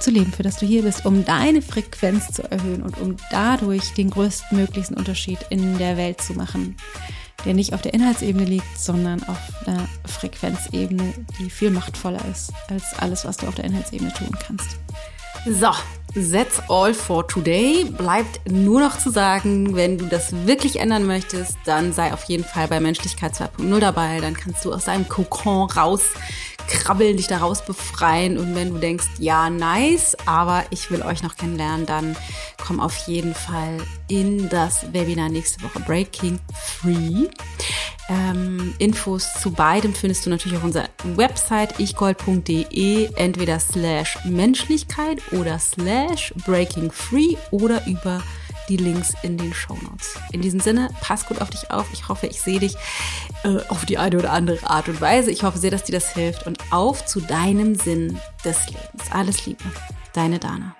zu 0.00 0.10
leben, 0.10 0.32
für 0.32 0.42
das 0.42 0.58
du 0.58 0.66
hier 0.66 0.82
bist, 0.82 1.06
um 1.06 1.24
deine 1.24 1.62
Frequenz 1.62 2.28
zu 2.32 2.50
erhöhen 2.50 2.82
und 2.82 3.00
um 3.00 3.16
dadurch 3.30 3.94
den 3.94 4.10
größtmöglichen 4.10 4.96
Unterschied 4.96 5.38
in 5.50 5.78
der 5.78 5.96
Welt 5.96 6.20
zu 6.20 6.34
machen, 6.34 6.76
der 7.44 7.54
nicht 7.54 7.72
auf 7.74 7.82
der 7.82 7.94
Inhaltsebene 7.94 8.44
liegt, 8.44 8.78
sondern 8.78 9.22
auf 9.24 9.38
der 9.66 9.88
Frequenzebene, 10.06 11.12
die 11.38 11.48
viel 11.48 11.70
machtvoller 11.70 12.20
ist 12.30 12.52
als 12.68 12.94
alles, 12.98 13.24
was 13.24 13.38
du 13.38 13.46
auf 13.46 13.54
der 13.54 13.64
Inhaltsebene 13.64 14.12
tun 14.12 14.36
kannst. 14.46 14.78
So, 15.46 15.72
that's 16.14 16.62
all 16.68 16.94
for 16.94 17.26
today. 17.28 17.84
Bleibt 17.84 18.50
nur 18.50 18.80
noch 18.80 18.98
zu 18.98 19.10
sagen, 19.10 19.74
wenn 19.76 19.98
du 19.98 20.06
das 20.06 20.32
wirklich 20.46 20.80
ändern 20.80 21.04
möchtest, 21.06 21.58
dann 21.66 21.92
sei 21.92 22.14
auf 22.14 22.24
jeden 22.24 22.44
Fall 22.44 22.68
bei 22.68 22.80
Menschlichkeit 22.80 23.34
2.0 23.34 23.78
dabei. 23.78 24.20
Dann 24.20 24.34
kannst 24.34 24.64
du 24.64 24.72
aus 24.72 24.84
deinem 24.86 25.06
Kokon 25.06 25.68
rauskrabbeln, 26.64 27.16
dich 27.16 27.26
daraus 27.26 27.64
befreien. 27.64 28.38
Und 28.38 28.54
wenn 28.54 28.72
du 28.72 28.78
denkst, 28.78 29.06
ja, 29.18 29.50
nice, 29.50 30.16
aber 30.26 30.64
ich 30.70 30.90
will 30.90 31.02
euch 31.02 31.22
noch 31.22 31.36
kennenlernen, 31.36 31.86
dann 31.86 32.16
komm 32.64 32.80
auf 32.80 33.06
jeden 33.06 33.34
Fall 33.34 33.78
in 34.08 34.48
das 34.48 34.92
Webinar 34.92 35.28
nächste 35.28 35.62
Woche 35.62 35.80
Breaking 35.80 36.38
Free. 36.52 37.28
Ähm, 38.08 38.74
Infos 38.78 39.32
zu 39.40 39.50
beidem 39.50 39.94
findest 39.94 40.26
du 40.26 40.30
natürlich 40.30 40.58
auf 40.58 40.64
unserer 40.64 40.88
Website 41.16 41.78
ichgold.de, 41.80 43.08
entweder 43.14 43.58
slash 43.58 44.18
Menschlichkeit 44.24 45.20
oder 45.32 45.58
slash 45.58 46.34
Breaking 46.44 46.90
Free 46.90 47.36
oder 47.50 47.86
über 47.86 48.22
die 48.68 48.76
Links 48.76 49.14
in 49.22 49.36
den 49.36 49.52
Show 49.52 49.76
Notes. 49.82 50.14
In 50.32 50.40
diesem 50.40 50.60
Sinne, 50.60 50.90
pass 51.00 51.26
gut 51.26 51.40
auf 51.40 51.50
dich 51.50 51.70
auf. 51.70 51.86
Ich 51.92 52.08
hoffe, 52.08 52.26
ich 52.26 52.40
sehe 52.40 52.60
dich 52.60 52.76
äh, 53.42 53.58
auf 53.68 53.84
die 53.84 53.98
eine 53.98 54.18
oder 54.18 54.32
andere 54.32 54.66
Art 54.68 54.88
und 54.88 55.00
Weise. 55.00 55.30
Ich 55.30 55.42
hoffe 55.42 55.58
sehr, 55.58 55.70
dass 55.70 55.84
dir 55.84 55.92
das 55.92 56.12
hilft 56.12 56.46
und 56.46 56.58
auf 56.70 57.04
zu 57.06 57.20
deinem 57.20 57.74
Sinn 57.74 58.18
des 58.44 58.66
Lebens. 58.66 59.10
Alles 59.10 59.46
Liebe, 59.46 59.64
deine 60.12 60.38
Dana. 60.38 60.74